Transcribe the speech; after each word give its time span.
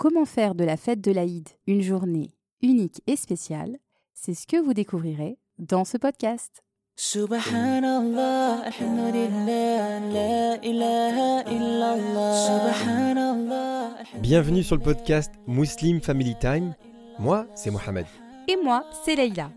Comment 0.00 0.26
faire 0.26 0.54
de 0.54 0.62
la 0.62 0.76
fête 0.76 1.00
de 1.00 1.10
l'Aïd 1.10 1.48
une 1.66 1.82
journée 1.82 2.30
unique 2.62 3.02
et 3.08 3.16
spéciale? 3.16 3.78
C'est 4.14 4.32
ce 4.32 4.46
que 4.46 4.56
vous 4.56 4.72
découvrirez 4.72 5.38
dans 5.58 5.84
ce 5.84 5.96
podcast. 5.96 6.62
Subhanallah, 6.94 8.62
alhamdulillah, 8.62 9.98
la 9.98 10.64
ilaha 10.64 11.50
illallah. 11.50 12.46
Subhanallah. 12.46 13.90
Bienvenue 14.20 14.62
sur 14.62 14.76
le 14.76 14.82
podcast 14.82 15.34
Muslim 15.48 16.00
Family 16.00 16.36
Time. 16.38 16.76
Moi, 17.18 17.48
c'est 17.56 17.72
Mohamed. 17.72 18.06
Et 18.46 18.56
moi, 18.62 18.84
c'est 19.04 19.16
Leïla. 19.16 19.50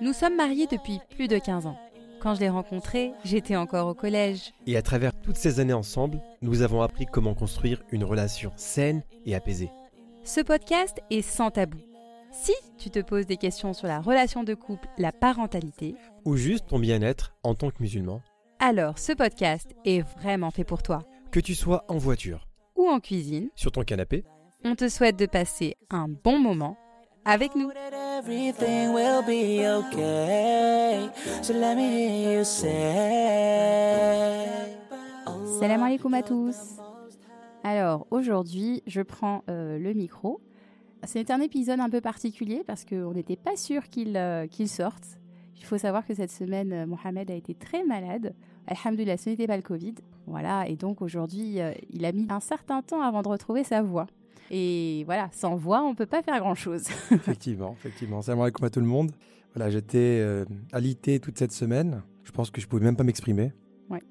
Nous 0.00 0.12
sommes 0.12 0.34
mariés 0.34 0.66
depuis 0.66 0.98
plus 1.10 1.28
de 1.28 1.38
15 1.38 1.66
ans. 1.66 1.78
Quand 2.20 2.34
je 2.34 2.40
l'ai 2.40 2.48
rencontré, 2.48 3.12
j'étais 3.24 3.54
encore 3.56 3.86
au 3.86 3.94
collège. 3.94 4.52
Et 4.66 4.76
à 4.76 4.82
travers 4.82 5.12
toutes 5.20 5.36
ces 5.36 5.60
années 5.60 5.72
ensemble, 5.72 6.20
nous 6.42 6.62
avons 6.62 6.82
appris 6.82 7.06
comment 7.06 7.34
construire 7.34 7.82
une 7.92 8.02
relation 8.04 8.50
saine 8.56 9.02
et 9.24 9.34
apaisée. 9.36 9.70
Ce 10.24 10.40
podcast 10.40 11.00
est 11.10 11.22
sans 11.22 11.50
tabou. 11.50 11.78
Si 12.32 12.52
tu 12.76 12.90
te 12.90 12.98
poses 13.00 13.26
des 13.26 13.36
questions 13.36 13.72
sur 13.72 13.86
la 13.86 14.00
relation 14.00 14.42
de 14.44 14.54
couple, 14.54 14.88
la 14.98 15.12
parentalité, 15.12 15.94
Ou 16.24 16.36
juste 16.36 16.66
ton 16.66 16.78
bien-être 16.78 17.34
en 17.44 17.54
tant 17.54 17.70
que 17.70 17.80
musulman. 17.80 18.20
alors 18.58 18.98
ce 18.98 19.12
podcast 19.12 19.70
est 19.84 20.02
vraiment 20.20 20.50
fait 20.50 20.64
pour 20.64 20.82
toi. 20.82 21.04
Que 21.30 21.40
tu 21.40 21.54
sois 21.54 21.84
en 21.88 21.96
voiture, 21.98 22.46
Ou 22.76 22.86
en 22.88 23.00
cuisine, 23.00 23.48
sur 23.54 23.70
ton 23.72 23.82
canapé, 23.84 24.24
on 24.64 24.74
te 24.74 24.88
souhaite 24.88 25.16
de 25.18 25.26
passer 25.26 25.76
un 25.88 26.08
bon 26.08 26.38
moment 26.40 26.76
avec 27.28 27.54
nous. 27.54 27.68
That 27.68 28.18
everything 28.18 28.94
will 28.94 29.22
be 29.22 29.66
okay. 29.66 31.08
So 31.42 31.52
let 31.52 31.76
me 31.76 31.82
hear 31.82 32.38
you 32.38 32.44
say. 32.44 33.58
Salam 35.60 35.82
alaikum 35.82 36.14
à 36.14 36.22
tous. 36.22 36.56
Alors 37.62 38.06
aujourd'hui, 38.10 38.82
je 38.86 39.02
prends 39.02 39.42
euh, 39.50 39.78
le 39.78 39.92
micro. 39.92 40.40
C'est 41.04 41.30
un 41.30 41.40
épisode 41.40 41.80
un 41.80 41.90
peu 41.90 42.00
particulier 42.00 42.62
parce 42.66 42.84
qu'on 42.84 43.12
n'était 43.12 43.36
pas 43.36 43.56
sûr 43.56 43.88
qu'il 43.88 44.16
euh, 44.16 44.46
qu'il 44.46 44.68
sorte. 44.68 45.18
Il 45.58 45.64
faut 45.64 45.78
savoir 45.78 46.06
que 46.06 46.14
cette 46.14 46.30
semaine, 46.30 46.72
euh, 46.72 46.86
Mohamed 46.86 47.30
a 47.30 47.34
été 47.34 47.54
très 47.54 47.84
malade. 47.84 48.34
Alhamdulillah, 48.66 49.16
ce 49.16 49.30
n'était 49.30 49.46
pas 49.46 49.56
le 49.56 49.62
Covid. 49.62 49.94
Voilà, 50.26 50.68
et 50.68 50.76
donc 50.76 51.02
aujourd'hui, 51.02 51.60
euh, 51.60 51.72
il 51.90 52.04
a 52.04 52.12
mis 52.12 52.26
un 52.30 52.40
certain 52.40 52.82
temps 52.82 53.02
avant 53.02 53.22
de 53.22 53.28
retrouver 53.28 53.64
sa 53.64 53.82
voix. 53.82 54.06
Et 54.50 55.04
voilà, 55.04 55.28
sans 55.32 55.56
voix, 55.56 55.82
on 55.82 55.90
ne 55.90 55.94
peut 55.94 56.06
pas 56.06 56.22
faire 56.22 56.38
grand-chose. 56.38 56.84
Effectivement, 57.10 57.76
effectivement. 57.78 58.22
Salam 58.22 58.40
alaikum 58.40 58.64
à 58.64 58.70
tout 58.70 58.80
le 58.80 58.86
monde. 58.86 59.12
Voilà, 59.54 59.70
j'étais 59.70 60.20
euh, 60.20 60.44
alité 60.72 61.20
toute 61.20 61.38
cette 61.38 61.52
semaine. 61.52 62.02
Je 62.24 62.30
pense 62.30 62.50
que 62.50 62.60
je 62.60 62.66
pouvais 62.66 62.84
même 62.84 62.96
pas 62.96 63.04
m'exprimer. 63.04 63.52
Ouais. 63.90 64.02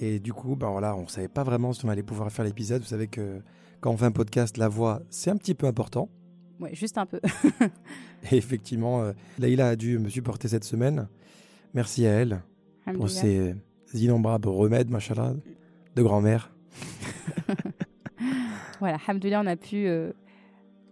Et 0.00 0.20
du 0.20 0.32
coup, 0.32 0.56
ben 0.56 0.70
voilà, 0.70 0.96
on 0.96 1.06
savait 1.08 1.28
pas 1.28 1.42
vraiment 1.42 1.72
si 1.72 1.84
on 1.84 1.88
allait 1.88 2.02
pouvoir 2.02 2.30
faire 2.30 2.44
l'épisode. 2.44 2.82
Vous 2.82 2.88
savez 2.88 3.08
que 3.08 3.40
quand 3.80 3.90
on 3.90 3.96
fait 3.96 4.06
un 4.06 4.12
podcast, 4.12 4.56
la 4.56 4.68
voix, 4.68 5.02
c'est 5.10 5.30
un 5.30 5.36
petit 5.36 5.54
peu 5.54 5.66
important. 5.66 6.08
Ouais, 6.60 6.74
juste 6.74 6.98
un 6.98 7.06
peu. 7.06 7.20
Et 8.30 8.36
effectivement, 8.36 9.02
euh, 9.02 9.12
Laïla 9.38 9.68
a 9.68 9.76
dû 9.76 9.98
me 9.98 10.08
supporter 10.08 10.48
cette 10.48 10.64
semaine. 10.64 11.08
Merci 11.74 12.06
à 12.06 12.10
elle 12.10 12.42
pour 12.94 13.10
ses 13.10 13.54
innombrables 13.92 14.48
remèdes, 14.48 14.90
machallah, 14.90 15.34
de 15.94 16.02
grand-mère. 16.02 16.52
Voilà, 18.80 18.98
alhamdoulilah, 19.06 19.40
on 19.42 19.46
a 19.46 19.56
pu 19.56 19.86
euh, 19.86 20.12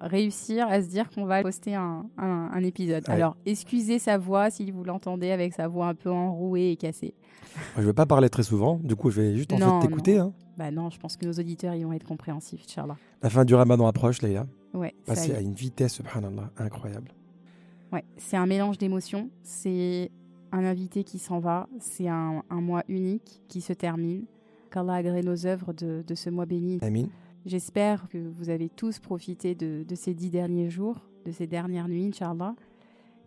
réussir 0.01 0.67
à 0.69 0.83
se 0.83 0.89
dire 0.89 1.09
qu'on 1.11 1.25
va 1.25 1.43
poster 1.43 1.75
un, 1.75 2.07
un- 2.19 2.51
un 2.53 2.63
épisode. 2.65 3.05
Ouais. 3.09 3.15
Alors, 3.15 3.37
excusez 3.47 3.99
sa 3.99 4.19
voix 4.19 4.51
si 4.51 4.71
vous 4.71 4.85
l'entendez 4.85 5.31
avec 5.31 5.55
sa 5.55 5.69
voix 5.69 5.89
un 5.89 5.95
peu 5.95 6.11
enrouée 6.11 6.71
et 6.73 6.77
cassée. 6.77 7.15
Je 7.77 7.81
ne 7.81 7.87
veux 7.87 7.93
pas 7.95 8.07
parler 8.07 8.29
très 8.29 8.43
souvent, 8.43 8.79
du 8.83 8.97
coup, 8.97 9.11
je 9.11 9.21
vais 9.23 9.37
juste 9.37 9.53
en 9.53 9.59
Non, 9.59 9.81
fait 9.81 9.87
t'écouter. 9.89 10.19
hein. 10.19 10.33
Bah 10.59 10.71
non, 10.71 10.91
je 10.91 10.99
pense 10.99 11.17
que 11.17 11.25
nos 11.27 11.33
auditeurs 11.33 11.75
ils 11.75 11.85
vont 11.85 11.93
être 11.93 12.05
compréhensifs, 12.07 12.63
Inch'Allah. 12.67 12.97
La 13.23 13.31
fin 13.31 13.45
du 13.45 13.55
ramadan 13.55 13.87
approche, 13.87 14.21
Laïla. 14.23 14.47
Ouais, 14.75 14.95
Passer 15.07 15.35
à 15.35 15.41
une 15.41 15.55
vitesse, 15.55 15.95
subhanallah, 15.95 16.51
incroyable. 16.59 17.11
Ouais, 17.93 18.05
c'est 18.19 18.37
un 18.37 18.47
mélange 18.47 18.77
d'émotions. 18.79 19.31
C'est 19.43 20.11
un 20.53 20.65
invité 20.65 21.05
qui 21.05 21.19
s'en 21.19 21.39
va. 21.39 21.67
C'est 21.79 22.09
un, 22.09 22.43
un 22.51 22.61
mois 22.61 22.83
unique 22.89 23.41
qui 23.49 23.61
se 23.63 23.73
termine. 23.73 24.25
Qu'Allah 24.71 24.95
agrée 24.95 25.23
nos 25.23 25.47
œuvres 25.47 25.73
de, 25.73 26.03
de 26.07 26.15
ce 26.15 26.29
mois 26.29 26.45
béni. 26.47 26.79
Amin. 26.83 27.07
J'espère 27.47 28.09
que 28.09 28.19
vous 28.19 28.51
avez 28.51 28.69
tous 28.69 28.99
profité 28.99 29.55
de, 29.55 29.85
ces 29.95 30.15
dix 30.15 30.31
derniers 30.31 30.69
jours, 30.69 31.09
de 31.25 31.31
ces 31.31 31.47
dernières 31.47 31.87
nuits, 31.87 32.07
Inch'Allah. 32.07 32.57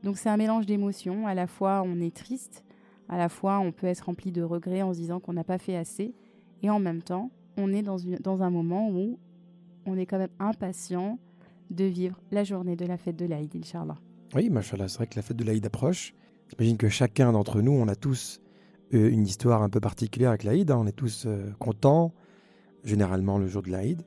Donc 0.04 0.18
c'est 0.18 0.28
un 0.28 0.36
mélange 0.36 0.66
d'émotions. 0.66 1.26
À 1.26 1.34
la 1.34 1.48
fois, 1.48 1.84
on 1.86 2.02
est 2.02 2.14
triste. 2.14 2.66
À 3.08 3.18
la 3.18 3.30
fois, 3.30 3.60
on 3.60 3.72
peut 3.72 3.88
être 3.88 4.02
rempli 4.02 4.34
de 4.34 4.42
regrets 4.42 4.82
en 4.82 4.94
se 4.94 5.00
disant 5.00 5.22
qu'on 5.22 5.32
n'a 5.32 5.46
pas 5.46 5.58
fait 5.58 5.78
assez. 5.78 6.14
Et 6.62 6.70
en 6.70 6.80
même 6.80 7.02
temps, 7.02 7.32
on 7.56 7.72
est 7.72 7.82
dans 7.82 8.44
un 8.44 8.50
moment 8.50 8.90
où 8.90 9.18
on 9.86 9.98
est 9.98 10.06
quand 10.06 10.18
même 10.18 10.30
impatient 10.40 11.18
de 11.70 11.86
vivre 11.86 12.20
la 12.32 12.44
journée 12.44 12.76
de 12.76 12.86
la 12.86 12.98
fête 12.98 13.16
de 13.16 13.26
l'Aïd, 13.26 13.56
Inch'Allah. 13.56 13.96
Oui, 14.36 14.50
machallah, 14.50 14.90
c'est 14.90 14.98
vrai 14.98 15.08
que 15.08 15.16
la 15.16 15.22
fête 15.22 15.38
de 15.38 15.46
l'Aïd 15.46 15.66
approche. 15.66 16.14
J'imagine 16.50 16.78
que 16.78 16.90
chacun 16.90 17.32
d'entre 17.32 17.62
nous, 17.62 17.72
on 17.72 17.88
a 17.88 17.96
tous 17.96 18.42
euh, 18.94 19.10
une 19.10 19.26
histoire 19.26 19.64
un 19.64 19.70
peu 19.70 19.80
particulière 19.80 20.30
avec 20.30 20.44
l'Aïd. 20.44 20.72
hein. 20.72 20.78
On 20.78 20.88
est 20.88 20.92
tous 20.92 21.26
euh, 21.26 21.52
contents, 21.58 22.14
généralement 22.84 23.38
le 23.38 23.48
jour 23.48 23.62
de 23.62 23.70
l'Aïd. 23.70 24.02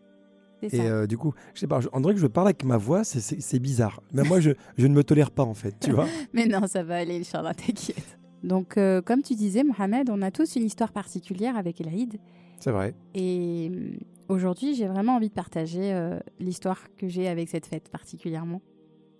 Et 0.62 0.80
euh, 0.80 1.08
du 1.08 1.18
coup, 1.18 1.34
je 1.54 1.60
sais 1.60 1.66
pas, 1.66 1.80
on 1.92 2.00
dirait 2.00 2.14
que 2.14 2.20
je 2.20 2.26
parle 2.28 2.46
avec 2.46 2.64
ma 2.64 2.76
voix, 2.76 3.02
c'est- 3.02 3.58
bizarre. 3.58 4.00
Mais 4.12 4.22
moi, 4.22 4.38
je, 4.38 4.52
je 4.78 4.86
ne 4.86 4.94
me 4.94 5.02
tolère 5.02 5.32
pas, 5.32 5.42
en 5.42 5.54
fait, 5.54 5.74
tu 5.80 5.90
vois. 5.90 6.06
Mais 6.32 6.46
non, 6.46 6.68
ça 6.68 6.84
va 6.84 6.98
aller, 6.98 7.18
Inch'Allah, 7.18 7.52
t'inquiète. 7.54 8.16
Donc, 8.44 8.76
euh, 8.76 9.02
comme 9.02 9.22
tu 9.22 9.34
disais, 9.34 9.64
Mohamed, 9.64 10.08
on 10.08 10.22
a 10.22 10.30
tous 10.30 10.54
une 10.54 10.64
histoire 10.64 10.92
particulière 10.92 11.56
avec 11.56 11.80
l'Aïd. 11.80 12.18
C'est 12.60 12.70
vrai. 12.70 12.94
Et 13.14 13.70
hum, 13.72 13.98
aujourd'hui, 14.28 14.76
j'ai 14.76 14.86
vraiment 14.86 15.16
envie 15.16 15.28
de 15.30 15.34
partager 15.34 15.92
euh, 15.92 16.20
l'histoire 16.38 16.78
que 16.96 17.08
j'ai 17.08 17.26
avec 17.26 17.48
cette 17.48 17.66
fête 17.66 17.88
particulièrement. 17.88 18.62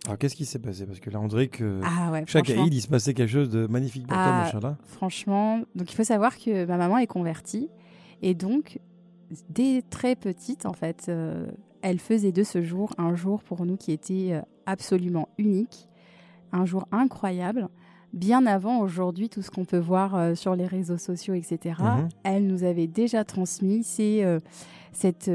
Alors, 0.06 0.18
qu'est-ce 0.18 0.36
qui 0.36 0.44
s'est 0.44 0.58
passé? 0.60 0.86
Parce 0.86 1.00
que 1.00 1.10
là, 1.10 1.20
on 1.20 1.26
dirait 1.26 1.48
que 1.48 1.80
Ah 1.84 2.12
ouais, 2.12 2.22
chaque 2.28 2.50
Aïd, 2.50 2.72
il 2.72 2.80
se 2.82 2.88
passait 2.88 3.14
quelque 3.14 3.30
chose 3.30 3.50
de 3.50 3.66
magnifique 3.66 4.06
pour 4.06 4.16
toi, 4.16 4.26
Ah. 4.28 4.44
machallah. 4.44 4.78
franchement. 4.84 5.58
Donc, 5.74 5.90
il 5.92 5.94
faut 5.96 6.04
savoir 6.04 6.38
que 6.38 6.66
ma 6.66 6.76
maman 6.76 6.98
est 6.98 7.06
convertie. 7.08 7.68
Et 8.22 8.34
donc, 8.34 8.78
dès 9.48 9.82
très 9.82 10.16
petite, 10.16 10.66
en 10.66 10.72
fait, 10.72 11.06
euh, 11.08 11.46
elle 11.82 11.98
faisait 11.98 12.32
de 12.32 12.42
ce 12.42 12.62
jour 12.62 12.92
un 12.98 13.14
jour 13.14 13.42
pour 13.42 13.66
nous 13.66 13.76
qui 13.76 13.92
était 13.92 14.32
euh, 14.32 14.40
absolument 14.66 15.28
unique, 15.38 15.88
un 16.52 16.64
jour 16.64 16.86
incroyable. 16.92 17.68
Bien 18.12 18.44
avant 18.44 18.80
aujourd'hui 18.80 19.28
tout 19.28 19.42
ce 19.42 19.50
qu'on 19.50 19.64
peut 19.64 19.78
voir 19.78 20.14
euh, 20.14 20.34
sur 20.34 20.54
les 20.54 20.66
réseaux 20.66 20.98
sociaux, 20.98 21.34
etc. 21.34 21.76
Mhm. 21.80 22.08
Elle 22.24 22.46
nous 22.46 22.62
avait 22.62 22.86
déjà 22.86 23.24
transmis 23.24 23.86
euh, 24.00 24.38
cette 24.92 25.30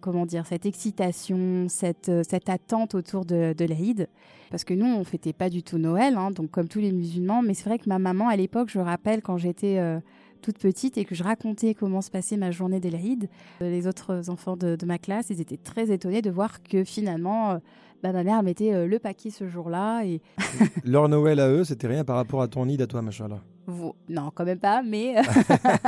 comment 0.00 0.26
dire 0.26 0.46
cette 0.46 0.66
excitation, 0.66 1.66
cette, 1.68 2.12
cette 2.28 2.50
attente 2.50 2.94
autour 2.94 3.24
de, 3.24 3.54
de 3.56 3.64
l'Aïd. 3.64 4.08
Parce 4.50 4.62
que 4.62 4.74
nous, 4.74 4.86
on 4.86 5.02
fêtait 5.02 5.32
pas 5.32 5.48
du 5.48 5.62
tout 5.62 5.78
Noël, 5.78 6.16
hein, 6.16 6.30
donc 6.30 6.50
comme 6.50 6.68
tous 6.68 6.78
les 6.78 6.92
musulmans. 6.92 7.42
Mais 7.42 7.54
c'est 7.54 7.64
vrai 7.64 7.78
que 7.78 7.88
ma 7.88 7.98
maman, 7.98 8.28
à 8.28 8.36
l'époque, 8.36 8.68
je 8.70 8.78
rappelle 8.78 9.22
quand 9.22 9.38
j'étais 9.38 9.78
euh, 9.78 9.98
toute 10.44 10.58
petite 10.58 10.98
et 10.98 11.04
que 11.06 11.14
je 11.14 11.24
racontais 11.24 11.74
comment 11.74 12.02
se 12.02 12.10
passait 12.10 12.36
ma 12.36 12.50
journée 12.50 12.78
de 12.80 12.88
l'Aïd, 12.90 13.28
euh, 13.62 13.70
les 13.70 13.86
autres 13.86 14.28
enfants 14.28 14.56
de, 14.56 14.76
de 14.76 14.86
ma 14.86 14.98
classe, 14.98 15.26
ils 15.30 15.40
étaient 15.40 15.56
très 15.56 15.90
étonnés 15.90 16.20
de 16.22 16.30
voir 16.30 16.62
que 16.62 16.84
finalement, 16.84 17.52
euh, 17.52 17.58
bah, 18.02 18.12
ma 18.12 18.22
mère 18.24 18.42
mettait 18.42 18.74
euh, 18.74 18.86
le 18.86 18.98
paquet 18.98 19.30
ce 19.30 19.48
jour-là. 19.48 20.02
Et 20.04 20.20
Leur 20.84 21.08
Noël 21.08 21.40
à 21.40 21.48
eux, 21.48 21.64
c'était 21.64 21.86
rien 21.86 22.04
par 22.04 22.16
rapport 22.16 22.42
à 22.42 22.48
ton 22.48 22.68
Eid 22.68 22.82
à 22.82 22.86
toi, 22.86 23.00
machallah. 23.00 23.40
Vous- 23.66 23.94
Non, 24.10 24.30
quand 24.34 24.44
même 24.44 24.58
pas, 24.58 24.82
mais, 24.82 25.14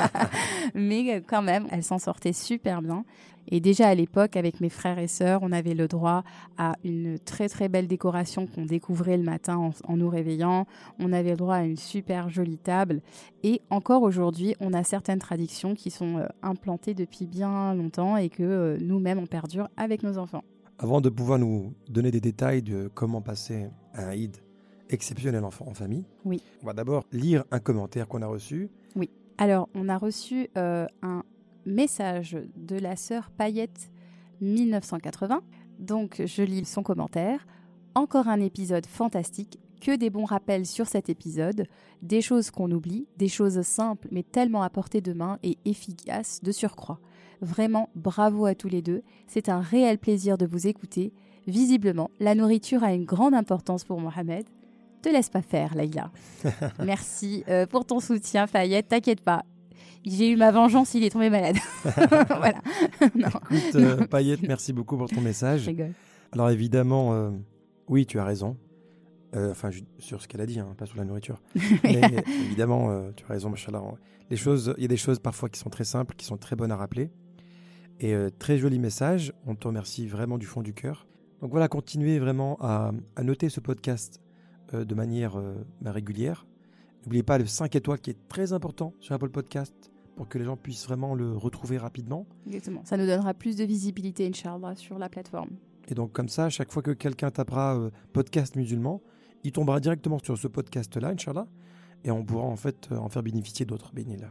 mais 0.75 1.23
quand 1.27 1.43
même, 1.43 1.67
elle 1.71 1.83
s'en 1.83 1.99
sortait 1.99 2.33
super 2.33 2.83
bien. 2.83 3.05
Et 3.49 3.61
déjà 3.61 3.89
à 3.89 3.95
l'époque, 3.95 4.37
avec 4.37 4.61
mes 4.61 4.69
frères 4.69 4.99
et 4.99 5.07
sœurs, 5.09 5.41
on 5.43 5.53
avait 5.53 5.75
le 5.75 5.89
droit 5.89 6.25
à 6.59 6.75
une 6.85 7.19
très 7.19 7.49
très 7.49 7.69
belle 7.69 7.87
décoration 7.87 8.47
qu'on 8.47 8.65
découvrait 8.67 9.17
le 9.17 9.23
matin 9.23 9.57
en, 9.57 9.71
en 9.87 9.97
nous 9.97 10.09
réveillant. 10.09 10.67
On 10.99 11.13
avait 11.13 11.31
le 11.31 11.37
droit 11.37 11.57
à 11.57 11.65
une 11.65 11.77
super 11.77 12.29
jolie 12.29 12.59
table. 12.59 13.03
Et 13.43 13.61
encore 13.71 14.03
aujourd'hui, 14.03 14.55
on 14.61 14.73
a 14.73 14.83
certaines 14.85 15.19
traditions 15.21 15.75
qui 15.75 15.91
sont 15.91 16.19
euh, 16.19 16.27
implantées 16.43 16.95
depuis 16.95 17.27
bien 17.27 17.75
longtemps 17.75 18.17
et 18.17 18.29
que 18.29 18.43
euh, 18.43 18.79
nous-mêmes 18.81 19.19
on 19.19 19.27
perdure 19.27 19.69
avec 19.77 20.03
nos 20.03 20.19
enfants. 20.19 20.43
Avant 20.79 21.01
de 21.01 21.09
pouvoir 21.09 21.39
nous 21.39 21.73
donner 21.89 22.11
des 22.11 22.21
détails 22.21 22.63
de 22.63 22.91
comment 22.93 23.23
passer 23.23 23.69
un 23.95 24.11
Eid 24.11 24.37
exceptionnel 24.91 25.43
en, 25.45 25.51
fa- 25.51 25.65
en 25.65 25.75
famille, 25.75 26.05
Oui. 26.25 26.43
on 26.63 26.67
va 26.67 26.73
d'abord 26.73 27.05
lire 27.13 27.45
un 27.51 27.59
commentaire 27.59 28.07
qu'on 28.09 28.23
a 28.23 28.27
reçu. 28.27 28.69
Alors, 29.39 29.69
on 29.75 29.91
a 29.91 29.99
reçu 29.99 30.49
euh, 30.57 30.87
un 31.03 31.23
message 31.67 32.39
de 32.57 32.77
la 32.77 32.97
sœur 32.97 33.31
Payette 33.31 33.91
1980. 34.41 35.43
Donc, 35.79 36.23
je 36.25 36.43
lis 36.43 36.65
son 36.65 36.83
commentaire. 36.83 37.47
Encore 37.95 38.29
un 38.29 38.41
épisode 38.41 38.87
fantastique. 38.87 39.59
Que 39.81 39.95
des 39.95 40.09
bons 40.09 40.25
rappels 40.25 40.65
sur 40.65 40.87
cet 40.87 41.11
épisode. 41.11 41.67
Des 42.01 42.23
choses 42.23 42.51
qu'on 42.51 42.71
oublie, 42.71 43.07
des 43.19 43.29
choses 43.29 43.61
simples 43.63 44.09
mais 44.11 44.23
tellement 44.23 44.63
à 44.63 44.71
portée 44.71 45.01
de 45.01 45.13
main 45.13 45.39
et 45.43 45.59
efficaces 45.65 46.41
de 46.43 46.53
surcroît. 46.53 46.99
Vraiment, 47.43 47.91
bravo 47.95 48.47
à 48.47 48.55
tous 48.55 48.69
les 48.69 48.81
deux. 48.81 49.03
C'est 49.27 49.49
un 49.51 49.61
réel 49.61 49.99
plaisir 49.99 50.39
de 50.39 50.47
vous 50.47 50.67
écouter. 50.67 51.13
Visiblement, 51.47 52.11
la 52.19 52.35
nourriture 52.35 52.83
a 52.83 52.95
une 52.95 53.05
grande 53.05 53.35
importance 53.35 53.85
pour 53.85 54.01
Mohamed. 54.01 54.47
Te 55.03 55.11
laisse 55.11 55.29
pas 55.29 55.43
faire, 55.43 55.75
Laïla. 55.75 56.11
Merci 56.85 57.45
euh, 57.49 57.67
pour 57.67 57.85
ton 57.85 58.01
soutien, 58.01 58.47
Fayette. 58.47 58.89
T'inquiète 58.89 59.21
pas. 59.21 59.45
J'ai 60.07 60.31
eu 60.31 60.37
ma 60.37 60.53
vengeance, 60.53 60.95
il 60.95 61.03
est 61.03 61.11
tombé 61.11 61.31
malade. 61.31 61.57
voilà. 61.83 62.63
non, 63.17 63.29
Écoute, 63.51 63.75
euh, 63.75 64.07
Payette, 64.07 64.43
merci 64.43 64.73
beaucoup 64.73 64.97
pour 64.97 65.09
ton 65.09 65.21
message. 65.21 65.69
Alors 66.31 66.49
évidemment, 66.51 67.13
euh, 67.13 67.31
oui, 67.89 68.07
tu 68.07 68.21
as 68.21 68.25
raison. 68.25 68.57
Euh, 69.35 69.51
Enfin, 69.51 69.71
sur 69.99 70.23
ce 70.23 70.29
qu'elle 70.29 70.41
a 70.41 70.47
dit, 70.47 70.61
hein, 70.61 70.75
pas 70.79 70.87
sur 70.87 70.97
la 70.97 71.05
nourriture. 71.05 71.43
Mais 71.83 72.01
évidemment, 72.47 73.11
tu 73.17 73.25
as 73.25 73.29
raison, 73.29 73.51
machallah. 73.51 73.83
Les 74.31 74.37
choses, 74.37 74.75
il 74.79 74.83
y 74.83 74.85
a 74.85 74.89
des 74.89 74.97
choses 74.97 75.19
parfois 75.19 75.49
qui 75.49 75.59
sont 75.59 75.71
très 75.71 75.85
simples, 75.85 76.15
qui 76.17 76.25
sont 76.25 76.37
très 76.37 76.55
bonnes 76.55 76.71
à 76.71 76.77
rappeler. 76.77 77.11
Et 77.99 78.15
très 78.39 78.59
joli 78.59 78.79
message. 78.79 79.33
On 79.45 79.57
te 79.57 79.67
remercie 79.67 80.07
vraiment 80.07 80.39
du 80.39 80.47
fond 80.47 80.63
du 80.63 80.73
cœur. 80.73 81.07
Donc 81.43 81.51
voilà, 81.51 81.69
continuez 81.69 82.19
vraiment 82.19 82.57
à, 82.61 82.93
à 83.17 83.23
noter 83.25 83.49
ce 83.49 83.61
podcast 83.61 84.21
de 84.73 84.95
manière 84.95 85.39
bah, 85.81 85.91
régulière. 85.93 86.47
N'oubliez 87.05 87.25
pas 87.25 87.39
le 87.39 87.47
5 87.47 87.75
étoiles 87.77 88.01
qui 88.01 88.11
est 88.11 88.29
très 88.29 88.53
important 88.53 88.95
sur 89.01 89.15
Apple 89.15 89.31
Podcast 89.31 89.91
pour 90.17 90.29
que 90.29 90.39
les 90.39 90.45
gens 90.45 90.57
puissent 90.57 90.87
vraiment 90.87 91.15
le 91.15 91.37
retrouver 91.37 91.79
rapidement. 91.79 92.27
Exactement. 92.47 92.83
Ça 92.85 92.97
nous 92.97 93.07
donnera 93.07 93.35
plus 93.35 93.57
de 93.57 93.65
visibilité, 93.65 94.27
Inch'Allah, 94.27 94.75
sur 94.75 94.99
la 94.99 95.09
plateforme. 95.09 95.51
Et 95.89 95.95
donc 95.95 96.13
comme 96.13 96.29
ça, 96.29 96.47
à 96.47 96.49
chaque 96.49 96.73
fois 96.73 96.83
que 96.83 96.91
quelqu'un 96.91 97.31
tapera 97.31 97.77
euh, 97.77 97.91
podcast 98.13 98.57
musulman, 98.57 99.01
il 99.45 99.53
tombera 99.53 99.79
directement 99.79 100.19
sur 100.19 100.37
ce 100.37 100.49
podcast-là, 100.49 101.09
Inch'Allah, 101.11 101.47
et 102.03 102.11
on 102.11 102.25
pourra 102.25 102.45
en 102.45 102.57
fait 102.57 102.89
euh, 102.91 102.97
en 102.97 103.09
faire 103.09 103.23
bénéficier 103.23 103.67
d'autres. 103.67 103.93
bénéfices. 103.93 104.27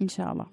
Inch'Allah. 0.00 0.46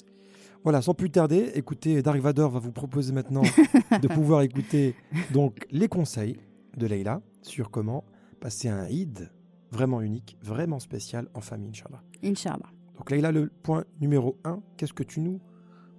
Voilà, 0.63 0.81
sans 0.81 0.93
plus 0.93 1.09
tarder, 1.09 1.51
écoutez, 1.55 2.01
Dark 2.01 2.19
Vador 2.19 2.51
va 2.51 2.59
vous 2.59 2.71
proposer 2.71 3.13
maintenant 3.13 3.43
de 4.01 4.07
pouvoir 4.07 4.41
écouter 4.41 4.95
donc 5.31 5.65
les 5.71 5.87
conseils 5.87 6.37
de 6.75 6.85
Leïla 6.87 7.21
sur 7.41 7.69
comment 7.71 8.03
passer 8.41 8.67
un 8.67 8.85
Eid 8.87 9.29
vraiment 9.71 10.01
unique, 10.01 10.37
vraiment 10.41 10.79
spécial 10.79 11.27
en 11.33 11.41
famille, 11.41 11.69
Inch'Allah. 11.69 12.01
Inch'Allah. 12.23 12.78
Donc 12.99 13.11
Leïla, 13.11 13.31
le 13.31 13.49
point 13.63 13.85
numéro 14.01 14.37
1, 14.43 14.59
qu'est-ce 14.75 14.93
que 14.93 15.03
tu 15.03 15.21
nous 15.21 15.39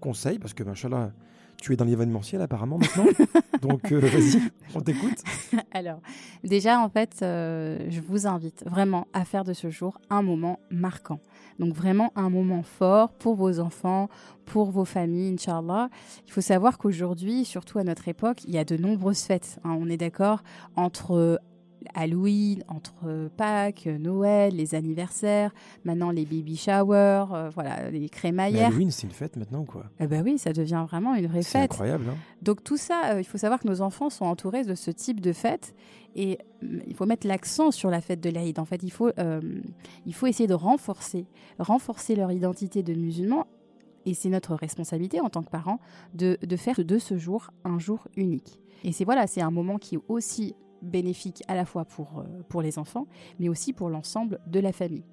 conseilles? 0.01 0.39
Parce 0.39 0.53
que, 0.53 0.63
Inch'Allah, 0.63 1.13
tu 1.57 1.73
es 1.73 1.77
dans 1.77 1.87
l'événementiel 1.87 2.43
apparemment 2.43 2.79
maintenant. 2.79 3.07
donc 3.63 3.91
euh, 3.91 4.01
vas-y, 4.01 4.39
on 4.75 4.81
t'écoute. 4.83 5.19
Alors, 5.73 6.01
déjà, 6.45 6.79
en 6.79 6.91
fait, 6.91 7.21
euh, 7.23 7.87
je 7.89 8.03
vous 8.03 8.27
invite 8.27 8.65
vraiment 8.67 9.07
à 9.15 9.25
faire 9.25 9.45
de 9.45 9.55
ce 9.55 9.71
jour 9.71 9.99
un 10.11 10.21
moment 10.21 10.61
marquant. 10.71 11.21
Donc, 11.59 11.73
vraiment 11.75 12.13
un 12.17 12.29
moment 12.29 12.63
fort 12.63 13.13
pour 13.15 13.35
vos 13.35 13.61
enfants, 13.61 14.11
pour 14.45 14.71
vos 14.71 14.85
familles, 14.85 15.33
Inch'Allah. 15.33 15.89
Il 16.27 16.33
faut 16.33 16.43
savoir 16.43 16.77
qu'aujourd'hui, 16.77 17.47
surtout 17.47 17.79
à 17.79 17.85
notre 17.85 18.09
époque, 18.09 18.45
il 18.45 18.51
y 18.51 18.59
a 18.59 18.65
de 18.65 18.77
nombreuses 18.77 19.23
fêtes. 19.23 19.59
hein, 19.65 19.75
on 19.81 19.89
est 19.89 19.97
d'accord 19.97 20.43
entre 20.77 21.41
Halloween, 21.95 22.63
entre 22.69 23.29
Pâques, 23.37 23.87
Noël, 23.87 24.55
les 24.55 24.75
anniversaires, 24.75 25.53
maintenant 25.85 26.11
les 26.11 26.25
baby 26.25 26.57
showers, 26.57 27.27
euh, 27.33 27.51
voilà, 27.55 27.91
les 27.91 28.01
Mais 28.01 28.09
crémaillères. 28.09 28.69
Halloween, 28.69 28.91
c'est 28.91 29.07
une 29.07 29.13
fête 29.13 29.37
maintenant, 29.37 29.65
quoi. 29.65 29.85
Eh 29.99 30.07
ben 30.07 30.23
oui, 30.25 30.39
ça 30.39 30.53
devient 30.53 30.85
vraiment 30.89 31.15
une 31.15 31.27
vraie 31.27 31.43
C'est 31.43 31.59
fête. 31.61 31.73
incroyable. 31.73 32.05
Hein 32.11 32.17
Donc 32.43 32.63
tout 32.65 32.77
ça, 32.77 33.13
euh, 33.15 33.21
il 33.21 33.25
faut 33.25 33.39
savoir 33.39 33.61
que 33.61 33.69
nos 33.69 33.81
enfants 33.81 34.11
sont 34.11 34.25
entourés 34.27 34.65
de 34.65 34.75
ce 34.75 34.91
type 34.91 35.21
de 35.21 35.33
fête 35.33 35.75
et 36.15 36.39
mm, 36.63 36.79
il 36.87 36.95
faut 36.95 37.07
mettre 37.07 37.27
l'accent 37.27 37.71
sur 37.71 37.91
la 37.91 38.01
fête 38.01 38.21
de 38.21 38.31
l'Aïd. 38.31 38.59
En 38.59 38.65
fait, 38.65 38.83
il 38.83 38.91
faut, 38.91 39.11
euh, 39.19 39.41
il 40.07 40.15
faut 40.15 40.27
essayer 40.27 40.47
de 40.47 40.55
renforcer, 40.55 41.27
renforcer 41.59 42.15
leur 42.17 42.31
identité 42.33 42.83
de 42.83 42.95
musulmans 42.95 43.47
et 44.07 44.15
c'est 44.15 44.29
notre 44.31 44.55
responsabilité 44.55 45.21
en 45.21 45.29
tant 45.29 45.43
que 45.43 45.51
parents 45.51 45.79
de, 46.15 46.39
de 46.43 46.57
faire 46.57 46.83
de 46.83 46.99
ce 46.99 47.19
jour 47.19 47.51
un 47.65 47.79
jour 47.79 48.09
unique. 48.17 48.59
Et 48.83 48.93
c'est 48.93 49.05
voilà, 49.05 49.27
c'est 49.27 49.43
un 49.43 49.51
moment 49.51 49.77
qui 49.77 49.97
est 49.97 50.01
aussi 50.09 50.55
bénéfique 50.83 51.43
à 51.49 51.55
la 51.55 51.65
fois 51.65 51.85
pour, 51.85 52.21
euh, 52.21 52.43
pour 52.49 52.63
les 52.63 52.79
enfants, 52.79 53.07
mais 53.39 53.49
aussi 53.49 53.73
pour 53.73 53.91
l'ensemble 53.91 54.41
de 54.47 54.61
la 54.61 54.73
famille. 54.73 55.05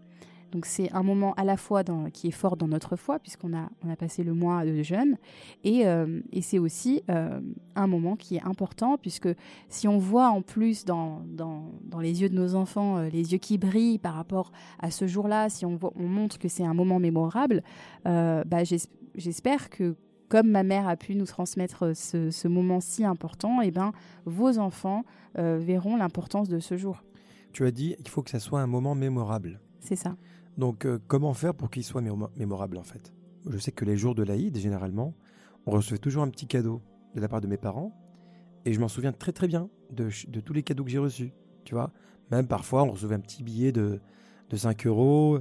Donc 0.54 0.66
c'est 0.66 0.90
un 0.94 1.04
moment 1.04 1.34
à 1.34 1.44
la 1.44 1.58
fois 1.58 1.84
qui 2.14 2.30
est 2.30 2.32
fort 2.32 2.56
dans 2.56 2.70
notre 2.70 2.96
foi, 2.96 3.20
puisqu'on 3.20 3.54
a, 3.54 3.70
on 3.84 3.90
a 3.90 3.98
passé 3.98 4.24
le 4.24 4.34
mois 4.34 4.64
de 4.64 4.82
jeûne, 4.82 5.18
et, 5.66 5.86
euh, 5.86 6.22
et 6.32 6.42
c'est 6.42 6.58
aussi 6.58 7.04
euh, 7.12 7.42
un 7.76 7.88
moment 7.88 8.16
qui 8.16 8.38
est 8.38 8.44
important, 8.44 8.98
puisque 8.98 9.28
si 9.68 9.90
on 9.90 9.98
voit 9.98 10.30
en 10.30 10.42
plus 10.42 10.86
dans, 10.86 11.22
dans, 11.28 11.66
dans 11.84 12.00
les 12.00 12.22
yeux 12.22 12.30
de 12.30 12.36
nos 12.36 12.56
enfants, 12.56 13.02
les 13.02 13.34
yeux 13.34 13.40
qui 13.40 13.58
brillent 13.58 14.00
par 14.00 14.14
rapport 14.14 14.54
à 14.80 14.90
ce 14.90 15.06
jour-là, 15.06 15.50
si 15.50 15.66
on, 15.66 15.76
voit- 15.76 15.92
on 15.98 16.08
montre 16.08 16.40
que 16.40 16.48
c'est 16.48 16.64
un 16.64 16.74
moment 16.74 17.00
mémorable, 17.00 17.62
bah, 18.06 18.64
j'es- 18.64 18.88
j'espère 19.16 19.70
que 19.70 19.96
comme 20.30 20.50
ma 20.50 20.64
mère 20.64 20.88
a 20.88 20.96
pu 20.96 21.16
nous 21.16 21.26
transmettre 21.26 21.96
ce, 21.96 22.32
ce 22.32 22.48
moment 22.48 22.80
si 22.80 23.04
important, 23.06 23.62
et 23.62 23.72
ben, 23.72 23.92
vos 24.26 24.58
enfants 24.60 25.04
euh, 25.38 25.58
verront 25.58 25.96
l'importance 25.98 26.50
de 26.50 26.60
ce 26.60 26.78
jour. 26.78 27.04
Tu 27.54 27.66
as 27.66 27.72
dit 27.72 27.96
qu'il 27.98 28.10
faut 28.10 28.22
que 28.24 28.30
ça 28.30 28.40
soit 28.40 28.62
un 28.62 28.68
moment 28.68 28.94
mémorable. 28.96 29.60
C'est 29.80 29.96
ça. 29.96 30.16
Donc, 30.58 30.86
euh, 30.86 31.00
comment 31.08 31.34
faire 31.34 31.54
pour 31.54 31.70
qu'il 31.70 31.84
soit 31.84 32.02
mémo- 32.02 32.30
mémorable, 32.36 32.78
en 32.78 32.84
fait? 32.84 33.14
Je 33.50 33.58
sais 33.58 33.72
que 33.72 33.86
les 33.86 33.96
jours 33.96 34.16
de 34.16 34.24
l'Aïd, 34.24 34.58
généralement, 34.58 35.14
on 35.66 35.72
recevait 35.72 35.98
toujours 36.00 36.24
un 36.24 36.30
petit 36.30 36.48
cadeau 36.48 36.82
de 37.16 37.22
la 37.22 37.28
part 37.30 37.42
de 37.42 37.48
mes 37.48 37.58
parents. 37.58 37.94
Et 38.66 38.74
je 38.74 38.80
m'en 38.80 38.90
souviens 38.90 39.14
très 39.14 39.32
très 39.32 39.48
bien 39.48 39.70
de 39.92 40.10
tous 40.42 40.52
les 40.54 40.64
cadeaux 40.64 40.84
que 40.84 40.90
j'ai 40.90 40.98
reçus. 40.98 41.32
Tu 41.64 41.74
vois 41.74 41.92
Même 42.32 42.48
parfois, 42.48 42.84
on 42.84 42.92
recevait 42.92 43.16
un 43.16 43.20
petit 43.22 43.44
billet 43.44 43.72
de, 43.72 44.02
de 44.50 44.56
5 44.58 44.86
euros. 44.88 45.40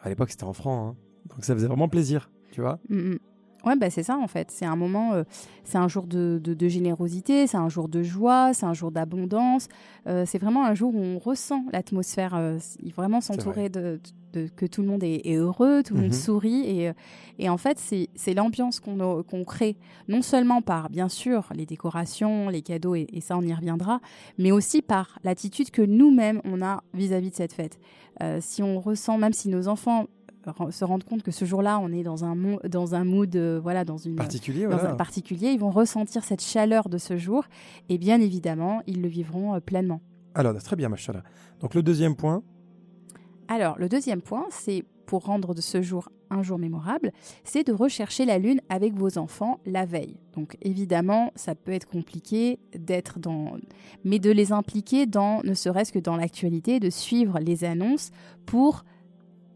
À 0.00 0.08
l'époque, 0.08 0.30
c'était 0.30 0.44
en 0.44 0.52
francs. 0.52 0.94
hein. 0.94 0.96
Donc, 1.30 1.44
ça 1.44 1.54
faisait 1.54 1.66
vraiment 1.66 1.88
plaisir. 1.88 2.30
Tu 2.52 2.60
vois 2.60 2.78
Mm, 2.88 2.96
mm. 3.14 3.18
Ouais, 3.64 3.74
bah 3.76 3.90
c'est 3.90 4.04
ça 4.04 4.16
en 4.16 4.28
fait. 4.28 4.50
C'est 4.52 4.64
un 4.66 4.76
moment, 4.76 5.14
euh, 5.14 5.24
c'est 5.64 5.78
un 5.78 5.88
jour 5.88 6.06
de, 6.06 6.40
de- 6.42 6.54
de 6.54 6.68
générosité, 6.68 7.46
c'est 7.48 7.56
un 7.56 7.68
jour 7.68 7.88
de 7.88 8.02
joie, 8.04 8.52
c'est 8.54 8.66
un 8.66 8.72
jour 8.72 8.92
d'abondance. 8.92 9.68
Euh, 10.06 10.24
c'est 10.26 10.38
vraiment 10.38 10.64
un 10.64 10.74
jour 10.74 10.94
où 10.94 11.00
on 11.00 11.18
ressent 11.18 11.64
l'atmosphère. 11.72 12.34
euh, 12.36 12.58
vraiment 12.96 13.20
s'entourer 13.20 13.68
de, 13.68 14.00
de- 14.32 14.46
que 14.54 14.64
tout 14.64 14.82
le 14.82 14.88
monde 14.88 15.02
est, 15.02 15.22
est 15.26 15.34
heureux, 15.36 15.82
tout 15.82 15.94
le 15.94 16.00
monde 16.02 16.12
sourit. 16.14 16.60
Et, 16.66 16.92
et 17.40 17.48
en 17.48 17.56
fait, 17.58 17.78
c'est 17.80 18.08
c'est 18.14 18.32
l'ambiance 18.32 18.78
qu'on 18.78 19.00
a- 19.00 19.22
qu'on 19.24 19.44
crée, 19.44 19.76
non 20.06 20.22
seulement 20.22 20.62
par, 20.62 20.88
bien 20.88 21.08
sûr, 21.08 21.48
les 21.52 21.66
décorations, 21.66 22.48
les 22.50 22.62
cadeaux, 22.62 22.94
et, 22.94 23.06
et 23.12 23.20
ça, 23.20 23.36
on 23.36 23.42
y 23.42 23.52
reviendra, 23.52 24.00
mais 24.38 24.52
aussi 24.52 24.82
par 24.82 25.18
l'attitude 25.24 25.70
que 25.72 25.82
nous-mêmes, 25.82 26.40
on 26.44 26.62
a 26.62 26.82
vis-à-vis 26.94 27.30
de 27.30 27.34
cette 27.36 27.52
fête. 27.52 27.78
Si 28.40 28.62
on 28.64 28.80
ressent, 28.80 29.16
même 29.18 29.32
si 29.32 29.48
nos 29.48 29.68
enfants 29.68 30.06
se 30.70 30.84
rendent 30.84 31.04
compte 31.04 31.22
que 31.22 31.30
ce 31.30 31.44
jour-là, 31.44 31.78
on 31.82 31.92
est 31.92 32.02
dans 32.02 32.24
un, 32.24 32.36
dans 32.68 32.94
un 32.94 33.04
mood, 33.04 33.34
euh, 33.36 33.60
voilà, 33.62 33.84
dans 33.84 33.96
une 33.96 34.16
Particulier, 34.16 34.64
dans 34.64 34.76
voilà. 34.76 34.90
un 34.90 34.96
particulier, 34.96 35.48
ils 35.48 35.60
vont 35.60 35.70
ressentir 35.70 36.24
cette 36.24 36.42
chaleur 36.42 36.88
de 36.88 36.98
ce 36.98 37.16
jour 37.16 37.44
et 37.88 37.98
bien 37.98 38.20
évidemment, 38.20 38.82
ils 38.86 39.02
le 39.02 39.08
vivront 39.08 39.54
euh, 39.54 39.60
pleinement. 39.60 40.00
Alors, 40.34 40.54
très 40.62 40.76
bien, 40.76 40.88
machallah. 40.88 41.22
Donc, 41.60 41.74
le 41.74 41.82
deuxième 41.82 42.14
point, 42.14 42.42
Alors, 43.48 43.78
le 43.78 43.88
deuxième 43.88 44.22
point, 44.22 44.46
c'est 44.50 44.84
pour 45.06 45.24
rendre 45.24 45.54
de 45.54 45.60
ce 45.60 45.80
jour 45.80 46.10
un 46.30 46.42
jour 46.42 46.58
mémorable, 46.58 47.12
c'est 47.44 47.64
de 47.64 47.72
rechercher 47.72 48.24
la 48.24 48.38
lune 48.38 48.60
avec 48.68 48.94
vos 48.94 49.18
enfants 49.18 49.60
la 49.66 49.86
veille. 49.86 50.16
Donc 50.34 50.56
évidemment, 50.62 51.32
ça 51.34 51.54
peut 51.54 51.72
être 51.72 51.86
compliqué 51.86 52.58
d'être 52.76 53.18
dans 53.18 53.52
mais 54.04 54.18
de 54.18 54.30
les 54.30 54.52
impliquer 54.52 55.06
dans 55.06 55.42
ne 55.42 55.54
serait-ce 55.54 55.92
que 55.92 55.98
dans 55.98 56.16
l'actualité, 56.16 56.80
de 56.80 56.90
suivre 56.90 57.38
les 57.40 57.64
annonces 57.64 58.10
pour 58.46 58.84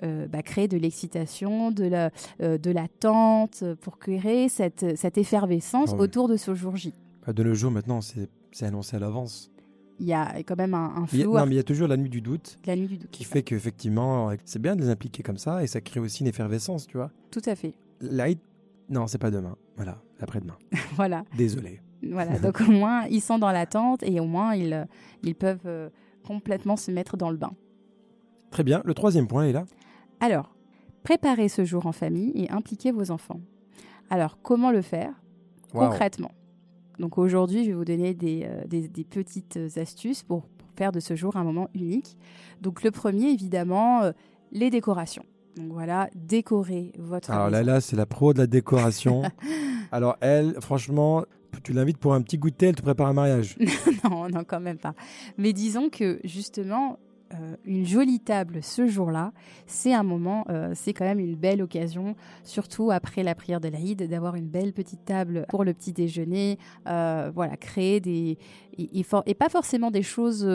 euh, 0.02 0.26
bah, 0.28 0.42
créer 0.42 0.68
de 0.68 0.76
l'excitation, 0.76 1.70
de 1.70 1.84
la 1.84 2.10
euh, 2.40 2.58
de 2.58 2.70
l'attente, 2.70 3.64
pour 3.80 3.98
créer 3.98 4.48
cette, 4.48 4.96
cette 4.96 5.18
effervescence 5.18 5.90
Ah 5.92 5.96
oui. 5.96 6.02
autour 6.02 6.28
de 6.28 6.36
ce 6.36 6.54
jour 6.54 6.76
J. 6.76 6.92
bah, 7.26 7.32
de 7.32 7.42
nos 7.42 7.54
jours, 7.54 7.70
maintenant, 7.70 8.00
c'est 8.00 8.28
c'est 8.50 8.66
annoncé 8.66 8.96
à 8.96 8.98
l'avance. 8.98 9.50
Il 10.00 10.06
y 10.06 10.12
a 10.14 10.42
quand 10.42 10.56
même 10.56 10.74
un, 10.74 10.92
un 10.96 11.06
Il 11.12 11.18
y 11.18 11.22
a- 11.22 11.24
flou 11.24 11.34
Non, 11.36 11.46
mais 11.46 11.52
il 11.52 11.56
y 11.56 11.60
a 11.60 11.62
toujours 11.62 11.86
la 11.88 11.96
nuit 11.96 12.08
du 12.10 12.20
doute 12.20 12.58
la 12.66 12.74
nuit 12.76 12.86
du 12.88 12.98
doute. 12.98 13.10
qui 13.10 13.24
fait 13.24 13.42
qu'effectivement, 13.42 14.30
euh, 14.30 14.34
c'est 14.44 14.60
bien 14.60 14.74
de 14.76 14.80
les 14.82 14.88
impliquer 14.88 15.22
comme 15.22 15.38
ça 15.38 15.62
et 15.62 15.66
ça 15.66 15.80
crée 15.80 16.00
aussi 16.00 16.22
une 16.22 16.26
effervescence, 16.28 16.86
tu 16.86 16.96
vois. 16.96 17.10
Tout 17.30 17.42
à 17.46 17.54
fait. 17.54 17.74
L'Aïd, 18.00 18.38
non, 18.88 19.06
c'est 19.06 19.18
pas 19.18 19.30
demain. 19.30 19.56
Voilà, 19.76 20.02
après-demain. 20.20 20.56
Voilà. 20.96 21.24
Désolé. 21.36 21.80
Voilà, 22.10 22.38
donc 22.40 22.60
au 22.62 22.70
moins 22.72 23.06
ils 23.06 23.20
sont 23.20 23.38
dans 23.38 23.52
l'attente 23.52 24.02
et 24.02 24.18
au 24.18 24.24
moins 24.26 24.54
ils, 24.56 24.86
ils 25.22 25.36
peuvent 25.36 25.60
euh, 25.66 25.88
complètement 26.26 26.76
se 26.76 26.90
mettre 26.90 27.16
dans 27.16 27.30
le 27.30 27.36
bain. 27.36 27.52
Très 28.50 28.64
bien. 28.64 28.82
Le 28.84 28.92
troisième 28.94 29.28
point 29.28 29.44
est 29.44 29.52
là. 29.52 29.64
Alors, 30.22 30.54
préparez 31.02 31.48
ce 31.48 31.64
jour 31.64 31.86
en 31.86 31.92
famille 31.92 32.30
et 32.36 32.48
impliquez 32.50 32.92
vos 32.92 33.10
enfants. 33.10 33.40
Alors, 34.08 34.38
comment 34.40 34.70
le 34.70 34.80
faire? 34.82 35.12
Concrètement 35.72 36.30
Donc 36.98 37.18
aujourd'hui, 37.18 37.64
je 37.64 37.70
vais 37.70 37.76
vous 37.76 37.84
donner 37.84 38.14
des, 38.14 38.42
euh, 38.44 38.64
des- 38.66 38.86
des 38.88 39.04
petites 39.04 39.58
astuces 39.76 40.22
pour, 40.22 40.42
pour 40.42 40.68
faire 40.76 40.92
de 40.92 41.00
ce 41.00 41.16
jour 41.16 41.36
un 41.36 41.44
moment 41.44 41.68
unique. 41.74 42.16
Donc 42.60 42.82
le 42.84 42.90
premier, 42.90 43.30
évidemment, 43.30 44.02
euh, 44.02 44.12
les 44.52 44.70
décorations. 44.70 45.24
Donc 45.56 45.72
voilà, 45.72 46.08
décorer 46.14 46.92
votre 46.98 47.30
Alors 47.30 47.50
là, 47.50 47.58
maison. 47.60 47.72
là, 47.72 47.80
c'est 47.80 47.96
la 47.96 48.06
pro 48.06 48.32
de 48.32 48.38
la 48.38 48.46
décoration. 48.46 49.22
Alors 49.92 50.16
elle, 50.20 50.54
franchement, 50.60 51.24
tu 51.64 51.72
l'invites 51.72 51.98
pour 51.98 52.14
un 52.14 52.22
petit 52.22 52.38
goûter, 52.38 52.66
elle 52.68 52.76
te 52.76 52.82
prépare 52.82 53.08
un 53.08 53.12
mariage. 53.14 53.56
non, 54.04 54.28
non, 54.28 54.44
quand 54.46 54.60
même 54.60 54.78
pas. 54.78 54.94
Mais 55.38 55.52
disons 55.52 55.88
que 55.90 56.20
justement, 56.24 56.98
euh, 57.34 57.56
une 57.64 57.84
jolie 57.86 58.20
table 58.20 58.62
ce 58.62 58.86
jour-là, 58.86 59.32
c'est 59.66 59.92
un 59.92 60.02
moment, 60.02 60.44
euh, 60.48 60.72
c'est 60.74 60.92
quand 60.92 61.04
même 61.04 61.18
une 61.18 61.34
belle 61.34 61.62
occasion, 61.62 62.14
surtout 62.44 62.90
après 62.90 63.22
la 63.22 63.34
prière 63.34 63.60
de 63.60 63.68
l'Aïd, 63.68 64.06
d'avoir 64.08 64.34
une 64.34 64.48
belle 64.48 64.72
petite 64.72 65.04
table 65.04 65.46
pour 65.48 65.64
le 65.64 65.72
petit 65.72 65.92
déjeuner. 65.92 66.58
euh, 66.86 67.30
voilà, 67.34 67.56
créer 67.56 68.00
des. 68.00 68.38
Et, 68.78 69.04
pas 69.34 69.48
forcément 69.50 69.90
des 69.90 70.02
choses 70.02 70.48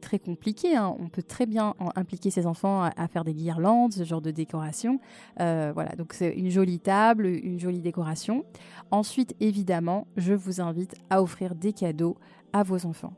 très 0.00 0.18
compliquées. 0.18 0.74
hein. 0.76 0.94
On 0.98 1.08
peut 1.08 1.22
très 1.22 1.44
bien 1.44 1.74
en- 1.78 1.90
impliquer 1.96 2.30
ses 2.30 2.46
enfants 2.46 2.82
à, 2.82 3.08
faire 3.08 3.24
des 3.24 3.34
guirlandes, 3.34 3.92
ce 3.92 4.04
genre 4.04 4.22
de 4.22 4.30
décoration. 4.30 5.00
Voilà, 5.38 5.94
donc 5.98 6.14
c'est 6.14 6.32
une 6.32 6.48
jolie 6.50 6.80
table, 6.80 7.26
une 7.26 7.58
jolie 7.58 7.80
décoration. 7.82 8.44
Ensuite, 8.90 9.34
évidemment, 9.40 10.06
je 10.16 10.32
vous 10.32 10.60
invite 10.62 10.94
à 11.10 11.22
offrir 11.22 11.54
des 11.54 11.72
cadeaux 11.74 12.16
à 12.52 12.62
vos 12.62 12.86
enfants. 12.86 13.12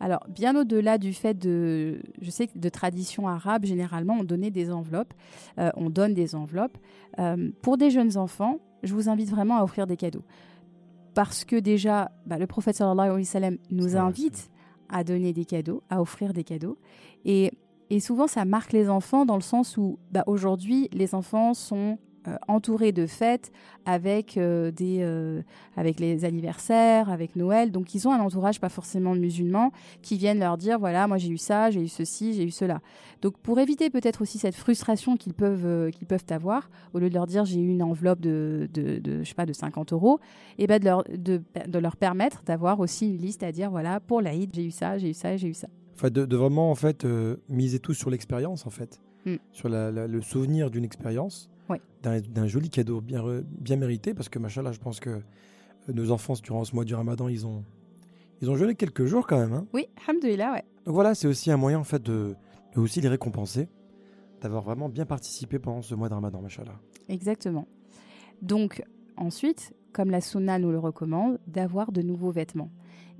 Alors, 0.00 0.26
bien 0.28 0.56
au-delà 0.56 0.96
du 0.96 1.12
fait 1.12 1.34
de, 1.34 2.00
je 2.20 2.30
sais 2.30 2.46
que 2.46 2.58
de 2.58 2.68
tradition 2.70 3.28
arabe, 3.28 3.66
généralement, 3.66 4.16
on 4.18 4.24
donnait 4.24 4.50
des 4.50 4.72
enveloppes, 4.72 5.12
euh, 5.58 5.70
on 5.76 5.90
donne 5.90 6.14
des 6.14 6.34
enveloppes. 6.34 6.78
Euh, 7.18 7.50
pour 7.60 7.76
des 7.76 7.90
jeunes 7.90 8.16
enfants, 8.16 8.58
je 8.82 8.94
vous 8.94 9.10
invite 9.10 9.30
vraiment 9.30 9.58
à 9.58 9.62
offrir 9.62 9.86
des 9.86 9.98
cadeaux. 9.98 10.24
Parce 11.12 11.44
que 11.44 11.56
déjà, 11.56 12.10
bah, 12.24 12.38
le 12.38 12.46
prophète 12.46 12.76
sallallahu 12.76 13.10
alayhi 13.10 13.20
wa 13.20 13.24
sallam 13.24 13.56
nous 13.70 13.96
invite 13.96 14.50
à 14.88 15.04
donner 15.04 15.34
des 15.34 15.44
cadeaux, 15.44 15.82
à 15.90 16.00
offrir 16.00 16.32
des 16.32 16.44
cadeaux. 16.44 16.78
Et, 17.26 17.50
et 17.90 18.00
souvent, 18.00 18.26
ça 18.26 18.46
marque 18.46 18.72
les 18.72 18.88
enfants 18.88 19.26
dans 19.26 19.36
le 19.36 19.42
sens 19.42 19.76
où, 19.76 19.98
bah, 20.10 20.24
aujourd'hui, 20.26 20.88
les 20.92 21.14
enfants 21.14 21.52
sont 21.52 21.98
euh, 22.30 22.36
entourés 22.48 22.92
de 22.92 23.06
fêtes 23.06 23.52
avec, 23.86 24.36
euh, 24.36 24.70
des, 24.70 24.98
euh, 25.00 25.42
avec 25.76 25.98
les 26.00 26.24
anniversaires, 26.24 27.10
avec 27.10 27.36
Noël. 27.36 27.70
Donc, 27.72 27.94
ils 27.94 28.06
ont 28.08 28.12
un 28.12 28.20
entourage 28.20 28.60
pas 28.60 28.68
forcément 28.68 29.14
musulman 29.14 29.72
qui 30.02 30.16
viennent 30.16 30.38
leur 30.38 30.56
dire 30.56 30.78
voilà, 30.78 31.06
moi 31.06 31.18
j'ai 31.18 31.28
eu 31.30 31.38
ça, 31.38 31.70
j'ai 31.70 31.82
eu 31.82 31.88
ceci, 31.88 32.34
j'ai 32.34 32.44
eu 32.44 32.50
cela. 32.50 32.80
Donc, 33.22 33.36
pour 33.38 33.58
éviter 33.58 33.90
peut-être 33.90 34.22
aussi 34.22 34.38
cette 34.38 34.54
frustration 34.54 35.16
qu'ils 35.16 35.34
peuvent, 35.34 35.66
euh, 35.66 35.90
qu'ils 35.90 36.06
peuvent 36.06 36.24
avoir, 36.30 36.70
au 36.94 36.98
lieu 36.98 37.08
de 37.08 37.14
leur 37.14 37.26
dire 37.26 37.44
j'ai 37.44 37.60
eu 37.60 37.68
une 37.68 37.82
enveloppe 37.82 38.20
de, 38.20 38.68
de, 38.72 38.98
de, 38.98 39.22
je 39.22 39.28
sais 39.28 39.34
pas, 39.34 39.46
de 39.46 39.52
50 39.52 39.92
euros, 39.92 40.20
et 40.58 40.66
ben 40.66 40.78
de, 40.78 40.84
leur, 40.84 41.04
de, 41.04 41.42
de 41.66 41.78
leur 41.78 41.96
permettre 41.96 42.42
d'avoir 42.44 42.80
aussi 42.80 43.08
une 43.08 43.18
liste 43.18 43.42
à 43.42 43.52
dire 43.52 43.70
voilà, 43.70 44.00
pour 44.00 44.20
l'Aïd, 44.22 44.50
j'ai 44.54 44.64
eu 44.64 44.70
ça, 44.70 44.98
j'ai 44.98 45.10
eu 45.10 45.14
ça, 45.14 45.36
j'ai 45.36 45.48
eu 45.48 45.54
ça. 45.54 45.68
Enfin, 45.94 46.08
de, 46.10 46.24
de 46.24 46.36
vraiment 46.36 46.70
en 46.70 46.74
fait 46.74 47.06
miser 47.48 47.78
tout 47.78 47.92
sur 47.94 48.10
l'expérience 48.10 48.66
en 48.66 48.70
fait, 48.70 49.00
Mm. 49.26 49.34
sur 49.52 49.68
la- 49.68 49.90
la- 49.92 50.06
le 50.06 50.22
souvenir 50.22 50.70
d'une 50.70 50.84
expérience, 50.84 51.50
D'un 52.02 52.46
joli 52.46 52.70
cadeau 52.70 53.00
bien 53.00 53.22
bien 53.44 53.76
mérité 53.76 54.14
parce 54.14 54.28
que 54.28 54.38
machallah, 54.38 54.72
je 54.72 54.78
pense 54.78 55.00
que 55.00 55.10
euh, 55.10 55.20
nos 55.92 56.10
enfants 56.10 56.34
durant 56.42 56.64
ce 56.64 56.74
mois 56.74 56.84
du 56.84 56.94
Ramadan, 56.94 57.28
ils 57.28 57.46
ont 57.46 57.64
ils 58.42 58.50
ont 58.50 58.56
jeûné 58.56 58.74
quelques 58.74 59.04
jours 59.04 59.26
quand 59.26 59.38
même. 59.38 59.52
hein. 59.52 59.66
Oui, 59.74 59.86
alhamdoulilah, 60.06 60.52
ouais. 60.52 60.64
Donc 60.86 60.94
voilà, 60.94 61.14
c'est 61.14 61.26
aussi 61.28 61.50
un 61.50 61.56
moyen 61.58 61.78
en 61.78 61.84
fait 61.84 62.02
de, 62.02 62.34
de 62.74 62.80
aussi 62.80 63.00
les 63.02 63.08
récompenser, 63.08 63.68
d'avoir 64.40 64.62
vraiment 64.62 64.88
bien 64.88 65.04
participé 65.04 65.58
pendant 65.58 65.82
ce 65.82 65.94
mois 65.94 66.08
de 66.08 66.14
Ramadan, 66.14 66.40
machallah. 66.40 66.80
Exactement. 67.08 67.66
Donc, 68.40 68.82
ensuite, 69.18 69.74
comme 69.92 70.10
la 70.10 70.22
sunna 70.22 70.58
nous 70.58 70.70
le 70.70 70.78
recommande, 70.78 71.38
d'avoir 71.46 71.92
de 71.92 72.00
nouveaux 72.00 72.30
vêtements. 72.30 72.70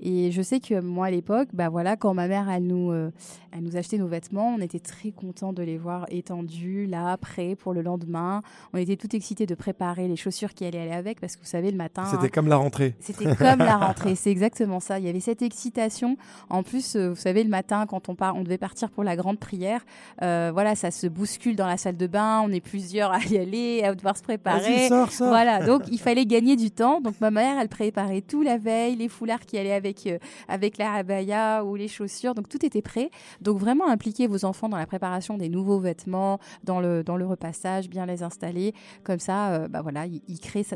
Et 0.01 0.31
je 0.31 0.41
sais 0.41 0.59
que 0.59 0.79
moi, 0.81 1.07
à 1.07 1.11
l'époque, 1.11 1.49
bah 1.53 1.69
voilà, 1.69 1.95
quand 1.95 2.13
ma 2.15 2.27
mère, 2.27 2.49
elle 2.49 2.65
nous, 2.65 2.91
euh, 2.91 3.11
elle 3.51 3.61
nous 3.61 3.77
achetait 3.77 3.99
nos 3.99 4.07
vêtements, 4.07 4.55
on 4.57 4.59
était 4.59 4.79
très 4.79 5.11
contents 5.11 5.53
de 5.53 5.61
les 5.61 5.77
voir 5.77 6.05
étendus, 6.09 6.87
là, 6.87 7.15
prêts 7.17 7.55
pour 7.55 7.73
le 7.73 7.83
lendemain. 7.83 8.41
On 8.73 8.77
était 8.79 8.95
tout 8.95 9.15
excités 9.15 9.45
de 9.45 9.53
préparer 9.53 10.07
les 10.07 10.15
chaussures 10.15 10.55
qui 10.55 10.65
allaient 10.65 10.79
aller 10.79 10.91
avec, 10.91 11.21
parce 11.21 11.35
que 11.35 11.41
vous 11.41 11.47
savez, 11.47 11.69
le 11.69 11.77
matin... 11.77 12.05
C'était 12.05 12.25
hein, 12.25 12.29
comme 12.33 12.47
la 12.47 12.55
rentrée. 12.55 12.95
c'était 12.99 13.35
comme 13.35 13.59
la 13.59 13.77
rentrée, 13.77 14.15
c'est 14.15 14.31
exactement 14.31 14.79
ça. 14.79 14.97
Il 14.97 15.05
y 15.05 15.09
avait 15.09 15.19
cette 15.19 15.43
excitation. 15.43 16.17
En 16.49 16.63
plus, 16.63 16.95
euh, 16.95 17.09
vous 17.09 17.15
savez, 17.15 17.43
le 17.43 17.49
matin, 17.49 17.85
quand 17.85 18.09
on 18.09 18.15
part, 18.15 18.35
on 18.35 18.43
devait 18.43 18.57
partir 18.57 18.89
pour 18.89 19.03
la 19.03 19.15
grande 19.15 19.39
prière. 19.39 19.85
euh, 20.23 20.49
voilà, 20.51 20.75
ça 20.75 20.89
se 20.89 21.05
bouscule 21.05 21.55
dans 21.55 21.67
la 21.67 21.77
salle 21.77 21.97
de 21.97 22.07
bain. 22.07 22.41
On 22.43 22.51
est 22.51 22.59
plusieurs 22.59 23.11
à 23.11 23.19
y 23.19 23.37
aller, 23.37 23.83
à 23.83 23.93
devoir 23.93 24.17
se 24.17 24.23
préparer. 24.23 24.87
Sors, 24.87 25.11
sors. 25.11 25.27
Voilà, 25.27 25.63
donc 25.63 25.83
il 25.91 25.99
fallait 25.99 26.25
gagner 26.25 26.55
du 26.55 26.71
temps. 26.71 27.01
Donc 27.01 27.21
ma 27.21 27.29
mère, 27.29 27.59
elle 27.59 27.69
préparait 27.69 28.21
tout 28.21 28.41
la 28.41 28.57
veille, 28.57 28.95
les 28.95 29.07
foulards 29.07 29.45
qui 29.45 29.57
allaient 29.57 29.73
avec 29.73 29.90
euh, 30.07 30.17
avec 30.47 30.77
la 30.77 30.93
abaya 30.93 31.63
ou 31.63 31.75
les 31.75 31.87
chaussures. 31.87 32.33
Donc 32.33 32.49
tout 32.49 32.65
était 32.65 32.81
prêt. 32.81 33.09
Donc 33.41 33.57
vraiment 33.57 33.87
impliquer 33.87 34.27
vos 34.27 34.45
enfants 34.45 34.69
dans 34.69 34.77
la 34.77 34.85
préparation 34.85 35.37
des 35.37 35.49
nouveaux 35.49 35.79
vêtements, 35.79 36.39
dans 36.63 36.79
le 36.79 37.03
dans 37.03 37.17
le 37.17 37.25
repassage, 37.25 37.89
bien 37.89 38.05
les 38.05 38.23
installer. 38.23 38.73
Comme 39.03 39.19
ça, 39.19 39.51
euh, 39.51 39.67
bah 39.67 39.81
voilà, 39.81 40.05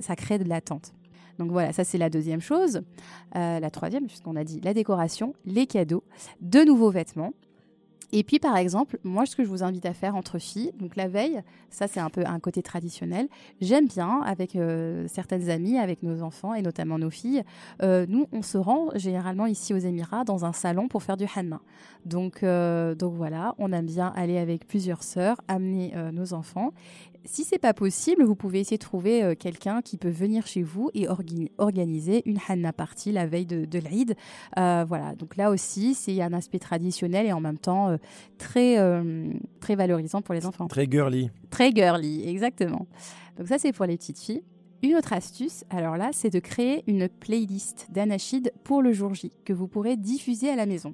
ça 0.01 0.15
crée 0.15 0.37
de 0.37 0.47
l'attente. 0.47 0.93
Donc 1.39 1.51
voilà, 1.51 1.73
ça 1.73 1.83
c'est 1.83 1.97
la 1.97 2.09
deuxième 2.09 2.41
chose. 2.41 2.81
Euh, 3.35 3.59
la 3.59 3.69
troisième, 3.69 4.07
puisqu'on 4.07 4.35
a 4.35 4.43
dit 4.43 4.61
la 4.61 4.73
décoration, 4.73 5.33
les 5.45 5.67
cadeaux, 5.67 6.03
de 6.41 6.63
nouveaux 6.63 6.91
vêtements. 6.91 7.33
Et 8.11 8.23
puis 8.23 8.39
par 8.39 8.57
exemple, 8.57 8.99
moi 9.03 9.25
ce 9.25 9.35
que 9.35 9.43
je 9.43 9.49
vous 9.49 9.63
invite 9.63 9.85
à 9.85 9.93
faire 9.93 10.15
entre 10.15 10.39
filles, 10.39 10.71
donc 10.79 10.95
la 10.95 11.07
veille, 11.07 11.41
ça 11.69 11.87
c'est 11.87 11.99
un 11.99 12.09
peu 12.09 12.23
un 12.25 12.39
côté 12.39 12.61
traditionnel. 12.61 13.27
J'aime 13.61 13.87
bien 13.87 14.21
avec 14.21 14.55
euh, 14.55 15.05
certaines 15.07 15.49
amies, 15.49 15.77
avec 15.77 16.03
nos 16.03 16.21
enfants 16.21 16.53
et 16.53 16.61
notamment 16.61 16.97
nos 16.97 17.09
filles. 17.09 17.43
euh, 17.81 18.05
nous 18.07 18.27
on 18.31 18.41
se 18.41 18.57
rend 18.57 18.89
généralement 18.95 19.45
ici 19.47 19.73
aux 19.73 19.77
Émirats 19.77 20.23
dans 20.23 20.45
un 20.45 20.53
salon 20.53 20.87
pour 20.87 21.03
faire 21.03 21.17
du 21.17 21.25
hanna. 21.35 21.59
Donc 22.05 22.43
euh, 22.43 22.95
donc 22.95 23.13
voilà, 23.15 23.55
on 23.57 23.71
aime 23.71 23.85
bien 23.87 24.13
aller 24.15 24.37
avec 24.37 24.67
plusieurs 24.67 25.03
sœurs, 25.03 25.41
amener 25.47 25.93
nos 26.13 26.33
enfants. 26.33 26.71
Si 27.25 27.43
c'est 27.43 27.59
pas 27.59 27.73
possible, 27.73 28.23
vous 28.23 28.35
pouvez 28.35 28.59
essayer 28.59 28.77
de 28.77 28.83
trouver 28.83 29.23
euh, 29.23 29.35
quelqu'un 29.35 29.81
qui 29.81 29.97
peut 29.97 30.09
venir 30.09 30.45
chez 30.45 30.61
vous 30.61 30.91
et 30.93 31.07
orgi- 31.07 31.49
organiser 31.57 32.21
une 32.25 32.37
hanna 32.47 32.71
party 32.71 33.11
la 33.11 33.25
veille 33.25 33.47
de, 33.47 33.65
de 33.65 33.79
l'Aïd. 33.79 34.15
Euh, 34.57 34.85
voilà, 34.87 35.15
donc 35.15 35.35
là 35.35 35.49
aussi, 35.49 35.95
c'est 35.95 36.21
un 36.21 36.33
aspect 36.33 36.59
traditionnel 36.59 37.25
et 37.25 37.33
en 37.33 37.41
même 37.41 37.57
temps 37.57 37.89
euh, 37.89 37.97
très, 38.37 38.77
très 39.59 39.75
valorisant 39.75 40.21
pour 40.21 40.33
les 40.35 40.45
enfants. 40.45 40.67
Très 40.67 40.87
girly. 40.89 41.29
Très 41.49 41.71
girly, 41.71 42.27
exactement. 42.27 42.85
Donc 43.37 43.47
ça, 43.47 43.57
c'est 43.57 43.73
pour 43.73 43.85
les 43.85 43.97
petites 43.97 44.19
filles. 44.19 44.43
Une 44.83 44.95
autre 44.95 45.13
astuce, 45.13 45.63
alors 45.71 45.97
là, 45.97 46.11
c'est 46.13 46.29
de 46.29 46.39
créer 46.39 46.83
une 46.85 47.09
playlist 47.09 47.87
d'Anachid 47.89 48.53
pour 48.63 48.83
le 48.83 48.93
jour 48.93 49.15
J 49.15 49.31
que 49.43 49.53
vous 49.53 49.67
pourrez 49.67 49.97
diffuser 49.97 50.49
à 50.49 50.55
la 50.55 50.67
maison. 50.67 50.93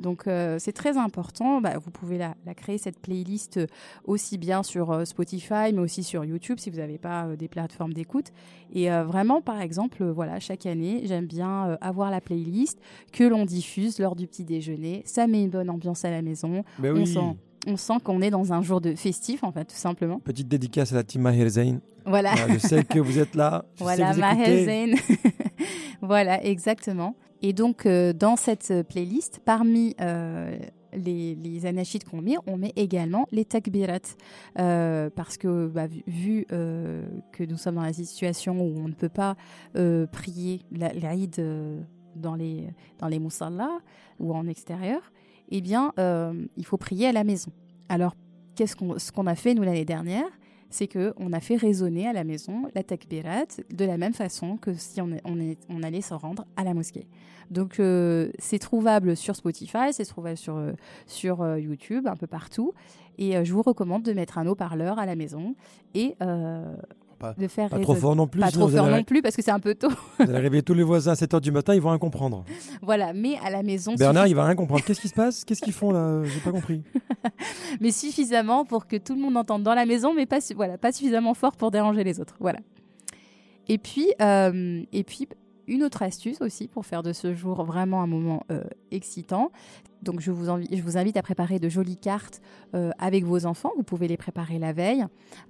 Donc 0.00 0.26
euh, 0.26 0.56
c'est 0.58 0.72
très 0.72 0.96
important. 0.96 1.60
Bah, 1.60 1.78
vous 1.78 1.90
pouvez 1.90 2.18
la, 2.18 2.34
la 2.46 2.54
créer 2.54 2.78
cette 2.78 2.98
playlist 2.98 3.58
euh, 3.58 3.66
aussi 4.04 4.38
bien 4.38 4.62
sur 4.62 4.90
euh, 4.90 5.04
Spotify, 5.04 5.72
mais 5.72 5.78
aussi 5.80 6.02
sur 6.02 6.24
YouTube 6.24 6.58
si 6.58 6.70
vous 6.70 6.78
n'avez 6.78 6.98
pas 6.98 7.26
euh, 7.26 7.36
des 7.36 7.48
plateformes 7.48 7.92
d'écoute. 7.92 8.32
Et 8.72 8.90
euh, 8.90 9.04
vraiment, 9.04 9.40
par 9.42 9.60
exemple, 9.60 10.04
voilà, 10.04 10.40
chaque 10.40 10.66
année, 10.66 11.02
j'aime 11.04 11.26
bien 11.26 11.76
avoir 11.80 12.10
la 12.10 12.20
playlist 12.20 12.78
que 13.12 13.24
l'on 13.24 13.44
diffuse 13.44 13.98
lors 13.98 14.16
du 14.16 14.26
petit 14.26 14.44
déjeuner. 14.44 15.02
Ça 15.04 15.26
met 15.26 15.42
une 15.42 15.50
bonne 15.50 15.70
ambiance 15.70 16.04
à 16.04 16.10
la 16.10 16.22
maison. 16.22 16.64
On 16.82 16.90
oui. 16.92 17.06
sent, 17.06 17.36
on 17.66 17.76
sent 17.76 17.94
qu'on 18.04 18.22
est 18.22 18.30
dans 18.30 18.52
un 18.52 18.62
jour 18.62 18.80
de 18.80 18.94
festif, 18.94 19.44
en 19.44 19.52
fait, 19.52 19.64
tout 19.66 19.76
simplement. 19.76 20.20
Petite 20.20 20.48
dédicace 20.48 20.92
à 20.92 20.96
la 20.96 21.04
team 21.04 21.22
Maher 21.22 21.48
Zain. 21.48 21.78
Voilà. 22.06 22.34
Je 22.48 22.58
sais 22.58 22.84
que 22.84 22.98
vous 22.98 23.18
êtes 23.18 23.34
là. 23.34 23.64
Je 23.76 23.82
Voilà, 23.84 24.08
sais 24.08 24.14
vous 24.14 24.20
Maher 24.20 24.48
écoutez. 24.48 24.96
Zain. 24.96 25.16
voilà, 26.02 26.44
exactement. 26.44 27.14
Et 27.42 27.52
donc, 27.52 27.86
euh, 27.86 28.12
dans 28.12 28.36
cette 28.36 28.70
euh, 28.70 28.82
playlist, 28.82 29.40
parmi 29.44 29.94
euh, 30.00 30.58
les, 30.92 31.34
les 31.34 31.60
qu'on 32.04 32.20
met, 32.20 32.34
on 32.46 32.56
met 32.56 32.72
également 32.76 33.26
les 33.32 33.44
takbirat. 33.44 34.00
Parce 34.54 35.36
que, 35.38 35.68
bah, 35.68 35.86
vu, 36.06 36.44
que 36.48 37.44
nous 37.44 37.56
sommes 37.56 37.76
dans 37.76 37.82
la 37.82 37.92
situation 37.92 38.60
où 38.60 38.78
on 38.78 38.88
ne 38.88 38.94
peut 38.94 39.08
pas 39.08 39.36
prier 40.10 40.62
la- 40.72 40.92
l'Aïd 40.92 41.36
dans 42.16 42.34
les, 42.34 42.66
dans 42.98 43.06
les 43.06 43.20
musallas 43.20 43.78
ou 44.18 44.34
en 44.34 44.48
extérieur, 44.48 45.00
eh 45.50 45.60
bien, 45.60 45.92
il 46.56 46.66
faut 46.66 46.76
prier 46.76 47.06
à 47.06 47.12
la 47.12 47.22
maison. 47.22 47.52
Alors, 47.88 48.16
qu'est-ce 48.56 48.74
qu'on, 48.74 48.98
ce 48.98 49.12
qu'on 49.12 49.28
a 49.28 49.36
fait, 49.36 49.54
nous, 49.54 49.62
l'année 49.62 49.84
dernière? 49.84 50.26
C'est 50.70 50.86
que 50.86 51.12
on 51.18 51.32
a 51.32 51.40
fait 51.40 51.56
résonner 51.56 52.08
à 52.08 52.12
la 52.12 52.24
maison 52.24 52.62
la 52.74 52.82
takbirat 52.82 53.46
de 53.70 53.84
la 53.84 53.98
même 53.98 54.14
façon 54.14 54.56
que 54.56 54.72
si 54.74 55.00
on, 55.00 55.82
allait 55.82 56.00
se 56.00 56.14
rendre 56.14 56.46
à 56.56 56.64
la 56.64 56.74
mosquée. 56.74 57.06
Donc 57.50 57.80
euh, 57.80 58.30
c'est 58.38 58.60
trouvable 58.60 59.16
sur 59.16 59.34
Spotify, 59.34 59.92
c'est 59.92 60.04
trouvable 60.04 60.36
sur, 60.36 60.56
euh, 60.56 60.72
euh, 61.24 61.60
YouTube, 61.60 62.06
un 62.06 62.16
peu 62.16 62.26
partout. 62.26 62.72
Et 63.18 63.44
je 63.44 63.52
vous 63.52 63.62
recommande 63.62 64.02
de 64.02 64.14
mettre 64.14 64.38
un 64.38 64.46
haut-parleur 64.46 64.98
à 64.98 65.04
la 65.04 65.14
maison 65.14 65.54
et 65.94 66.14
Pas- 67.20 67.34
de 67.36 67.46
faire 67.48 67.68
Pas 67.68 67.78
trop 67.78 67.94
fort 67.94 68.16
non 68.16 68.26
plus, 68.26 68.40
Pas 68.40 68.50
trop 68.50 68.66
fort 68.66 68.86
allez, 68.86 68.96
non 68.96 69.04
plus 69.04 69.20
parce 69.20 69.36
que 69.36 69.42
c'est 69.42 69.50
un 69.50 69.60
peu 69.60 69.74
tôt. 69.74 69.90
vous 70.18 70.24
allez 70.24 70.38
réveiller 70.38 70.62
tous 70.62 70.72
les 70.72 70.82
voisins 70.82 71.12
à 71.12 71.14
7h 71.14 71.40
du 71.40 71.52
matin, 71.52 71.74
ils 71.74 71.80
vont 71.80 71.90
rien 71.90 71.98
comprendre. 71.98 72.44
voilà, 72.82 73.12
mais 73.12 73.36
à 73.44 73.50
la 73.50 73.62
maison, 73.62 73.94
Bernard, 73.94 74.26
il 74.26 74.34
va 74.34 74.46
rien 74.46 74.54
comprendre. 74.56 74.82
Qu'est-ce 74.82 75.02
qui 75.02 75.08
se 75.08 75.14
passe? 75.14 75.44
Qu'est-ce 75.44 75.60
qu'ils 75.60 75.74
font 75.74 75.92
là? 75.92 76.24
J'ai 76.24 76.40
pas 76.40 76.50
compris. 76.50 76.82
mais 77.80 77.90
suffisamment 77.90 78.64
pour 78.64 78.86
que 78.86 78.96
tout 78.96 79.14
le 79.14 79.20
monde 79.20 79.36
entende 79.36 79.62
dans 79.62 79.74
la 79.74 79.84
maison, 79.84 80.14
mais 80.14 80.24
pas, 80.24 80.38
voilà, 80.56 80.78
pas 80.78 80.92
suffisamment 80.92 81.34
fort 81.34 81.56
pour 81.56 81.70
déranger 81.70 82.04
les 82.04 82.20
autres. 82.20 82.36
Voilà. 82.40 82.60
Et 83.68 83.76
puis, 83.76 84.08
euh, 84.22 84.82
et 84.90 85.04
puis, 85.04 85.28
une 85.68 85.84
autre 85.84 86.02
astuce 86.02 86.40
aussi 86.40 86.68
pour 86.68 86.86
faire 86.86 87.02
de 87.02 87.12
ce 87.12 87.34
jour 87.34 87.64
vraiment 87.64 88.02
un 88.02 88.06
moment 88.06 88.44
euh, 88.50 88.64
excitant, 88.90 89.52
donc 90.02 90.20
je 90.20 90.30
vous, 90.30 90.48
envi- 90.48 90.68
je 90.76 90.82
vous 90.82 90.96
invite 90.96 91.16
à 91.16 91.22
préparer 91.22 91.58
de 91.58 91.68
jolies 91.68 91.96
cartes 91.96 92.40
euh, 92.74 92.90
avec 92.98 93.24
vos 93.24 93.46
enfants. 93.46 93.70
Vous 93.76 93.82
pouvez 93.82 94.08
les 94.08 94.16
préparer 94.16 94.58
la 94.58 94.72
veille. 94.72 95.04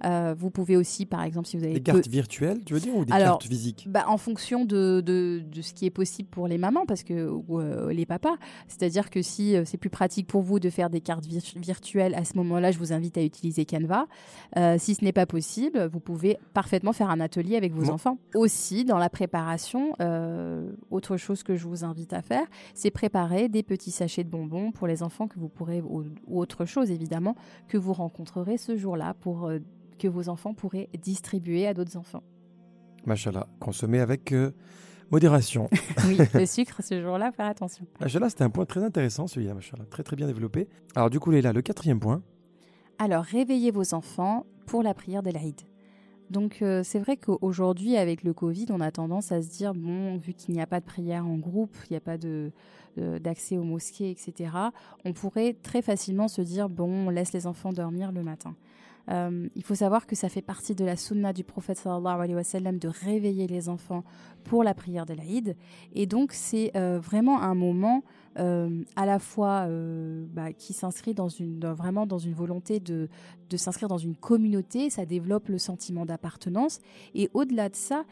Euh, 0.05 0.33
vous 0.37 0.49
pouvez 0.49 0.75
aussi, 0.77 1.05
par 1.05 1.23
exemple, 1.23 1.47
si 1.47 1.57
vous 1.57 1.63
avez 1.63 1.73
Des 1.73 1.79
peu- 1.79 1.91
cartes 1.93 2.07
virtuelles, 2.07 2.59
tu 2.65 2.73
veux 2.73 2.79
dire, 2.79 2.95
ou 2.95 3.05
des 3.05 3.13
Alors, 3.13 3.39
cartes 3.39 3.43
physiques? 3.47 3.85
bah, 3.89 4.05
en 4.07 4.17
fonction 4.17 4.65
de, 4.65 5.01
de, 5.01 5.41
de 5.49 5.61
ce 5.61 5.73
qui 5.73 5.85
est 5.85 5.89
possible 5.91 6.29
pour 6.29 6.47
les 6.47 6.57
mamans 6.57 6.85
parce 6.85 7.03
que, 7.03 7.27
ou 7.29 7.59
euh, 7.59 7.91
les 7.93 8.05
papas. 8.05 8.35
C'est-à-dire 8.67 9.09
que 9.09 9.21
si 9.21 9.55
c'est 9.65 9.77
plus 9.77 9.89
pratique 9.89 10.27
pour 10.27 10.41
vous 10.41 10.59
de 10.59 10.69
faire 10.69 10.89
des 10.89 11.01
cartes 11.01 11.25
vir- 11.25 11.57
virtuelles, 11.59 12.13
à 12.15 12.25
ce 12.25 12.35
moment-là, 12.37 12.71
je 12.71 12.77
vous 12.79 12.93
invite 12.93 13.17
à 13.17 13.23
utiliser 13.23 13.65
Canva. 13.65 14.07
Si 14.77 14.95
ce 14.95 15.03
n'est 15.03 15.13
pas 15.13 15.25
possible, 15.25 15.89
vous 15.91 15.99
pouvez 15.99 16.37
parfaitement 16.53 16.93
faire 16.93 17.09
un 17.09 17.19
atelier 17.19 17.55
avec 17.55 17.73
vos 17.73 17.89
enfants. 17.89 18.17
Aussi, 18.35 18.85
dans 18.85 18.97
la 18.97 19.09
préparation, 19.09 19.93
autre 20.89 21.17
chose 21.17 21.43
que 21.43 21.55
je 21.55 21.67
vous 21.67 21.83
invite 21.83 22.13
à 22.13 22.21
faire, 22.21 22.45
c'est 22.73 22.91
préparer 22.91 23.49
des 23.49 23.63
petits 23.63 23.91
sachets 23.91 24.23
de 24.23 24.29
bonbons 24.29 24.40
pour 24.73 24.87
les 24.87 25.03
enfants 25.03 25.27
que 25.27 25.39
vous 25.39 25.49
pourrez, 25.49 25.81
ou, 25.81 26.05
ou 26.27 26.39
autre 26.39 26.65
chose 26.65 26.91
évidemment, 26.91 27.35
que 27.67 27.77
vous 27.77 27.93
rencontrerez 27.93 28.57
ce 28.57 28.75
jour-là 28.75 29.13
pour 29.13 29.47
euh, 29.47 29.59
que 29.99 30.07
vos 30.07 30.29
enfants 30.29 30.53
pourraient 30.53 30.89
distribuer 31.01 31.67
à 31.67 31.73
d'autres 31.73 31.97
enfants. 31.97 32.23
Machallah, 33.05 33.47
consommer 33.59 33.99
avec 33.99 34.31
euh, 34.31 34.51
modération. 35.11 35.69
Oui, 36.07 36.17
le 36.33 36.45
sucre 36.45 36.81
ce 36.83 37.01
jour-là, 37.01 37.31
faire 37.31 37.47
attention. 37.47 37.85
Machallah, 37.99 38.29
c'était 38.29 38.43
un 38.43 38.49
point 38.49 38.65
très 38.65 38.83
intéressant 38.83 39.27
celui-là, 39.27 39.53
machallah. 39.53 39.85
Très 39.85 40.03
très 40.03 40.15
bien 40.15 40.27
développé. 40.27 40.67
Alors 40.95 41.09
du 41.09 41.19
coup, 41.19 41.31
Léla, 41.31 41.53
le 41.53 41.61
quatrième 41.61 41.99
point. 41.99 42.21
Alors, 42.99 43.23
réveillez 43.23 43.71
vos 43.71 43.95
enfants 43.95 44.45
pour 44.67 44.83
la 44.83 44.93
prière 44.93 45.23
de 45.23 45.31
l'Aïd. 45.31 45.59
Donc, 46.31 46.61
euh, 46.61 46.81
c'est 46.81 46.99
vrai 46.99 47.17
qu'aujourd'hui, 47.17 47.97
avec 47.97 48.23
le 48.23 48.33
Covid, 48.33 48.67
on 48.69 48.79
a 48.79 48.89
tendance 48.89 49.33
à 49.33 49.41
se 49.41 49.49
dire, 49.49 49.73
bon, 49.73 50.15
vu 50.15 50.33
qu'il 50.33 50.55
n'y 50.55 50.61
a 50.61 50.65
pas 50.65 50.79
de 50.79 50.85
prière 50.85 51.27
en 51.27 51.35
groupe, 51.35 51.75
il 51.89 51.93
n'y 51.93 51.97
a 51.97 51.99
pas 51.99 52.17
d'accès 53.19 53.57
aux 53.57 53.65
mosquées, 53.65 54.09
etc., 54.09 54.49
on 55.03 55.11
pourrait 55.11 55.57
très 55.61 55.81
facilement 55.81 56.29
se 56.29 56.41
dire, 56.41 56.69
bon, 56.69 57.07
on 57.07 57.09
laisse 57.09 57.33
les 57.33 57.47
enfants 57.47 57.73
dormir 57.73 58.13
le 58.13 58.23
matin. 58.23 58.55
Euh, 59.09 59.49
il 59.55 59.63
faut 59.63 59.75
savoir 59.75 60.05
que 60.05 60.15
ça 60.15 60.29
fait 60.29 60.41
partie 60.41 60.75
de 60.75 60.85
la 60.85 60.95
sunna 60.95 61.33
du 61.33 61.43
prophète 61.43 61.77
sallallahu 61.77 62.21
alayhi 62.21 62.35
wa 62.35 62.71
de 62.71 62.87
réveiller 62.87 63.47
les 63.47 63.69
enfants 63.69 64.03
pour 64.43 64.63
la 64.63 64.73
prière 64.73 65.05
de 65.05 65.13
l'Aïd. 65.13 65.55
Et 65.93 66.05
donc, 66.05 66.33
c'est 66.33 66.71
euh, 66.75 66.99
vraiment 66.99 67.41
un 67.41 67.55
moment 67.55 68.03
euh, 68.39 68.83
à 68.95 69.05
la 69.05 69.19
fois 69.19 69.67
bah, 70.33 70.53
qui 70.53 70.73
s'inscrit 70.73 71.13
dans 71.13 71.29
une, 71.29 71.65
vraiment 71.65 72.05
dans 72.05 72.19
une 72.19 72.33
volonté 72.33 72.79
de, 72.79 73.09
de 73.49 73.57
s'inscrire 73.57 73.89
dans 73.89 73.97
une 73.97 74.15
communauté, 74.15 74.89
ça 74.89 75.05
développe 75.05 75.49
le 75.49 75.57
sentiment 75.57 76.05
d'appartenance. 76.05 76.79
Et 77.13 77.29
au-delà 77.33 77.69
de 77.69 77.75
ça, 77.75 78.05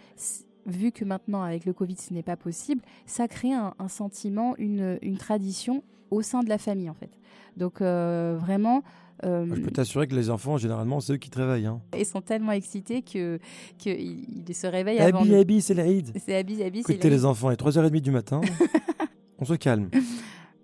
vu 0.66 0.92
que 0.92 1.06
maintenant 1.06 1.42
avec 1.42 1.66
le 1.66 1.74
Covid 1.74 1.96
ce 1.96 2.14
n'est 2.14 2.24
pas 2.24 2.36
possible, 2.36 2.82
ça 3.06 3.28
crée 3.28 3.54
un, 3.54 3.74
sentiment, 3.88 4.56
une, 4.58 5.00
une 5.02 5.18
tradition 5.18 5.84
au 6.12 6.22
sein 6.22 6.44
de 6.44 6.50
la 6.50 6.58
famille 6.58 6.90
en 6.90 6.94
fait. 6.94 7.12
Donc 7.56 7.82
vraiment, 7.82 8.84
euh, 9.26 9.46
Je 9.54 9.62
peux 9.62 9.72
t'assurer 9.72 10.08
que 10.08 10.16
les 10.16 10.30
enfants, 10.30 10.58
généralement, 10.58 11.00
c'est 11.00 11.14
eux 11.14 11.18
qui 11.18 11.30
te 11.30 11.38
réveillent. 11.40 11.66
Hein. 11.68 11.82
ils 11.98 12.06
sont 12.06 12.22
tellement 12.22 12.52
excités 12.54 13.02
que 13.02 13.40
qu'ils 13.78 14.26
ils 14.50 14.56
se 14.56 14.68
réveillent 14.68 15.00
avant 15.00 15.20
Abi, 15.22 15.30
nous. 15.30 15.40
Abi, 15.40 15.62
c'est 15.62 15.74
l'Aïd. 15.74 16.12
C'est 16.26 16.36
habit, 16.36 16.64
habit, 16.64 16.84
c'est 16.86 16.94
Écoutez 16.94 17.10
le- 17.10 17.16
les 17.16 17.26
enfants, 17.26 17.50
il 17.50 17.54
est 17.54 17.58
3h30 17.62 18.02
du 18.02 18.12
matin. 18.12 18.42
On 19.40 19.46
se 19.46 19.54
calme. 19.54 19.90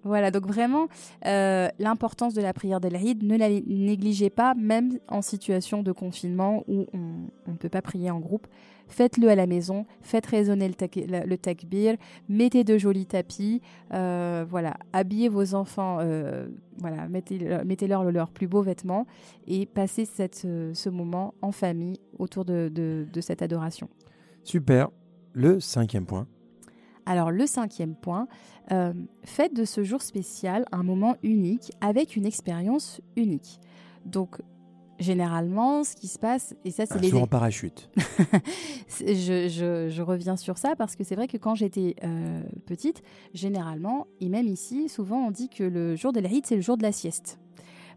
Voilà, 0.03 0.29
donc 0.29 0.45
vraiment, 0.45 0.88
euh, 1.25 1.67
l'importance 1.79 2.33
de 2.35 2.41
la 2.41 2.53
prière 2.53 2.79
de 2.79 2.88
l'Aïd, 2.89 3.24
ne 3.24 3.38
la 3.38 3.50
négligez 3.50 4.29
pas, 4.29 4.53
même 4.53 5.00
en 5.07 5.21
situation 5.24 5.81
de 5.81 5.91
confinement 5.91 6.63
où 6.67 6.85
on 6.93 7.51
ne 7.51 7.57
peut 7.57 7.69
pas 7.69 7.81
prier 7.81 8.12
en 8.12 8.19
groupe. 8.19 8.45
Faites-le 8.87 9.29
à 9.29 9.35
la 9.35 9.47
maison, 9.47 9.85
faites 10.01 10.25
résonner 10.27 10.67
le, 10.67 10.75
tak- 10.75 10.95
le 11.07 11.37
takbir, 11.37 11.95
mettez 12.29 12.63
de 12.63 12.77
jolis 12.77 13.05
tapis, 13.07 13.61
euh, 13.93 14.45
voilà, 14.47 14.77
habillez 14.93 15.27
vos 15.27 15.55
enfants, 15.55 15.97
euh, 16.01 16.47
voilà, 16.77 17.07
mettez- 17.07 17.63
mettez-leur 17.65 18.03
leurs 18.11 18.29
plus 18.29 18.47
beaux 18.47 18.61
vêtements 18.61 19.05
et 19.47 19.65
passez 19.65 20.05
cette, 20.05 20.43
euh, 20.45 20.73
ce 20.73 20.89
moment 20.89 21.33
en 21.41 21.51
famille 21.51 21.99
autour 22.19 22.45
de- 22.45 22.69
de- 22.73 23.07
de 23.11 23.21
cette 23.21 23.41
adoration. 23.41 23.89
Super. 24.43 24.89
Le 25.33 25.59
cinquième 25.59 26.05
point. 26.05 26.27
Alors 27.07 27.29
le 27.31 27.45
cinquième 27.45 27.95
point, 27.95 28.27
euh, 28.71 28.93
faites 29.23 29.55
de 29.55 29.65
ce 29.65 29.83
jour 29.83 30.01
spécial 30.01 30.65
un 30.71 30.81
moment 30.83 31.17
unique 31.23 31.71
avec 31.81 32.15
une 32.15 32.25
expérience 32.25 33.01
unique. 33.15 33.59
Donc 34.05 34.39
généralement, 34.99 35.83
ce 35.83 35.95
qui 35.95 36.07
se 36.07 36.17
passe, 36.19 36.55
et 36.65 36.71
ça 36.71 36.85
c'est 36.85 36.95
Un 36.95 36.99
les... 36.99 37.13
en 37.13 37.27
parachute. 37.27 37.89
C'est- 38.87 39.15
je, 39.15 39.47
je- 39.49 39.89
je 39.89 40.01
reviens 40.01 40.35
sur 40.37 40.57
ça 40.57 40.75
parce 40.75 40.95
que 40.95 41.03
c'est 41.03 41.15
vrai 41.15 41.27
que 41.27 41.37
quand 41.37 41.55
j'étais 41.55 41.95
euh, 42.03 42.41
petite, 42.65 43.01
généralement, 43.33 44.07
et 44.21 44.29
même 44.29 44.47
ici, 44.47 44.87
souvent 44.89 45.17
on 45.27 45.31
dit 45.31 45.49
que 45.49 45.63
le 45.63 45.95
jour 45.95 46.13
de 46.13 46.19
l'Aïd, 46.19 46.45
c'est 46.45 46.55
le 46.55 46.61
jour 46.61 46.77
de 46.77 46.83
la 46.83 46.91
sieste. 46.91 47.39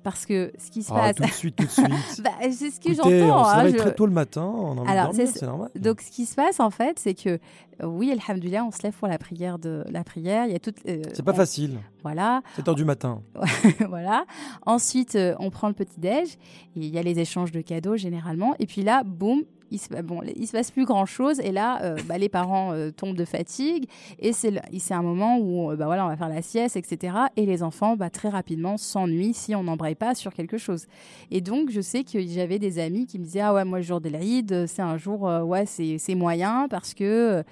Parce 0.03 0.25
que 0.27 0.53
ce 0.59 0.71
qui 0.71 0.83
se 0.83 0.93
Ah, 0.95 1.13
passe... 1.13 1.17
tout 1.17 1.23
de 1.25 1.29
suite, 1.29 1.57
tout 1.57 1.65
de 1.65 1.69
suite. 1.71 2.23
Bah, 2.23 2.31
c'est 2.53 2.71
ce 2.71 2.81
que 2.81 2.95
j'entends. 2.95 3.09
on 3.09 3.45
se 3.45 3.51
hein, 3.51 3.69
je- 3.69 3.77
très 3.77 3.95
tôt 3.95 4.07
le 4.07 4.13
matin, 4.13 4.45
on 4.45 4.85
a 4.87 4.91
Alors, 4.91 5.13
c'est- 5.15 5.43
normal. 5.43 5.71
Donc, 5.75 6.01
ce 6.01 6.11
qui 6.11 6.25
se 6.27 6.35
passe, 6.35 6.61
en 6.61 6.71
fait, 6.71 6.99
c'est 6.99 7.15
que, 7.15 7.39
oui, 7.83 8.11
alhamdoulilah, 8.13 8.65
on 8.65 8.71
se 8.71 8.83
lève 8.83 8.93
pour 8.95 9.09
la 9.09 9.19
prière. 9.19 9.59
De, 9.59 9.85
la 9.91 10.05
prière. 10.05 10.47
Il 10.47 10.53
y 10.53 10.57
a 10.57 10.59
toute, 10.61 10.77
euh, 10.89 11.03
c'est 11.13 11.25
pas 11.25 11.33
on- 11.33 11.37
facile. 11.37 11.79
Voilà. 12.03 12.43
7h 12.57 12.75
du 12.75 12.85
matin. 12.85 13.23
voilà. 13.89 14.25
Ensuite, 14.67 15.15
euh, 15.17 15.35
on 15.41 15.51
prend 15.51 15.69
le 15.69 15.75
petit-déj. 15.75 16.29
et 16.33 16.39
Il 16.77 16.87
y 16.87 16.99
a 16.99 17.03
les 17.03 17.19
échanges 17.19 17.53
de 17.53 17.61
cadeaux, 17.61 17.97
généralement. 17.97 18.55
Et 18.59 18.67
puis 18.67 18.83
là, 18.83 19.03
boum, 19.05 19.43
il 19.71 19.79
se, 19.79 19.89
se 19.89 20.53
passe 20.53 20.71
plus 20.71 20.85
grand-chose. 20.85 21.41
Et 21.41 21.53
là, 21.53 21.83
euh, 21.83 21.97
bah, 22.07 22.19
les 22.19 22.29
parents 22.29 22.73
euh, 22.73 22.91
tombent 22.91 23.17
de 23.17 23.25
fatigue. 23.25 23.89
Et 24.19 24.33
c'est 24.33 24.61
un 24.91 25.03
moment 25.03 25.39
où 25.39 25.71
euh, 25.71 25.77
bah, 25.77 25.87
voilà, 25.87 26.05
on 26.05 26.09
va 26.09 26.17
faire 26.17 26.29
la 26.29 26.43
sieste, 26.43 26.77
etc. 26.77 27.15
Et 27.37 27.47
les 27.47 27.63
enfants, 27.63 27.97
bah, 27.97 28.11
très 28.11 28.29
rapidement, 28.29 28.77
s'ennuient 28.77 29.35
si 29.35 29.55
on 29.55 29.65
n'embraye 29.65 29.95
pas 29.95 30.15
sur 30.15 30.33
quelque 30.33 30.59
chose. 30.59 30.87
Et 31.31 31.41
donc, 31.41 31.71
je 31.71 31.81
sais 31.81 32.05
que 32.05 32.21
j'avais 32.27 32.59
des 32.59 32.79
amis 32.79 33.07
qui 33.07 33.19
me 33.19 33.25
disaient 33.25 33.41
Ah 33.41 33.55
ouais, 33.55 33.65
moi, 33.65 33.79
le 33.79 33.85
jour 33.85 34.01
de 34.01 34.09
l'Aïd, 34.09 34.67
c'est 34.67 34.83
un 34.83 34.97
jour, 34.97 35.23
ouais, 35.23 35.67
c'est 35.67 36.15
moyen 36.15 36.69
parce 36.69 36.95
que. 36.95 37.43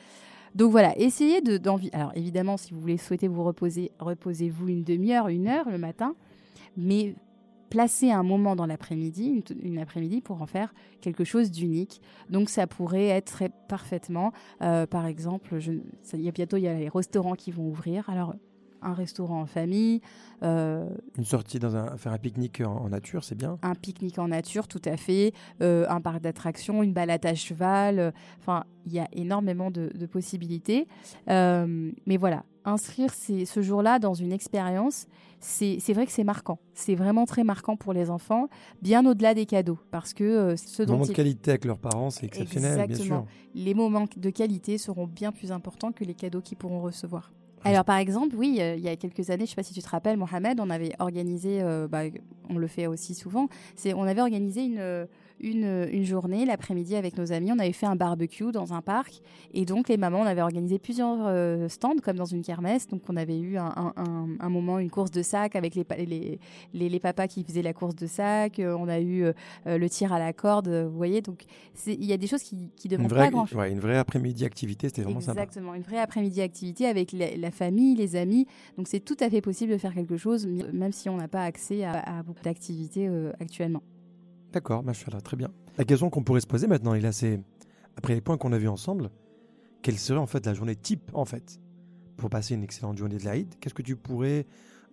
donc 0.55 0.71
voilà, 0.71 0.97
essayez 0.99 1.41
de 1.41 1.57
d'envie. 1.59 1.91
Alors 1.93 2.13
évidemment, 2.15 2.57
si 2.57 2.73
vous 2.73 2.81
voulez 2.81 2.99
souhaiter 2.99 3.29
vous 3.29 3.45
reposer, 3.45 3.93
reposez-vous 3.99 4.69
une 4.69 4.85
demi-heure, 4.85 5.29
une 5.29 5.49
heure 5.49 5.69
le 5.69 5.79
matin, 5.79 6.15
mais 6.77 7.15
placez 7.71 8.11
un 8.11 8.23
moment 8.23 8.57
dans 8.57 8.67
l'après-midi, 8.67 9.43
une, 9.63 9.79
après-midi 9.79 10.21
pour 10.21 10.43
en 10.43 10.47
faire 10.47 10.75
quelque 11.01 11.25
chose 11.25 11.51
d'unique. 11.51 12.01
Donc 12.31 12.49
ça 12.49 12.67
pourrait 12.67 13.07
être 13.09 13.33
très 13.33 13.51
parfaitement, 13.69 14.33
euh, 14.63 14.87
par 14.87 15.07
exemple, 15.07 15.59
je, 15.59 15.73
ça- 16.03 16.17
y 16.17 16.29
a 16.29 16.33
bientôt 16.33 16.57
il 16.57 16.63
y 16.63 16.69
a 16.69 16.75
les 16.79 16.89
restaurants 16.89 17.35
qui 17.35 17.51
vont 17.51 17.69
ouvrir. 17.69 18.09
Alors 18.11 18.35
un 18.83 18.93
restaurant 18.95 19.41
en 19.43 19.47
famille, 19.47 20.01
euh, 20.43 20.89
Une 21.17 21.25
sortie 21.25 21.59
dans 21.59 21.75
un, 21.77 21.97
faire 21.97 22.13
un 22.13 22.19
pique-nique 22.19 22.61
en, 22.61 22.77
en 22.77 22.89
nature, 22.89 23.25
c'est 23.25 23.35
bien. 23.35 23.59
un 23.63 23.75
pique-nique 23.75 24.19
en 24.19 24.29
nature, 24.29 24.69
tout 24.69 24.83
à 24.85 24.97
fait, 24.97 25.33
euh, 25.63 25.87
un 25.89 26.01
parc 26.01 26.21
d'attractions, 26.21 26.83
une 26.83 26.93
balade 26.93 27.25
à 27.27 27.35
cheval. 27.35 27.99
euh, 27.99 28.11
Enfin, 28.39 28.65
il 28.87 28.93
y 28.93 28.99
a 29.01 29.09
énormément 29.13 29.71
de, 29.71 29.91
de 29.95 30.07
possibilités. 30.07 30.87
Mais 31.27 32.17
voilà, 32.17 32.45
inscrire 32.65 33.13
ces- 33.13 33.45
ce 33.47 33.63
jour-là 33.63 33.99
dans 33.99 34.15
une 34.15 34.33
expérience, 34.33 35.07
c'est 35.41 35.93
vrai 35.93 36.07
que 36.07 36.13
c'est 36.13 36.25
marquant. 36.25 36.59
C'est 36.75 36.95
vraiment 36.95 37.25
très 37.27 37.45
marquant 37.45 37.77
pour 37.77 37.93
les 37.93 38.11
enfants, 38.11 38.49
bien 38.83 39.05
au-delà 39.07 39.35
des 39.35 39.47
cadeaux, 39.47 39.79
parce 39.91 40.13
que 40.15 40.55
ce 40.57 40.83
dont 40.83 40.93
moment 40.95 41.05
de 41.07 41.11
ils- 41.11 41.15
qualité 41.15 41.51
avec 41.53 41.65
leurs 41.65 41.79
parents, 41.79 42.11
c'est 42.11 42.27
exceptionnel, 42.27 42.77
bien 42.87 42.97
sûr. 42.97 43.05
Exactement. 43.05 43.27
les 43.55 43.75
moments 43.75 44.07
de 44.17 44.31
qualité 44.31 44.79
seront 44.79 45.07
bien 45.07 45.33
plus 45.33 45.53
importants 45.53 45.93
que 45.93 46.05
les 46.05 46.15
cadeaux 46.15 46.41
qu'ils 46.41 46.59
pourront 46.59 46.81
recevoir. 46.81 47.33
Alors 47.65 47.85
par 47.85 47.97
exemple, 47.97 48.37
oui, 48.37 48.59
euh, 48.61 48.77
il 48.77 48.83
y 48.83 48.89
a 48.89 48.97
quelques 48.97 49.31
années, 49.31 49.39
je 49.39 49.43
ne 49.43 49.47
sais 49.51 49.55
pas 49.57 49.63
si 49.63 49.75
tu 49.75 49.83
te 49.83 49.89
rappelles, 49.89 50.17
Mohamed, 50.17 50.61
on 50.61 50.71
avait 50.71 50.93
organisé, 50.99 51.63
euh, 51.63 51.89
bah, 51.89 52.03
on 52.49 52.59
le 52.59 52.67
fait 52.69 52.87
aussi 52.87 53.15
souvent, 53.15 53.49
c'est 53.75 53.93
on 53.95 54.05
avait 54.05 54.21
organisé 54.21 54.65
une, 54.65 54.79
euh, 54.79 55.07
une, 55.41 55.87
une 55.93 56.05
journée 56.05 56.45
l'après-midi 56.47 56.97
avec 56.97 57.17
nos 57.19 57.33
amis, 57.33 57.53
on 57.53 57.59
avait 57.59 57.73
fait 57.73 57.87
un 57.87 57.97
barbecue 57.97 58.53
dans 58.53 58.73
un 58.73 58.83
parc 58.83 59.21
et 59.53 59.65
donc 59.65 59.89
les 59.89 59.97
mamans, 59.97 60.21
on 60.21 60.25
avait 60.27 60.41
organisé 60.43 60.79
plusieurs 60.79 61.19
euh, 61.27 61.69
stands 61.69 61.97
comme 62.03 62.17
dans 62.17 62.25
une 62.25 62.43
kermesse, 62.43 62.87
donc 62.89 63.03
on 63.09 63.17
avait 63.17 63.39
eu 63.39 63.59
un, 63.59 63.73
un- 63.77 63.93
un- 63.97 64.29
un 64.41 64.49
moment, 64.49 64.79
une 64.79 64.91
course 64.91 65.11
de 65.11 65.23
sac 65.23 65.57
avec 65.57 65.75
les, 65.75 65.85
les, 66.07 66.39
les, 66.75 66.89
les 66.89 67.01
papas 67.01 67.27
qui 67.29 67.45
faisaient 67.45 67.63
la 67.63 67.73
course 67.73 67.95
de 67.97 68.07
sac, 68.07 68.59
euh, 68.59 68.77
on 68.79 68.89
a 68.89 69.01
eu 69.01 69.25
euh, 69.25 69.33
le 69.67 69.89
tir 69.91 70.13
à 70.13 70.19
la 70.19 70.33
corde, 70.33 70.69
vous 70.69 70.97
voyez, 70.97 71.21
donc 71.23 71.45
il 71.87 72.05
y 72.05 72.13
a 72.13 72.17
des 72.17 72.27
choses 72.27 72.43
qui, 72.43 72.71
demandent 72.89 73.11
vraie, 73.11 73.25
pas 73.27 73.31
grand-chose. 73.31 73.59
ouais, 73.59 73.71
une 73.73 73.81
vraie 73.81 73.99
après-midi 73.99 74.45
activité, 74.45 74.89
c'était 74.89 75.03
vraiment 75.03 75.21
sympa. 75.21 75.43
Exactement, 75.43 75.75
une 75.75 75.83
vraie 75.83 75.99
après-midi 75.99 76.41
activité 76.41 76.87
avec 76.87 77.13
la, 77.13 77.37
la 77.37 77.51
famille, 77.51 77.95
les 77.95 78.17
amis. 78.17 78.47
Donc 78.77 78.89
c'est 78.89 79.01
tout 79.01 79.17
à 79.21 79.29
fait 79.29 79.41
possible 79.41 79.73
de 79.73 79.79
faire 79.79 79.95
quelque 79.95 80.17
chose, 80.17 80.47
même 80.47 80.93
si 80.93 81.09
on 81.09 81.17
n'a 81.17 81.29
pas 81.29 81.43
accès 81.43 81.85
à, 81.85 82.19
à 82.19 82.23
beaucoup 82.23 82.43
d'activités 82.43 83.07
euh, 83.09 83.33
actuellement. 83.41 83.83
D'accord, 84.53 84.83
machallah, 84.83 85.21
très 85.21 85.37
bien. 85.37 85.51
La 85.79 85.85
question 85.85 86.09
qu'on 86.11 86.23
pourrait 86.23 86.41
se 86.41 86.47
poser 86.47 86.67
maintenant, 86.67 86.95
et 86.95 87.01
là, 87.01 87.13
c'est 87.13 87.41
après 87.97 88.15
les 88.15 88.21
points 88.21 88.39
qu'on 88.39 88.53
a 88.53 88.59
vus 88.59 88.69
ensemble, 88.69 89.11
quelle 89.83 89.99
serait 89.99 90.19
en 90.19 90.27
fait 90.27 90.47
la 90.47 90.55
journée 90.55 90.77
type 90.77 91.11
en 91.13 91.25
fait 91.25 91.61
pour 92.17 92.31
passer 92.31 92.55
une 92.55 92.65
excellente 92.65 92.97
journée 92.97 93.19
de 93.19 93.25
l'Aïd 93.25 93.55
Qu'est-ce 93.61 93.75
que 93.75 93.83
tu 93.83 93.97
pourrais 93.97 94.47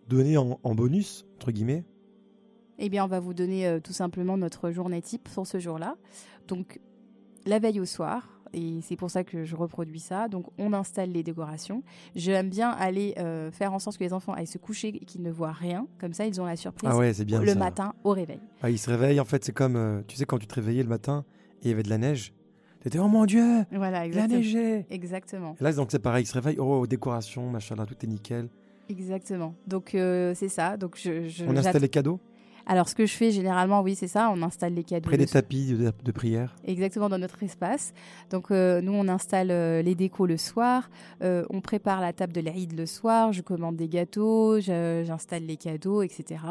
donner 0.10 0.38
en, 0.38 0.60
en 0.62 0.76
bonus 0.76 1.26
entre 1.36 1.52
guillemets? 1.52 1.86
Eh 2.80 2.90
bien, 2.90 3.06
on 3.06 3.08
va 3.08 3.20
vous 3.20 3.34
donner 3.34 3.68
euh, 3.68 3.80
tout 3.80 3.94
simplement 3.94 4.36
notre 4.38 4.72
journée 4.72 5.02
type 5.02 5.30
pour 5.34 5.48
ce 5.48 5.60
jour-là. 5.60 5.96
Donc, 6.48 6.80
la 7.46 7.60
veille 7.60 7.80
au 7.80 7.86
soir, 7.86 8.33
et 8.54 8.80
c'est 8.82 8.96
pour 8.96 9.10
ça 9.12 9.24
que 9.24 9.44
je 9.44 9.56
reproduis 9.56 10.00
ça. 10.00 10.28
Donc, 10.28 10.46
on 10.58 10.74
installe 10.74 11.12
les 11.12 11.24
décorations. 11.24 11.84
J'aime 12.16 12.50
bien 12.50 12.70
aller 12.70 13.16
euh, 13.18 13.52
faire 13.52 13.74
en 13.74 13.80
sorte 13.80 13.98
que 13.98 14.04
les 14.04 14.14
enfants 14.14 14.34
aillent 14.34 14.48
se 14.48 14.58
coucher 14.58 14.90
et 14.90 15.00
qu'ils 15.06 15.22
ne 15.24 15.32
voient 15.32 15.52
rien. 15.52 15.88
Comme 16.00 16.14
ça, 16.14 16.26
ils 16.26 16.40
ont 16.42 16.46
la 16.46 16.56
surprise 16.56 16.90
Ah 16.92 16.98
ouais, 16.98 17.12
bien 17.26 17.40
le 17.42 17.48
ça. 17.48 17.56
matin 17.56 17.94
au 18.04 18.12
réveil. 18.12 18.40
Ah, 18.62 18.70
ils 18.70 18.78
se 18.80 18.90
réveillent, 18.90 19.20
en 19.20 19.26
fait, 19.26 19.44
c'est 19.44 19.52
comme, 19.54 19.76
euh, 19.76 20.02
tu 20.08 20.16
sais, 20.16 20.26
quand 20.26 20.38
tu 20.38 20.48
te 20.48 20.56
réveillais 20.56 20.84
le 20.84 20.90
matin 20.90 21.26
et 21.62 21.68
il 21.68 21.70
y 21.70 21.74
avait 21.74 21.84
de 21.84 21.90
la 21.90 21.98
neige, 21.98 22.34
t'étais, 22.82 23.00
oh 23.00 23.08
mon 23.08 23.26
Dieu, 23.26 23.64
Voilà, 23.72 24.06
il 24.06 24.18
a 24.20 24.28
neigé. 24.28 24.86
Exactement. 24.90 25.56
Et 25.60 25.64
là, 25.64 25.72
donc 25.74 25.90
c'est 25.92 26.00
pareil, 26.00 26.24
ils 26.24 26.28
se 26.28 26.34
réveillent, 26.34 26.60
oh, 26.60 26.86
décoration, 26.88 27.50
machin, 27.50 27.76
tout 27.86 27.96
est 28.04 28.08
nickel. 28.08 28.50
Exactement. 28.90 29.56
Donc, 29.68 29.96
euh, 29.96 30.34
c'est 30.36 30.50
ça. 30.50 30.78
Donc, 30.78 30.98
je, 31.02 31.28
je- 31.28 31.46
On 31.46 31.56
installe 31.56 31.82
les 31.82 31.90
cadeaux? 31.90 32.20
Alors, 32.66 32.88
ce 32.88 32.96
que 32.96 33.06
je 33.06 33.14
fais 33.14 33.32
généralement, 33.32 33.82
oui, 33.82 33.96
c'est 33.96 34.08
ça. 34.08 34.32
On 34.34 34.42
installe 34.42 34.74
les 34.74 34.84
cadeaux. 34.84 35.08
près 35.10 35.18
des 35.18 35.26
tapis 35.26 35.74
de, 35.74 35.92
de 36.04 36.12
prière. 36.12 36.56
Exactement 36.66 37.10
dans 37.10 37.18
notre 37.18 37.42
espace. 37.44 37.94
Donc 38.30 38.52
euh, 38.52 38.82
nous 38.82 38.94
on 38.94 39.08
installe 39.08 39.52
euh, 39.52 39.82
les 39.82 39.96
décos 39.96 40.26
le 40.28 40.38
soir, 40.38 40.90
Euh, 41.22 41.46
on 41.50 41.62
prépare 41.62 42.02
la 42.02 42.14
table 42.14 42.34
de 42.34 42.42
l'Aïd 42.42 42.74
le 42.78 42.86
soir, 42.86 43.34
je 43.34 43.42
commande 43.42 43.76
des 43.76 43.88
gâteaux, 43.88 44.60
j'installe 44.60 45.44
les 45.46 45.58
cadeaux, 45.58 46.02
etc. 46.04 46.42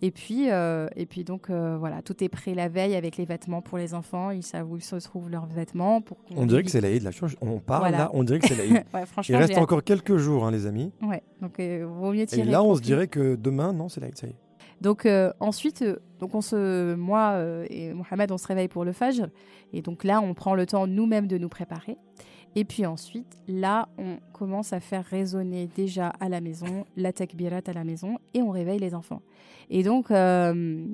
Et 0.00 0.10
puis 0.12 0.48
euh, 0.50 0.86
et 0.96 1.06
puis 1.06 1.24
donc 1.24 1.50
euh, 1.50 1.76
voilà 1.76 2.02
tout 2.02 2.22
est 2.22 2.28
prêt 2.28 2.54
la 2.54 2.68
veille 2.68 2.94
avec 2.94 3.16
les 3.16 3.24
vêtements 3.24 3.62
pour 3.62 3.78
les 3.78 3.94
enfants, 3.94 4.30
ils 4.30 4.44
savent 4.44 4.70
où 4.70 4.78
se 4.78 4.94
trouvent 4.96 5.28
leurs 5.28 5.46
vêtements 5.46 6.00
pour 6.00 6.18
On 6.36 6.46
dirait 6.46 6.62
que 6.62 6.70
c'est 6.70 6.80
l'Aïd, 6.80 7.02
là. 7.02 7.10
On 7.40 7.58
parle 7.58 7.80
Voilà. 7.82 7.98
là, 7.98 8.10
on 8.14 8.22
dirait 8.22 8.38
que 8.38 8.46
c'est 8.46 8.54
l'Aïd. 8.56 8.84
ouais, 8.94 9.04
Il 9.28 9.36
reste 9.36 9.58
encore 9.58 9.82
quelques 9.82 10.16
jours, 10.16 10.46
hein, 10.46 10.50
les 10.52 10.66
amis. 10.66 10.92
Ouais, 11.02 11.22
donc 11.42 11.58
euh, 11.58 11.84
vaut 11.88 12.12
mieux 12.12 12.20
Et 12.22 12.26
tirer. 12.26 12.44
là, 12.44 12.62
on 12.62 12.74
se 12.76 12.80
dirait 12.80 13.08
que 13.08 13.34
demain, 13.34 13.72
non, 13.72 13.88
c'est 13.88 14.00
l'Aïd, 14.00 14.16
ça 14.16 14.26
y 14.28 14.30
est. 14.30 14.36
Donc 14.80 15.06
euh, 15.06 15.32
ensuite, 15.40 15.82
euh, 15.82 15.96
donc 16.20 16.34
on 16.34 16.40
se, 16.40 16.94
moi 16.94 17.32
euh, 17.32 17.66
et 17.68 17.92
Mohamed, 17.92 18.30
on 18.32 18.38
se 18.38 18.46
réveille 18.46 18.68
pour 18.68 18.84
le 18.84 18.92
Fajr. 18.92 19.28
Et 19.72 19.82
donc 19.82 20.04
là, 20.04 20.20
on 20.20 20.34
prend 20.34 20.54
le 20.54 20.66
temps 20.66 20.86
nous-mêmes 20.86 21.26
de 21.26 21.38
nous 21.38 21.48
préparer. 21.48 21.96
Et 22.54 22.64
puis 22.64 22.86
ensuite, 22.86 23.36
là, 23.46 23.88
on 23.98 24.18
commence 24.38 24.72
à 24.72 24.80
faire 24.80 25.04
résonner 25.04 25.68
déjà 25.74 26.08
à 26.20 26.28
la 26.28 26.40
maison 26.40 26.84
la 26.96 27.12
takbirat 27.12 27.60
à 27.66 27.72
la 27.72 27.84
maison 27.84 28.18
et 28.34 28.42
on 28.42 28.50
réveille 28.50 28.78
les 28.78 28.94
enfants. 28.94 29.20
Et 29.70 29.82
donc, 29.82 30.10
euh, 30.10 30.84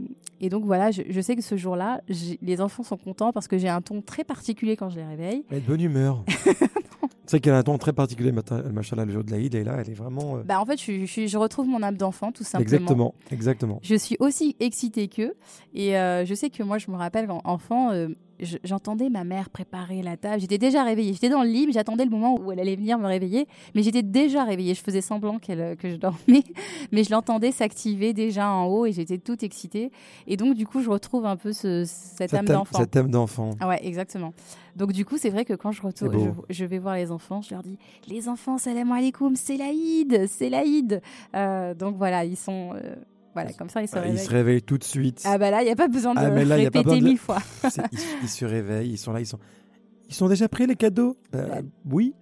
et 0.41 0.49
donc 0.49 0.65
voilà, 0.65 0.91
je, 0.91 1.03
je 1.09 1.21
sais 1.21 1.37
que 1.37 1.43
ce 1.43 1.57
jour-là, 1.57 2.01
les 2.43 2.61
enfants 2.61 2.83
sont 2.83 2.97
contents 2.97 3.33
parce 3.33 3.47
que 3.47 3.57
j'ai 3.59 3.69
un 3.69 3.81
ton 3.81 4.03
très 4.03 4.25
particulier 4.25 4.77
quand 4.77 4.89
je 4.91 4.97
les 4.97 5.05
réveille. 5.05 5.45
Elle 5.51 5.59
est 5.59 5.61
de 5.61 5.67
bonne 5.67 5.81
humeur. 5.81 6.25
c'est 7.27 7.41
qu'elle 7.41 7.55
a 7.55 7.59
un 7.59 7.63
ton 7.63 7.79
très 7.79 7.93
particulier, 7.93 8.33
machallah, 8.33 9.05
le 9.05 9.13
jour 9.13 9.25
de 9.25 9.31
l'Aïd, 9.31 9.55
et 9.55 9.65
là, 9.65 9.77
elle 9.81 9.91
est 9.91 9.95
vraiment. 9.95 10.37
euh, 10.39 10.43
Bah 10.45 10.61
en 10.61 10.67
fait, 10.67 10.81
je, 10.81 11.05
je, 11.27 11.39
retrouve 11.39 11.67
mon 11.69 11.83
âme 11.83 11.97
d'enfant 11.97 12.33
tout 12.33 12.45
simplement. 12.45 12.65
exactement, 12.77 13.15
exactement. 13.31 13.79
Je 13.83 13.95
suis 13.95 14.17
aussi 14.21 14.57
excitée 14.61 15.09
qu'eux. 15.09 15.35
Et 15.75 15.97
euh, 15.97 16.25
je 16.25 16.35
sais 16.35 16.51
que 16.51 16.63
moi, 16.63 16.79
je 16.79 16.91
me 16.91 16.97
rappelle 16.97 17.27
quand 17.27 17.41
enfant, 17.45 17.93
euh, 17.93 18.09
je- 18.41 18.59
j'entendais 18.65 19.09
ma 19.09 19.25
mère 19.25 19.49
préparer 19.51 20.03
la 20.03 20.17
table. 20.17 20.41
J'étais 20.41 20.59
déjà 20.59 20.83
réveillée. 20.85 21.13
J'étais 21.15 21.31
dans 21.31 21.43
le 21.43 21.49
lit, 21.49 21.67
mais 21.67 21.73
j'attendais 21.73 22.05
le 22.05 22.11
moment 22.11 22.39
où 22.39 22.53
elle 22.53 22.61
allait 22.61 22.77
venir 22.77 22.99
me 22.99 23.07
réveiller. 23.07 23.34
Mais 23.75 23.83
j'étais 23.83 24.03
déjà 24.03 24.44
réveillée. 24.44 24.75
Je 24.75 24.83
faisais 24.83 25.01
semblant 25.01 25.38
qu'elle, 25.38 25.61
euh, 25.61 25.75
que 25.77 25.90
je 25.90 25.97
dormais. 25.97 26.42
Mais 26.92 27.05
je 27.05 27.11
l'entendais 27.11 27.53
s'activer 27.53 28.12
déjà 28.12 28.51
en 28.51 28.66
haut 28.66 28.87
et 28.87 28.92
j'étais 28.92 29.18
toute 29.18 29.42
excitée. 29.42 29.90
Et 30.27 30.37
donc, 30.37 30.55
du 30.55 30.66
coup, 30.66 30.81
je 30.83 30.90
retrouve 30.90 31.27
un 31.27 31.37
peu 31.37 31.53
ce, 31.53 31.85
cette 31.87 32.33
âme 32.35 32.47
d'enfant. 32.47 32.79
Cet 32.79 32.97
âme 32.97 33.11
d'enfant. 33.11 33.51
Ah 33.61 33.68
ouais, 33.68 33.81
exactement. 33.87 34.33
Donc 34.77 34.92
du 34.92 35.05
coup, 35.05 35.18
c'est 35.18 35.31
vrai 35.31 35.44
que 35.44 35.53
quand 35.55 35.70
je 35.70 35.83
retourne, 35.83 36.35
je, 36.49 36.55
je 36.55 36.64
vais 36.64 36.79
voir 36.81 36.97
les 36.97 37.12
enfants, 37.12 37.40
je 37.42 37.55
leur 37.55 37.62
dis 37.62 37.79
les 38.09 38.29
enfants, 38.29 38.59
salam 38.59 38.90
alaikum, 38.90 39.37
c'est 39.37 39.57
l'Aïd, 39.57 40.27
c'est 40.29 40.49
l'Aïd. 40.49 41.01
Euh, 41.37 41.75
donc 41.75 41.97
voilà, 41.97 42.25
ils 42.25 42.37
sont 42.37 42.70
euh, 42.75 42.97
voilà 43.35 43.53
comme 43.53 43.68
ça 43.68 43.83
ils 43.83 43.88
se 43.88 43.94
il 43.94 44.01
réveillent. 44.01 44.18
se 44.25 44.31
réveille 44.31 44.62
tout 44.62 44.77
de 44.77 44.83
suite. 44.83 45.23
Ah 45.25 45.38
bah 45.38 45.53
là, 45.53 45.62
il 45.62 45.66
n'y 45.66 45.70
a 45.70 45.77
pas 45.77 45.87
besoin 45.87 46.12
de 46.14 46.18
Ah, 46.18 46.29
mais 46.31 46.44
là, 46.44 46.59
y 46.59 46.66
a 46.66 46.73
pas 46.73 46.81
répéter 46.81 46.83
besoin 46.83 46.99
de- 46.99 47.05
mille 47.05 47.18
fois. 47.18 47.38
Ils, 47.92 47.99
ils 48.25 48.29
se 48.29 48.44
réveillent, 48.44 48.90
ils 48.90 48.99
sont 48.99 49.12
là, 49.12 49.20
ils 49.20 49.27
sont. 49.27 49.38
Ils 50.09 50.14
sont 50.14 50.29
déjà 50.29 50.49
prêts 50.49 50.66
les 50.66 50.75
cadeaux? 50.77 51.16
Euh, 51.37 51.49
Ouais. 51.49 51.64
Oui. 51.90 52.14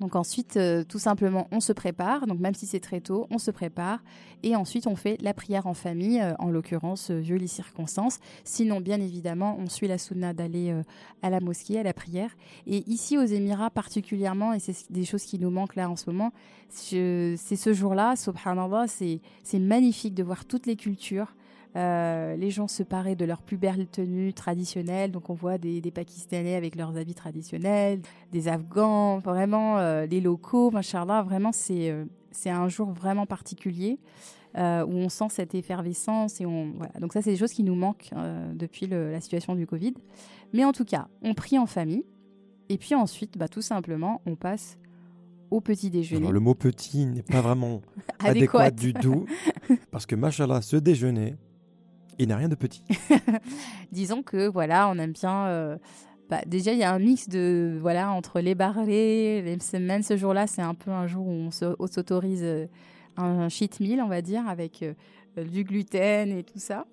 Donc 0.00 0.16
ensuite, 0.16 0.56
euh, 0.56 0.82
tout 0.82 0.98
simplement, 0.98 1.46
on 1.52 1.60
se 1.60 1.72
prépare. 1.72 2.26
Donc 2.26 2.40
même 2.40 2.54
si 2.54 2.66
c'est 2.66 2.80
très 2.80 3.00
tôt, 3.00 3.26
on 3.30 3.38
se 3.38 3.50
prépare. 3.50 4.02
Et 4.42 4.56
ensuite, 4.56 4.86
on 4.86 4.96
fait 4.96 5.20
la 5.20 5.34
prière 5.34 5.66
en 5.66 5.74
famille, 5.74 6.20
euh, 6.20 6.32
en 6.38 6.48
l'occurrence, 6.50 7.10
euh, 7.10 7.18
vu 7.20 7.36
les 7.36 7.46
circonstances. 7.46 8.18
Sinon, 8.44 8.80
bien 8.80 9.00
évidemment, 9.00 9.56
on 9.58 9.68
suit 9.68 9.88
la 9.88 9.98
sunna 9.98 10.32
d'aller 10.32 10.70
euh, 10.70 10.82
à 11.22 11.28
la 11.28 11.40
mosquée, 11.40 11.78
à 11.78 11.82
la 11.82 11.92
prière. 11.92 12.30
Et 12.66 12.82
ici, 12.90 13.18
aux 13.18 13.24
Émirats 13.24 13.70
particulièrement, 13.70 14.54
et 14.54 14.58
c'est 14.58 14.72
ce- 14.72 14.90
des 14.90 15.04
choses 15.04 15.24
qui 15.24 15.38
nous 15.38 15.50
manquent 15.50 15.76
là 15.76 15.90
en 15.90 15.96
ce 15.96 16.08
moment, 16.08 16.32
c'est 16.68 17.36
ce 17.36 17.72
jour-là, 17.72 18.16
subhanallah, 18.16 18.86
c'est 18.88 19.58
magnifique 19.58 20.14
de 20.14 20.22
voir 20.22 20.44
toutes 20.44 20.66
les 20.66 20.76
cultures. 20.76 21.34
Euh, 21.76 22.34
les 22.36 22.50
gens 22.50 22.66
se 22.66 22.82
paraient 22.82 23.14
de 23.14 23.24
leurs 23.24 23.42
plus 23.42 23.56
belles 23.56 23.86
tenues 23.86 24.32
traditionnelles. 24.34 25.12
Donc, 25.12 25.30
on 25.30 25.34
voit 25.34 25.56
des, 25.58 25.80
des 25.80 25.90
Pakistanais 25.90 26.56
avec 26.56 26.74
leurs 26.74 26.96
habits 26.96 27.14
traditionnels, 27.14 28.00
des 28.32 28.48
Afghans, 28.48 29.18
vraiment 29.18 29.78
euh, 29.78 30.06
les 30.06 30.20
locaux, 30.20 30.70
machallah. 30.72 31.22
Vraiment, 31.22 31.52
c'est 31.52 31.90
euh, 31.90 32.04
c'est 32.32 32.50
un 32.50 32.68
jour 32.68 32.90
vraiment 32.92 33.26
particulier 33.26 33.98
où 34.56 34.58
on 34.58 35.08
sent 35.08 35.26
cette 35.30 35.54
effervescence. 35.54 36.40
Et 36.40 36.46
on, 36.46 36.72
voilà. 36.76 36.92
Donc, 37.00 37.12
ça, 37.12 37.22
c'est 37.22 37.30
des 37.30 37.36
choses 37.36 37.52
qui 37.52 37.62
nous 37.62 37.76
manquent 37.76 38.10
depuis 38.54 38.86
le- 38.86 39.12
la 39.12 39.20
situation 39.20 39.54
du 39.54 39.64
Covid. 39.66 39.94
Mais 40.52 40.64
en 40.64 40.72
tout 40.72 40.84
cas, 40.84 41.06
on 41.22 41.34
prie 41.34 41.56
en 41.58 41.66
famille. 41.66 42.04
Et 42.68 42.76
puis 42.78 42.94
ensuite, 42.96 43.38
bah, 43.38 43.46
tout 43.48 43.62
simplement, 43.62 44.20
on 44.26 44.34
passe 44.34 44.76
au 45.52 45.60
petit 45.60 45.90
déjeuner. 45.90 46.22
Alors, 46.22 46.32
le 46.32 46.40
mot 46.40 46.54
petit 46.54 47.06
n'est 47.06 47.22
pas 47.22 47.40
vraiment 47.40 47.80
adéquat 48.20 48.70
du 48.72 48.92
tout. 48.92 49.24
Parce 49.92 50.06
que, 50.06 50.14
machallah, 50.16 50.62
ce 50.62 50.76
déjeuner, 50.76 51.34
il 52.20 52.28
n'a 52.28 52.36
rien 52.36 52.48
de 52.48 52.54
petit. 52.54 52.82
Disons 53.92 54.22
que 54.22 54.46
voilà, 54.48 54.88
on 54.88 54.98
aime 54.98 55.12
bien. 55.12 55.46
euh, 55.46 55.76
bah, 56.28 56.40
déjà, 56.46 56.72
il 56.72 56.78
y 56.78 56.84
a 56.84 56.92
un 56.92 56.98
mix 56.98 57.28
de 57.28 57.76
voilà 57.80 58.12
entre 58.12 58.40
les 58.40 58.54
barrés, 58.54 59.42
les 59.42 59.58
semaines. 59.60 60.02
Ce 60.02 60.16
jour-là, 60.16 60.46
c'est 60.46 60.62
un 60.62 60.74
peu 60.74 60.90
un 60.90 61.06
jour 61.06 61.26
où 61.26 61.30
on 61.30 61.50
se- 61.50 61.74
on 61.78 61.86
s'autorise 61.86 62.42
euh, 62.44 62.66
un 63.16 63.48
cheat 63.48 63.80
meal, 63.80 64.00
on 64.00 64.08
va 64.08 64.22
dire, 64.22 64.46
avec 64.48 64.82
euh, 64.82 64.94
du 65.44 65.64
gluten 65.64 66.30
et 66.30 66.44
tout 66.44 66.58
ça. 66.58 66.86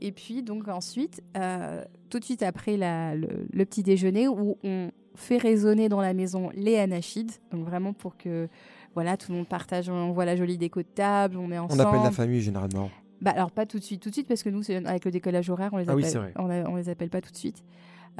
Et 0.00 0.12
puis 0.12 0.42
donc 0.42 0.68
ensuite, 0.68 1.22
euh, 1.36 1.82
tout 2.10 2.18
de 2.18 2.24
suite 2.24 2.42
après 2.42 2.76
la- 2.76 3.14
le, 3.14 3.46
le 3.50 3.64
petit 3.64 3.82
déjeuner, 3.82 4.28
où 4.28 4.58
on 4.64 4.90
fait 5.14 5.38
résonner 5.38 5.88
dans 5.88 6.00
la 6.02 6.12
maison 6.12 6.50
les 6.54 6.76
anachides, 6.78 7.30
donc 7.52 7.64
vraiment 7.64 7.92
pour 7.92 8.16
que 8.16 8.48
voilà 8.94 9.16
tout 9.16 9.30
le 9.32 9.38
monde 9.38 9.48
partage, 9.48 9.88
on 9.88 10.10
voit 10.12 10.24
la 10.24 10.36
jolie 10.36 10.58
déco 10.58 10.82
de 10.82 10.86
table, 10.88 11.36
on 11.38 11.50
est 11.52 11.58
On 11.58 11.64
ensemble. 11.64 11.82
appelle 11.82 12.02
la 12.02 12.10
famille 12.10 12.42
généralement. 12.42 12.90
Bah 13.24 13.32
alors 13.34 13.50
pas 13.50 13.64
tout 13.64 13.78
de 13.78 13.82
suite, 13.84 14.02
tout 14.02 14.10
de 14.10 14.14
suite 14.14 14.28
parce 14.28 14.42
que 14.42 14.50
nous 14.50 14.62
avec 14.70 15.04
le 15.06 15.10
décollage 15.10 15.48
horaire 15.48 15.70
on 15.72 15.78
les 15.78 15.88
Ah 15.88 15.92
appelle, 15.92 16.04
oui, 16.04 16.32
on, 16.36 16.50
a- 16.50 16.68
on 16.68 16.76
les 16.76 16.88
appelle 16.90 17.08
pas 17.08 17.22
tout 17.22 17.32
de 17.32 17.36
suite. 17.36 17.64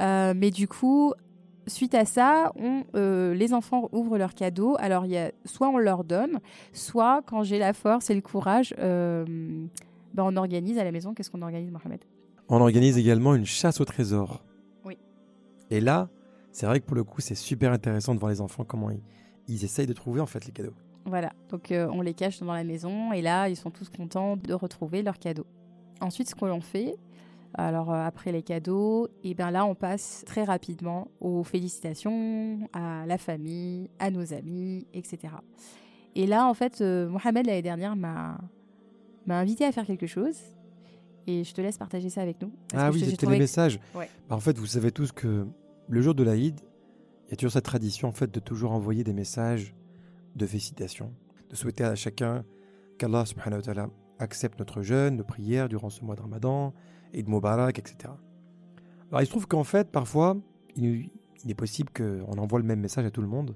Euh, 0.01 0.33
mais 0.35 0.49
du 0.49 0.67
coup, 0.67 1.13
suite 1.67 1.93
à 1.93 2.05
ça, 2.05 2.51
on, 2.55 2.83
euh, 2.95 3.33
les 3.35 3.53
enfants 3.53 3.87
ouvrent 3.91 4.17
leurs 4.17 4.33
cadeaux. 4.33 4.75
Alors 4.79 5.05
il 5.05 5.11
y 5.11 5.17
a 5.17 5.31
soit 5.45 5.69
on 5.69 5.77
leur 5.77 6.03
donne, 6.03 6.39
soit 6.73 7.21
quand 7.27 7.43
j'ai 7.43 7.59
la 7.59 7.73
force 7.73 8.09
et 8.09 8.15
le 8.15 8.21
courage, 8.21 8.73
euh, 8.79 9.25
bah, 10.15 10.23
on 10.25 10.35
organise 10.37 10.79
à 10.79 10.83
la 10.83 10.91
maison. 10.91 11.13
Qu'est-ce 11.13 11.29
qu'on 11.29 11.43
organise, 11.43 11.71
Mohamed? 11.71 11.99
On 12.49 12.59
organise 12.59 12.97
également 12.97 13.35
une 13.35 13.45
chasse 13.45 13.79
au 13.79 13.85
trésor. 13.85 14.43
Oui. 14.85 14.97
Et 15.69 15.81
là, 15.81 16.09
c'est 16.51 16.65
vrai 16.65 16.79
que 16.79 16.85
pour 16.85 16.95
le 16.95 17.03
coup, 17.03 17.21
c'est 17.21 17.35
super 17.35 17.71
intéressant 17.71 18.15
de 18.15 18.19
voir 18.19 18.31
les 18.31 18.41
enfants 18.41 18.63
comment 18.63 18.89
ils, 18.89 19.01
ils 19.47 19.63
essayent 19.63 19.87
de 19.87 19.93
trouver 19.93 20.19
en 20.19 20.25
fait 20.25 20.45
les 20.45 20.51
cadeaux. 20.51 20.73
Voilà, 21.05 21.33
donc 21.49 21.71
euh, 21.71 21.87
on 21.93 22.01
les 22.01 22.13
cache 22.15 22.39
dans 22.39 22.53
la 22.53 22.63
maison 22.63 23.13
et 23.13 23.21
là 23.21 23.47
ils 23.47 23.55
sont 23.55 23.69
tous 23.69 23.89
contents 23.89 24.37
de 24.37 24.53
retrouver 24.53 25.03
leurs 25.03 25.19
cadeaux. 25.19 25.45
Ensuite, 26.01 26.27
ce 26.29 26.35
que 26.35 26.45
l'on 26.45 26.61
fait, 26.61 26.95
alors 27.53 27.93
euh, 27.93 28.03
après 28.05 28.31
les 28.31 28.41
cadeaux, 28.41 29.07
et 29.23 29.33
bien 29.35 29.51
là 29.51 29.65
on 29.65 29.75
passe 29.75 30.23
très 30.25 30.43
rapidement 30.43 31.07
aux 31.21 31.43
félicitations 31.43 32.67
à 32.73 33.05
la 33.05 33.17
famille, 33.19 33.89
à 33.99 34.09
nos 34.09 34.33
amis, 34.33 34.87
etc. 34.93 35.33
Et 36.15 36.25
là 36.25 36.47
en 36.47 36.53
fait, 36.55 36.81
euh, 36.81 37.07
Mohamed 37.07 37.45
l'année 37.45 37.61
dernière 37.61 37.95
m'a 37.95 38.37
invité 39.27 39.63
à 39.65 39.71
faire 39.71 39.85
quelque 39.85 40.07
chose 40.07 40.37
et 41.27 41.43
je 41.43 41.53
te 41.53 41.61
laisse 41.61 41.77
partager 41.77 42.09
ça 42.09 42.21
avec 42.21 42.41
nous. 42.41 42.51
Ah 42.73 42.89
que 42.89 42.95
oui, 42.95 42.99
c'était 43.05 43.25
les 43.27 43.33
que- 43.33 43.39
messages. 43.39 43.79
Ouais. 43.95 44.09
Bah, 44.29 44.35
en 44.35 44.39
fait, 44.39 44.57
vous 44.57 44.65
savez 44.67 44.91
tous 44.91 45.11
que 45.11 45.45
le 45.87 46.01
jour 46.01 46.15
de 46.15 46.23
l'Aïd, 46.23 46.59
il 47.27 47.31
y 47.31 47.33
a 47.33 47.35
toujours 47.35 47.51
cette 47.51 47.65
tradition 47.65 48.07
en 48.07 48.11
fait 48.11 48.31
de 48.31 48.39
toujours 48.39 48.71
envoyer 48.71 49.03
des 49.03 49.13
messages 49.13 49.73
de 50.35 50.45
félicitations, 50.45 51.13
de 51.49 51.55
souhaiter 51.55 51.83
à 51.83 51.95
chacun 51.95 52.43
qu'Allah 52.97 53.25
subhanahu 53.25 53.59
wa 53.59 53.61
ta'ala 53.63 53.89
accepte 54.19 54.59
notre 54.59 54.81
jeûne, 54.81 55.17
nos 55.17 55.23
prières 55.23 55.67
durant 55.69 55.89
ce 55.89 56.03
mois 56.03 56.15
de 56.15 56.21
Ramadan, 56.21 56.73
et 57.13 57.23
de 57.23 57.29
Mubarak, 57.29 57.79
etc. 57.79 58.13
Alors 59.11 59.21
il 59.21 59.25
se 59.25 59.31
trouve 59.31 59.47
qu'en 59.47 59.63
fait, 59.63 59.89
parfois, 59.91 60.37
il, 60.75 61.09
il 61.43 61.51
est 61.51 61.55
possible 61.55 61.89
qu'on 61.95 62.37
envoie 62.37 62.59
le 62.59 62.65
même 62.65 62.79
message 62.79 63.05
à 63.05 63.11
tout 63.11 63.21
le 63.21 63.27
monde 63.27 63.55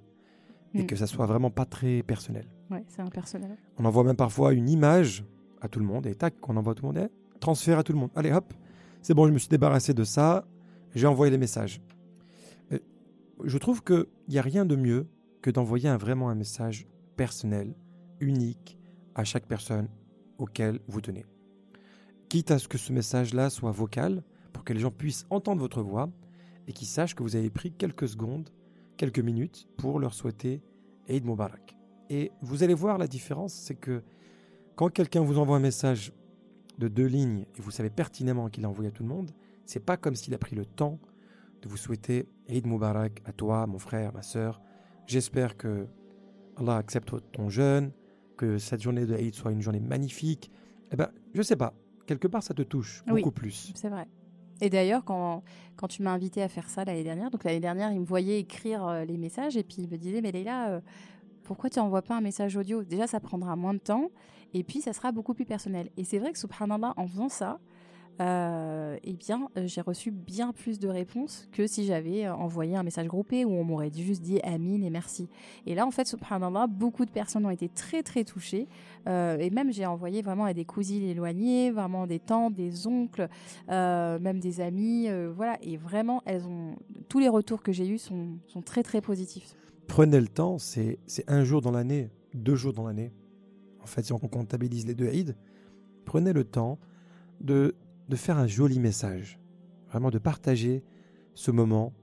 et 0.75 0.83
Mm. 0.83 0.85
que 0.85 0.95
ça 0.95 1.07
soit 1.07 1.25
vraiment 1.25 1.49
pas 1.49 1.65
très 1.65 2.03
personnel. 2.03 2.45
Ouais, 2.69 2.83
c'est 2.87 3.01
impersonnel. 3.01 3.57
On 3.79 3.85
envoie 3.85 4.03
même 4.03 4.15
parfois 4.15 4.53
une 4.53 4.69
image 4.69 5.25
à 5.61 5.67
tout 5.67 5.79
le 5.79 5.85
monde 5.85 6.05
et 6.05 6.13
tac, 6.13 6.39
qu'on 6.39 6.55
envoie 6.57 6.73
à 6.73 6.75
tout 6.75 6.83
le 6.83 6.89
monde, 6.93 6.97
et 6.99 7.39
transfert 7.39 7.79
à 7.79 7.83
tout 7.83 7.91
le 7.91 7.97
monde. 7.99 8.11
Allez 8.15 8.31
hop, 8.31 8.53
c'est 9.01 9.15
bon, 9.15 9.25
je 9.27 9.31
me 9.31 9.39
suis 9.39 9.49
débarrassé 9.49 9.93
de 9.95 10.03
ça, 10.03 10.45
j'ai 10.93 11.07
envoyé 11.07 11.31
les 11.31 11.39
messages. 11.39 11.81
Euh, 12.71 12.77
Je 13.43 13.57
trouve 13.57 13.83
qu'il 13.83 14.05
n'y 14.27 14.37
a 14.37 14.41
rien 14.43 14.63
de 14.65 14.75
mieux 14.75 15.07
que 15.41 15.49
d'envoyer 15.49 15.89
un, 15.89 15.97
vraiment 15.97 16.29
un 16.29 16.35
message 16.35 16.87
personnel, 17.15 17.75
unique, 18.19 18.77
à 19.15 19.23
chaque 19.23 19.45
personne 19.45 19.89
auquel 20.37 20.79
vous 20.87 21.01
tenez. 21.01 21.25
Quitte 22.29 22.51
à 22.51 22.59
ce 22.59 22.67
que 22.67 22.77
ce 22.77 22.93
message-là 22.93 23.49
soit 23.49 23.71
vocal, 23.71 24.23
pour 24.53 24.63
que 24.63 24.73
les 24.73 24.79
gens 24.79 24.91
puissent 24.91 25.25
entendre 25.29 25.61
votre 25.61 25.81
voix, 25.81 26.09
et 26.67 26.73
qu'ils 26.73 26.87
sachent 26.87 27.15
que 27.15 27.23
vous 27.23 27.35
avez 27.35 27.49
pris 27.49 27.71
quelques 27.71 28.07
secondes, 28.07 28.49
quelques 28.97 29.19
minutes 29.19 29.67
pour 29.77 29.99
leur 29.99 30.13
souhaiter 30.13 30.61
Eid 31.07 31.25
Mubarak. 31.25 31.75
Et 32.09 32.31
vous 32.41 32.63
allez 32.63 32.73
voir 32.73 32.97
la 32.97 33.07
différence, 33.07 33.53
c'est 33.53 33.75
que 33.75 34.03
quand 34.75 34.89
quelqu'un 34.89 35.21
vous 35.21 35.39
envoie 35.39 35.57
un 35.57 35.61
message 35.61 36.13
de 36.77 36.87
deux 36.87 37.05
lignes 37.05 37.45
et 37.57 37.61
vous 37.61 37.71
savez 37.71 37.89
pertinemment 37.89 38.49
qu'il 38.49 38.65
a 38.65 38.69
envoyé 38.69 38.89
à 38.89 38.91
tout 38.91 39.03
le 39.03 39.09
monde, 39.09 39.31
c'est 39.65 39.79
pas 39.79 39.97
comme 39.97 40.15
s'il 40.15 40.33
a 40.33 40.37
pris 40.37 40.55
le 40.55 40.65
temps 40.65 40.99
de 41.61 41.67
vous 41.67 41.77
souhaiter 41.77 42.27
Eid 42.47 42.65
Mubarak 42.65 43.21
à 43.25 43.33
toi, 43.33 43.67
mon 43.67 43.79
frère, 43.79 44.13
ma 44.13 44.21
sœur. 44.21 44.61
J'espère 45.09 45.57
que 45.57 45.87
Allah 46.55 46.75
accepte 46.77 47.15
ton 47.31 47.49
jeûne, 47.49 47.91
que 48.37 48.59
cette 48.59 48.83
journée 48.83 49.07
de 49.07 49.15
Eid 49.17 49.33
soit 49.33 49.51
une 49.51 49.61
journée 49.61 49.79
magnifique. 49.79 50.51
Eh 50.91 50.95
ben, 50.95 51.09
je 51.33 51.41
sais 51.41 51.55
pas. 51.55 51.73
Quelque 52.05 52.27
part, 52.27 52.43
ça 52.43 52.53
te 52.53 52.61
touche 52.61 53.03
Oui. 53.07 53.21
beaucoup 53.21 53.31
plus. 53.31 53.71
C'est 53.73 53.89
vrai. 53.89 54.05
Et 54.61 54.69
d'ailleurs, 54.69 55.03
quand, 55.03 55.41
quand 55.77 55.87
tu 55.87 56.03
m'as 56.03 56.11
invité 56.11 56.43
à 56.43 56.47
faire 56.47 56.69
ça 56.69 56.85
l'année 56.85 57.03
dernière, 57.03 57.31
donc 57.31 57.43
l'année 57.43 57.59
dernière, 57.59 57.91
il 57.91 58.01
me 58.01 58.05
voyait 58.05 58.39
écrire 58.39 58.85
euh, 58.85 59.03
les 59.03 59.17
messages 59.17 59.57
et 59.57 59.63
puis 59.63 59.77
il 59.79 59.89
me 59.89 59.97
disait, 59.97 60.21
mais 60.21 60.31
Leïla, 60.31 60.69
euh, 60.69 60.81
pourquoi 61.43 61.71
tu 61.71 61.79
n'envoies 61.79 62.03
pas 62.03 62.15
un 62.17 62.21
message 62.21 62.55
audio? 62.55 62.83
Déjà, 62.83 63.07
ça 63.07 63.19
prendra 63.19 63.55
moins 63.55 63.73
de 63.73 63.79
temps 63.79 64.11
et 64.53 64.63
puis 64.63 64.79
ça 64.81 64.93
sera 64.93 65.11
beaucoup 65.11 65.33
plus 65.33 65.45
personnel. 65.45 65.89
Et 65.97 66.03
c'est 66.03 66.19
vrai 66.19 66.33
que, 66.33 66.37
subhanallah, 66.37 66.93
en 66.97 67.07
faisant 67.07 67.29
ça, 67.29 67.59
euh, 68.21 68.97
eh 69.03 69.13
bien, 69.13 69.47
euh, 69.57 69.63
j'ai 69.65 69.79
reçu 69.79 70.11
bien 70.11 70.51
plus 70.51 70.77
de 70.77 70.89
réponses 70.89 71.47
que 71.53 71.67
si 71.67 71.85
j'avais 71.85 72.25
euh, 72.25 72.33
envoyé 72.33 72.75
un 72.75 72.83
message 72.83 73.07
groupé 73.07 73.45
où 73.45 73.51
on 73.51 73.63
m'aurait 73.63 73.91
juste 73.95 74.21
dit 74.21 74.41
Amin 74.41 74.81
et 74.81 74.89
merci. 74.89 75.29
Et 75.65 75.73
là, 75.73 75.85
en 75.85 75.91
fait, 75.91 76.05
subhanallah, 76.05 76.67
beaucoup 76.67 77.05
de 77.05 77.11
personnes 77.11 77.45
ont 77.45 77.49
été 77.49 77.69
très, 77.69 78.03
très 78.03 78.25
touchées. 78.25 78.67
Euh, 79.07 79.37
et 79.37 79.49
même, 79.49 79.71
j'ai 79.71 79.85
envoyé 79.85 80.21
vraiment 80.21 80.43
à 80.43 80.53
des 80.53 80.65
cousines 80.65 81.03
éloignées, 81.03 81.71
vraiment 81.71 82.07
des 82.07 82.19
tantes, 82.19 82.53
des 82.53 82.87
oncles, 82.87 83.29
même 83.69 84.39
des 84.39 84.59
amis. 84.59 85.07
voilà. 85.33 85.57
Et 85.61 85.77
vraiment, 85.77 86.21
elles 86.25 86.45
ont 86.45 86.75
tous 87.07 87.19
les 87.19 87.29
retours 87.29 87.61
que 87.61 87.71
j'ai 87.71 87.87
eus 87.87 87.99
sont, 87.99 88.37
sont 88.47 88.61
très, 88.61 88.83
très 88.83 89.01
positifs. 89.01 89.55
Prenez 89.87 90.19
le 90.19 90.27
temps, 90.27 90.57
c'est 90.57 90.99
un 91.27 91.43
jour 91.43 91.61
dans 91.61 91.71
l'année, 91.71 92.09
deux 92.33 92.55
jours 92.55 92.73
dans 92.73 92.85
l'année. 92.85 93.13
En 93.81 93.85
fait, 93.85 94.03
si 94.03 94.13
on 94.13 94.19
comptabilise 94.19 94.85
les 94.85 94.93
deux 94.93 95.07
Eid, 95.07 95.35
prenez 96.05 96.33
le 96.33 96.43
temps 96.43 96.79
de, 97.41 97.75
de 98.09 98.15
faire 98.15 98.37
un 98.37 98.47
joli 98.47 98.79
message. 98.79 99.39
Vraiment 99.89 100.09
de 100.11 100.17
partager 100.17 100.83
ce 101.33 101.51
moment 101.51 101.93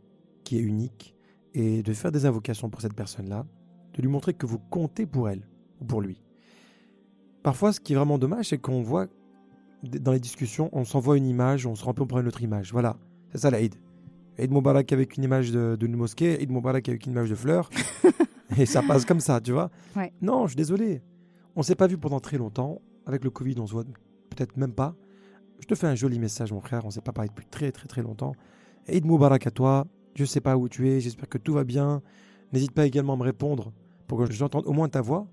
qui 0.45 0.57
est 0.57 0.63
unique 0.63 1.15
et 1.55 1.83
de 1.83 1.93
faire 1.93 2.13
des 2.13 2.25
invocations 2.27 2.71
pour 2.71 2.81
cette 2.81 2.95
personne-là, 2.95 3.47
de 3.95 4.03
lui 4.03 4.09
montrer 4.09 4.35
que 4.35 4.47
vous 4.47 4.59
comptez 4.59 5.05
pour 5.07 5.29
elle 5.29 5.47
ou 5.81 5.85
pour 5.85 6.01
lui. 6.01 6.23
Parfois, 7.43 7.73
ce 7.73 7.81
qui 7.81 7.93
est 7.93 7.97
vraiment 7.97 8.19
dommage, 8.19 8.49
c'est 8.49 8.59
qu'on 8.59 8.83
voit 8.83 9.07
dans 9.83 10.13
les 10.13 10.21
discussions, 10.21 10.69
on 10.73 10.85
s'envoie 10.85 11.17
une 11.17 11.27
image, 11.27 11.67
on 11.67 11.75
se 11.75 11.85
remplit, 11.85 12.03
on 12.03 12.07
prend 12.07 12.21
une 12.21 12.27
autre 12.27 12.43
image. 12.43 12.73
Voilà, 12.73 12.97
c'est 13.31 13.39
ça 13.39 13.51
la 13.51 13.61
Eid. 13.61 13.75
Eid 14.39 14.51
Mubarak 14.53 14.93
avec 14.93 15.17
une 15.17 15.25
image 15.25 15.51
de- 15.53 15.77
d'une 15.79 15.95
mosquée, 15.97 16.43
Eid 16.43 16.51
Mubarak 16.51 16.89
avec 16.89 17.07
une 17.07 17.13
image 17.13 17.31
de 17.31 17.35
fleurs. 17.35 17.71
et 18.59 18.67
ça 18.67 18.83
passe 18.83 19.05
comme 19.05 19.21
ça, 19.21 19.41
tu 19.41 19.53
vois. 19.53 19.71
Ouais. 19.95 20.13
Non, 20.21 20.43
je 20.47 20.51
suis 20.53 20.57
désolé. 20.57 21.03
On 21.55 21.63
s'est 21.63 21.75
pas 21.77 21.87
vu 21.87 21.99
pendant 21.99 22.21
très 22.21 22.37
longtemps. 22.39 22.81
Avec 23.07 23.23
le 23.23 23.31
Covid, 23.31 23.55
on 23.61 23.67
se 23.67 23.73
voit 23.73 23.85
peut-être 24.31 24.57
même 24.57 24.73
pas. 24.73 24.97
Je 25.61 25.67
te 25.67 25.75
fais 25.75 25.87
un 25.87 25.95
joli 25.95 26.19
message, 26.19 26.53
mon 26.53 26.61
frère. 26.61 26.85
On 26.85 26.91
s'est 26.91 27.01
pas 27.01 27.13
parlé 27.13 27.29
depuis 27.29 27.47
très 27.47 27.73
très 27.73 27.89
très 27.89 28.03
longtemps. 28.03 28.33
Eid 28.89 29.05
Mubarak 29.05 29.47
à 29.47 29.51
toi. 29.51 29.87
Je 30.15 30.25
sais 30.25 30.41
pas 30.41 30.57
où 30.57 30.69
tu 30.69 30.89
es. 30.89 31.01
J'espère 31.01 31.29
que 31.29 31.39
tout 31.39 31.53
va 31.53 31.65
bien. 31.65 32.03
N'hésite 32.53 32.73
pas 32.73 32.87
également 32.87 33.15
à 33.15 33.17
me 33.17 33.23
répondre 33.23 33.73
pour 34.07 34.19
que 34.19 34.31
j'entende 34.31 34.65
au 34.67 34.73
moins 34.73 34.89
ta 34.89 35.01
voix. 35.01 35.27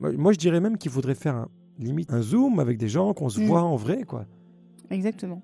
Moi, 0.00 0.32
je 0.32 0.38
dirais 0.38 0.60
même 0.60 0.76
qu'il 0.76 0.90
faudrait 0.90 1.14
faire 1.14 1.34
un, 1.34 1.48
limite 1.78 2.12
un 2.12 2.20
zoom 2.20 2.60
avec 2.60 2.76
des 2.76 2.88
gens 2.88 3.14
qu'on 3.14 3.28
se 3.30 3.40
Mm. 3.40 3.46
voit 3.46 3.62
en 3.62 3.76
vrai, 3.76 4.02
quoi. 4.02 4.26
Exactement. 4.90 5.40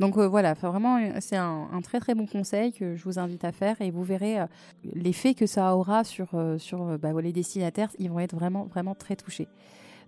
Donc 0.00 0.18
euh, 0.18 0.26
voilà, 0.28 0.54
vraiment, 0.54 0.98
euh, 0.98 1.18
c'est 1.20 1.36
un, 1.36 1.68
un 1.72 1.80
très 1.80 2.00
très 2.00 2.14
bon 2.14 2.26
conseil 2.26 2.72
que 2.72 2.96
je 2.96 3.04
vous 3.04 3.18
invite 3.18 3.44
à 3.44 3.52
faire 3.52 3.80
et 3.80 3.90
vous 3.92 4.02
verrez 4.02 4.40
euh, 4.40 4.46
l'effet 4.92 5.34
que 5.34 5.46
ça 5.46 5.76
aura 5.76 6.02
sur, 6.04 6.28
euh, 6.34 6.58
sur 6.58 6.98
bah, 6.98 7.12
les 7.22 7.32
destinataires. 7.32 7.90
Ils 7.98 8.10
vont 8.10 8.18
être 8.18 8.34
vraiment 8.34 8.64
vraiment 8.64 8.94
très 8.96 9.14
touchés. 9.16 9.46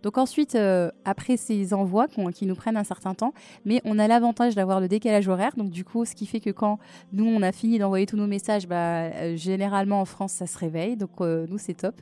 Donc 0.07 0.19
ensuite, 0.19 0.55
euh, 0.55 0.93
après 1.05 1.37
ces 1.37 1.75
envois 1.75 2.07
qui 2.33 2.47
nous 2.47 2.55
prennent 2.55 2.77
un 2.77 2.85
certain 2.85 3.15
temps, 3.15 3.33
mais 3.65 3.83
on 3.85 3.99
a 3.99 4.07
l'avantage 4.07 4.55
d'avoir 4.55 4.79
le 4.79 4.87
décalage 4.87 5.27
horaire. 5.27 5.51
Donc 5.57 5.71
du 5.71 5.83
coup, 5.83 6.05
ce 6.05 6.15
qui 6.15 6.27
fait 6.27 6.39
que 6.39 6.51
quand 6.51 6.79
nous, 7.13 7.27
on 7.27 7.43
a 7.43 7.51
fini 7.51 7.81
d'envoyer 7.81 8.07
tous 8.07 8.17
nos 8.17 8.29
messages, 8.29 8.69
bah, 8.69 8.77
euh, 8.77 9.37
généralement 9.37 10.01
en 10.01 10.05
France, 10.05 10.31
ça 10.31 10.47
se 10.47 10.57
réveille. 10.59 10.97
Donc 10.97 11.11
euh, 11.21 11.49
nous, 11.51 11.59
c'est 11.59 11.75
top. 11.75 11.97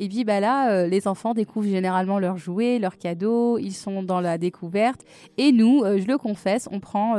Et 0.00 0.08
puis 0.08 0.24
bah, 0.24 0.40
là, 0.40 0.88
les 0.88 1.06
enfants 1.06 1.32
découvrent 1.32 1.68
généralement 1.68 2.18
leurs 2.18 2.38
jouets, 2.38 2.80
leurs 2.80 2.98
cadeaux. 2.98 3.56
Ils 3.58 3.70
sont 3.70 4.02
dans 4.02 4.20
la 4.20 4.36
découverte. 4.36 5.02
Et 5.38 5.52
nous, 5.52 5.84
je 5.84 6.08
le 6.08 6.18
confesse, 6.18 6.68
on 6.72 6.80
prend 6.80 7.14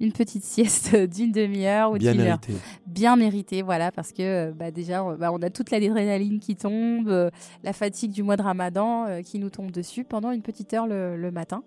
une 0.00 0.10
petite 0.10 0.42
sieste 0.42 0.96
d'une 1.14 1.30
demi-heure 1.30 1.92
ou 1.92 1.98
d'une 1.98 2.20
heure 2.22 2.40
bien 2.86 3.14
mérité, 3.14 3.62
voilà, 3.62 3.92
parce 3.92 4.10
que 4.10 4.50
bah, 4.50 4.72
déjà, 4.72 5.04
on, 5.04 5.14
bah, 5.14 5.30
on 5.32 5.40
a 5.42 5.50
toute 5.50 5.70
l'adrénaline 5.70 6.40
qui 6.40 6.56
tombe, 6.56 7.30
la 7.62 7.72
fatigue 7.72 8.10
du 8.10 8.24
mois 8.24 8.36
de 8.36 8.42
Ramadan 8.42 9.22
qui 9.22 9.38
nous 9.38 9.50
tombe 9.50 9.70
dessus 9.76 10.04
pendant 10.04 10.30
une 10.30 10.42
petite 10.42 10.74
heure 10.74 10.86
le, 10.86 11.30
matin. 11.30 11.62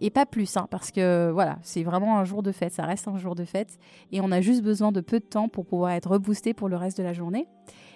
Et 0.00 0.10
pas 0.10 0.26
plus, 0.26 0.56
hein, 0.56 0.66
parce 0.70 0.90
que 0.90 1.30
voilà, 1.32 1.58
c'est 1.62 1.84
vraiment 1.84 2.18
un 2.18 2.24
jour 2.24 2.42
de 2.42 2.50
fête, 2.50 2.72
ça 2.72 2.84
reste 2.84 3.06
un 3.06 3.18
jour 3.18 3.36
de 3.36 3.44
fête, 3.44 3.78
et 4.10 4.20
on 4.20 4.32
a 4.32 4.40
juste 4.40 4.62
besoin 4.62 4.90
de 4.90 5.00
peu 5.00 5.20
de 5.20 5.24
temps 5.24 5.48
pour 5.48 5.64
pouvoir 5.64 5.92
être 5.92 6.10
reboosté 6.10 6.54
pour 6.54 6.68
le 6.68 6.76
reste 6.76 6.98
de 6.98 7.04
la 7.04 7.12
journée. 7.12 7.46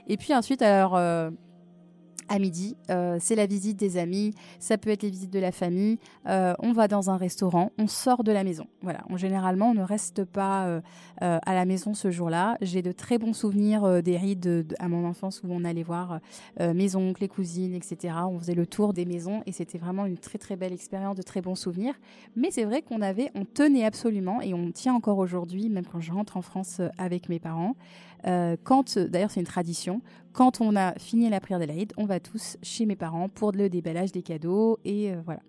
Et 0.06 0.16
puis 0.16 0.32
ensuite, 0.32 0.62
alors, 0.62 0.94
euh, 0.94 1.30
à 2.28 2.38
midi, 2.38 2.76
euh, 2.90 3.16
c'est 3.20 3.34
la 3.34 3.46
visite 3.46 3.76
des 3.78 3.96
amis, 3.96 4.34
ça 4.58 4.78
peut 4.78 4.90
être 4.90 5.02
les 5.02 5.10
visites 5.10 5.32
de 5.32 5.38
la 5.38 5.52
famille, 5.52 5.98
euh, 6.26 6.54
on 6.60 6.72
va 6.72 6.88
dans 6.88 7.10
un 7.10 7.16
restaurant, 7.16 7.70
on 7.78 7.86
sort 7.86 8.24
de 8.24 8.32
la 8.32 8.44
maison. 8.44 8.66
Voilà, 8.82 9.00
généralement, 9.16 9.70
on 9.70 9.74
ne 9.74 9.82
reste 9.82 10.24
pas 10.24 10.66
euh, 10.66 10.80
à 11.20 11.54
la 11.54 11.64
maison 11.64 11.94
ce 11.94 12.10
jour-là. 12.10 12.56
J'ai 12.60 12.82
de 12.82 12.92
très 12.92 13.18
bons 13.18 13.32
souvenirs 13.32 14.02
des 14.02 14.16
rides 14.16 14.40
de- 14.40 14.64
de- 14.68 14.74
à 14.78 14.88
mon 14.88 15.06
enfance 15.06 15.42
où 15.42 15.48
on 15.50 15.64
allait 15.64 15.82
voir 15.82 16.20
mes 16.60 16.96
oncles, 16.96 17.22
les 17.22 17.28
cousines, 17.28 17.74
etc. 17.74 18.14
On 18.28 18.38
faisait 18.38 18.54
le 18.54 18.66
tour 18.66 18.92
des 18.92 19.04
maisons 19.04 19.42
et 19.46 19.52
c'était 19.52 19.78
vraiment 19.78 20.06
une 20.06 20.18
très 20.18 20.38
très 20.38 20.56
belle 20.56 20.72
expérience, 20.72 21.16
de 21.16 21.22
très 21.22 21.40
bons 21.40 21.54
souvenirs. 21.54 21.94
Mais 22.36 22.50
c'est 22.50 22.64
vrai 22.64 22.82
qu'on 22.82 23.02
avait, 23.02 23.30
on 23.34 23.44
tenait 23.44 23.84
absolument 23.84 24.40
et 24.42 24.54
on 24.54 24.70
tient 24.72 24.94
encore 24.94 25.18
aujourd'hui, 25.18 25.68
même 25.68 25.86
quand 25.86 26.00
je 26.00 26.12
rentre 26.12 26.36
en 26.36 26.42
France 26.42 26.80
avec 26.98 27.28
mes 27.28 27.38
parents. 27.38 27.74
Euh, 28.26 28.56
quand, 28.62 28.98
d'ailleurs, 28.98 29.30
c'est 29.30 29.40
une 29.40 29.46
tradition. 29.46 30.00
Quand 30.32 30.60
on 30.60 30.76
a 30.76 30.94
fini 30.98 31.28
la 31.30 31.40
prière 31.40 31.60
de 31.60 31.64
l'Aïd, 31.64 31.92
on 31.96 32.04
va 32.04 32.20
tous 32.20 32.56
chez 32.62 32.86
mes 32.86 32.96
parents 32.96 33.28
pour 33.28 33.52
le 33.52 33.68
déballage 33.68 34.12
des 34.12 34.22
cadeaux 34.22 34.78
et 34.84 35.12
euh, 35.12 35.20
voilà. 35.24 35.40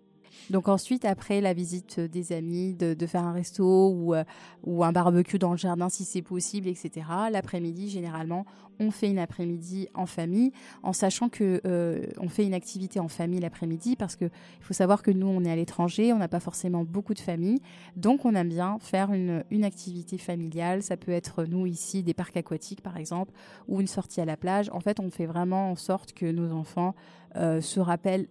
Donc 0.49 0.67
ensuite, 0.67 1.05
après 1.05 1.41
la 1.41 1.53
visite 1.53 1.99
des 1.99 2.31
amis, 2.31 2.73
de, 2.73 2.95
faire 3.05 3.23
un 3.23 3.33
resto 3.33 3.89
ou, 3.89 4.13
euh, 4.13 4.23
ou 4.63 4.83
un 4.83 4.91
barbecue 4.91 5.39
dans 5.39 5.51
le 5.51 5.57
jardin 5.57 5.89
si 5.89 6.03
c'est 6.03 6.21
possible, 6.21 6.67
etc. 6.67 7.05
L'après-midi, 7.31 7.89
généralement, 7.89 8.45
on 8.79 8.91
fait 8.91 9.09
une 9.09 9.19
après-midi 9.19 9.87
en 9.93 10.05
famille, 10.05 10.51
en 10.83 10.93
sachant 10.93 11.29
que 11.29 11.61
euh, 11.65 12.05
on 12.17 12.29
fait 12.29 12.45
une 12.45 12.53
activité 12.53 12.99
en 12.99 13.07
famille 13.07 13.39
l'après-midi 13.39 13.95
parce 13.95 14.15
que 14.15 14.25
il 14.25 14.63
faut 14.63 14.73
savoir 14.73 15.01
que 15.01 15.11
nous, 15.11 15.27
on 15.27 15.43
est 15.43 15.51
à 15.51 15.55
l'étranger, 15.55 16.13
on 16.13 16.17
n'a 16.17 16.27
pas 16.27 16.39
forcément 16.39 16.83
beaucoup 16.83 17.13
de 17.13 17.19
familles, 17.19 17.59
donc 17.95 18.25
on 18.25 18.35
aime 18.35 18.49
bien 18.49 18.77
faire 18.79 19.11
une, 19.11 19.43
une 19.51 19.63
activité 19.63 20.17
familiale. 20.17 20.83
Ça 20.83 20.97
peut 20.97 21.11
être 21.11 21.45
nous 21.45 21.65
ici 21.65 22.03
des 22.03 22.13
parcs 22.13 22.37
aquatiques 22.37 22.81
par 22.81 22.97
exemple 22.97 23.33
ou 23.67 23.81
une 23.81 23.87
sortie 23.87 24.21
à 24.21 24.25
la 24.25 24.37
plage. 24.37 24.69
En 24.71 24.79
fait, 24.79 24.99
on 24.99 25.09
fait 25.09 25.25
vraiment 25.25 25.71
en 25.71 25.75
sorte 25.75 26.13
que 26.13 26.25
nos 26.25 26.51
enfants 26.51 26.95
euh, 27.35 27.61
se 27.61 27.79
rappellent 27.79 28.27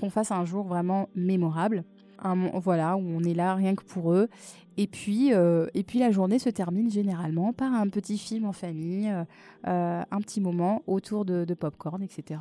qu'on 0.00 0.10
fasse 0.10 0.32
un 0.32 0.44
jour 0.44 0.66
vraiment 0.66 1.08
mémorable. 1.14 1.84
Un, 2.22 2.34
voilà, 2.58 2.96
où 2.96 3.00
on 3.00 3.22
est 3.24 3.34
là 3.34 3.54
rien 3.54 3.74
que 3.74 3.84
pour 3.84 4.12
eux. 4.12 4.28
Et 4.76 4.86
puis, 4.86 5.32
euh, 5.32 5.66
et 5.74 5.82
puis 5.82 5.98
la 5.98 6.10
journée 6.10 6.38
se 6.38 6.48
termine 6.48 6.90
généralement 6.90 7.52
par 7.52 7.72
un 7.72 7.88
petit 7.88 8.18
film 8.18 8.46
en 8.46 8.52
famille, 8.52 9.10
euh, 9.10 9.24
euh, 9.66 10.02
un 10.10 10.20
petit 10.20 10.40
moment 10.40 10.82
autour 10.86 11.24
de, 11.24 11.44
de 11.44 11.54
popcorn, 11.54 12.02
etc. 12.02 12.40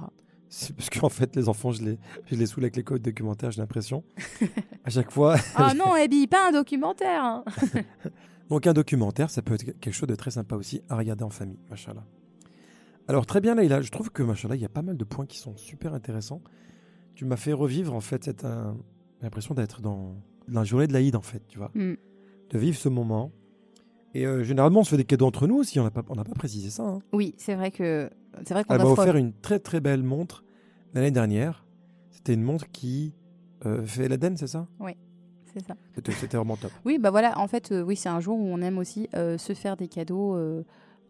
C'est 0.50 0.76
parce 0.76 0.90
qu'en 0.90 1.10
fait, 1.10 1.36
les 1.36 1.48
enfants, 1.48 1.72
je 1.72 1.84
les, 1.84 2.00
je 2.26 2.36
les 2.36 2.46
saoule 2.46 2.64
avec 2.64 2.76
les 2.76 2.84
codes 2.84 3.02
documentaires, 3.02 3.52
j'ai 3.52 3.62
l'impression. 3.62 4.04
à 4.86 4.90
chaque 4.90 5.12
fois. 5.12 5.36
Ah 5.56 5.74
non, 5.78 5.94
Abby, 5.94 6.28
pas 6.28 6.50
un 6.50 6.52
documentaire 6.52 7.24
hein. 7.24 7.44
Donc, 8.50 8.66
un 8.66 8.74
documentaire, 8.74 9.30
ça 9.30 9.44
peut 9.44 9.54
être 9.54 9.80
quelque 9.80 9.92
chose 9.92 10.10
de 10.10 10.16
très 10.16 10.32
sympa 10.32 10.56
aussi 10.56 10.82
à 10.90 10.98
regarder 10.98 11.24
en 11.24 11.30
famille, 11.30 11.60
machallah. 11.70 12.04
Alors, 13.08 13.28
très 13.28 13.42
bien, 13.42 13.54
Leïla, 13.54 13.82
je 13.82 13.92
trouve 13.92 14.12
que, 14.12 14.24
machallah, 14.24 14.56
il 14.56 14.62
y 14.62 14.66
a 14.66 14.70
pas 14.70 14.82
mal 14.82 14.98
de 14.98 15.04
points 15.04 15.28
qui 15.28 15.38
sont 15.38 15.56
super 15.56 15.94
intéressants. 15.94 16.42
Tu 17.20 17.26
m'as 17.26 17.36
fait 17.36 17.52
revivre, 17.52 17.94
en 17.94 18.00
fait, 18.00 18.24
cette 18.24 18.46
euh, 18.46 18.72
l'impression 19.22 19.54
d'être 19.54 19.82
dans 19.82 20.16
la 20.48 20.64
journée 20.64 20.88
de 20.88 20.94
l'Aïd, 20.94 21.18
en 21.18 21.22
fait, 21.22 21.46
tu 21.50 21.58
vois. 21.58 21.70
Mm. 21.74 21.96
De 22.50 22.58
vivre 22.58 22.78
ce 22.78 22.88
moment. 22.88 23.34
Et 24.14 24.26
euh, 24.26 24.46
généralement, 24.46 24.80
on 24.80 24.84
se 24.86 24.92
fait 24.92 24.96
des 24.96 25.04
cadeaux 25.04 25.26
entre 25.26 25.46
nous 25.46 25.58
aussi, 25.58 25.82
on 25.82 25.84
n'a 25.84 25.92
pas, 25.92 26.02
on 26.08 26.16
n'a 26.16 26.24
pas 26.24 26.34
précisé 26.34 26.70
ça. 26.70 26.84
hein. 26.84 27.02
Oui, 27.12 27.36
c'est 27.38 27.56
vrai 27.56 27.72
que 27.72 28.10
c'est 28.46 28.54
vrai 28.54 28.64
qu'on 28.64 28.74
Elle 28.74 28.84
m'a 28.84 28.88
offert 28.88 29.18
une 29.18 29.34
très 29.34 29.60
très 29.60 29.82
belle 29.82 30.02
montre 30.02 30.46
l'année 30.94 31.12
dernière. 31.12 31.66
C'était 32.10 32.36
une 32.36 32.42
montre 32.42 32.72
qui 32.72 33.14
euh, 33.66 33.86
fait 33.86 34.08
l'Aden, 34.08 34.38
c'est 34.38 34.48
ça? 34.48 34.70
C'est 35.54 35.66
ça. 35.66 35.76
C'était 35.96 36.38
vraiment 36.38 36.56
top. 36.56 36.72
Oui, 36.86 37.00
bah 37.00 37.12
voilà, 37.12 37.38
en 37.38 37.50
fait, 37.50 37.74
euh, 37.74 37.82
oui, 37.82 37.98
c'est 37.98 38.08
un 38.08 38.22
jour 38.22 38.40
où 38.40 38.46
on 38.46 38.62
aime 38.62 38.78
aussi 38.78 39.10
euh, 39.14 39.38
se 39.38 39.52
faire 39.52 39.76
des 39.76 39.90
cadeaux 39.90 40.38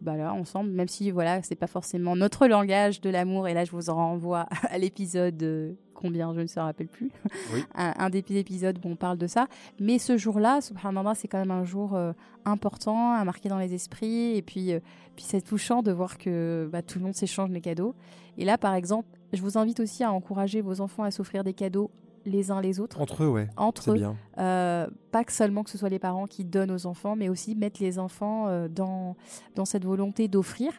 bah 0.00 0.16
là, 0.16 0.32
ensemble, 0.32 0.70
même 0.70 0.88
si 0.88 1.10
voilà, 1.10 1.42
c'est 1.42 1.54
pas 1.54 1.66
forcément 1.66 2.16
notre 2.16 2.46
langage 2.46 3.00
de 3.00 3.10
l'amour. 3.10 3.48
Et 3.48 3.54
là, 3.54 3.64
je 3.64 3.70
vous 3.72 3.90
en 3.90 3.96
renvoie 3.96 4.46
à 4.70 4.78
l'épisode 4.78 5.42
euh, 5.42 5.72
combien, 5.94 6.32
je 6.32 6.40
ne 6.40 6.44
me 6.44 6.60
rappelle 6.60 6.88
plus, 6.88 7.10
Oui. 7.52 7.62
un, 7.74 7.92
un 7.98 8.10
des 8.10 8.24
épisodes 8.30 8.78
où 8.82 8.88
on 8.88 8.96
parle 8.96 9.18
de 9.18 9.26
ça. 9.26 9.46
Mais 9.78 9.98
ce 9.98 10.16
jour-là, 10.16 10.60
subhanallah, 10.60 11.14
c'est 11.14 11.28
quand 11.28 11.38
même 11.38 11.50
un 11.50 11.64
jour 11.64 11.94
euh, 11.94 12.12
important 12.44 13.12
à 13.12 13.24
marquer 13.24 13.48
dans 13.48 13.58
les 13.58 13.74
esprits. 13.74 14.36
Et 14.36 14.42
puis, 14.42 14.72
euh, 14.72 14.80
puis 15.16 15.24
c'est 15.28 15.42
touchant 15.42 15.82
de 15.82 15.92
voir 15.92 16.16
que 16.18 16.68
bah, 16.72 16.82
tout 16.82 16.98
le 16.98 17.04
monde 17.04 17.14
s'échange 17.14 17.50
les 17.50 17.60
cadeaux. 17.60 17.94
Et 18.38 18.44
là, 18.44 18.56
par 18.56 18.74
exemple, 18.74 19.08
je 19.32 19.42
vous 19.42 19.58
invite 19.58 19.80
aussi 19.80 20.02
à 20.02 20.12
encourager 20.12 20.62
vos 20.62 20.80
enfants 20.80 21.02
à 21.02 21.10
s'offrir 21.10 21.44
des 21.44 21.52
cadeaux 21.52 21.90
les 22.26 22.50
uns 22.50 22.60
les 22.60 22.80
autres, 22.80 23.00
Entre 23.00 23.24
eux, 23.24 23.28
ouais. 23.28 23.48
entre 23.56 23.92
eux. 23.92 23.94
bien. 23.94 24.16
Euh, 24.38 24.86
pas 25.10 25.24
que 25.24 25.32
seulement 25.32 25.62
que 25.64 25.70
ce 25.70 25.78
soit 25.78 25.88
les 25.88 25.98
parents 25.98 26.26
qui 26.26 26.44
donnent 26.44 26.70
aux 26.70 26.86
enfants, 26.86 27.16
mais 27.16 27.28
aussi 27.28 27.54
mettre 27.54 27.82
les 27.82 27.98
enfants 27.98 28.48
euh, 28.48 28.68
dans, 28.68 29.16
dans 29.54 29.64
cette 29.64 29.84
volonté 29.84 30.28
d'offrir, 30.28 30.72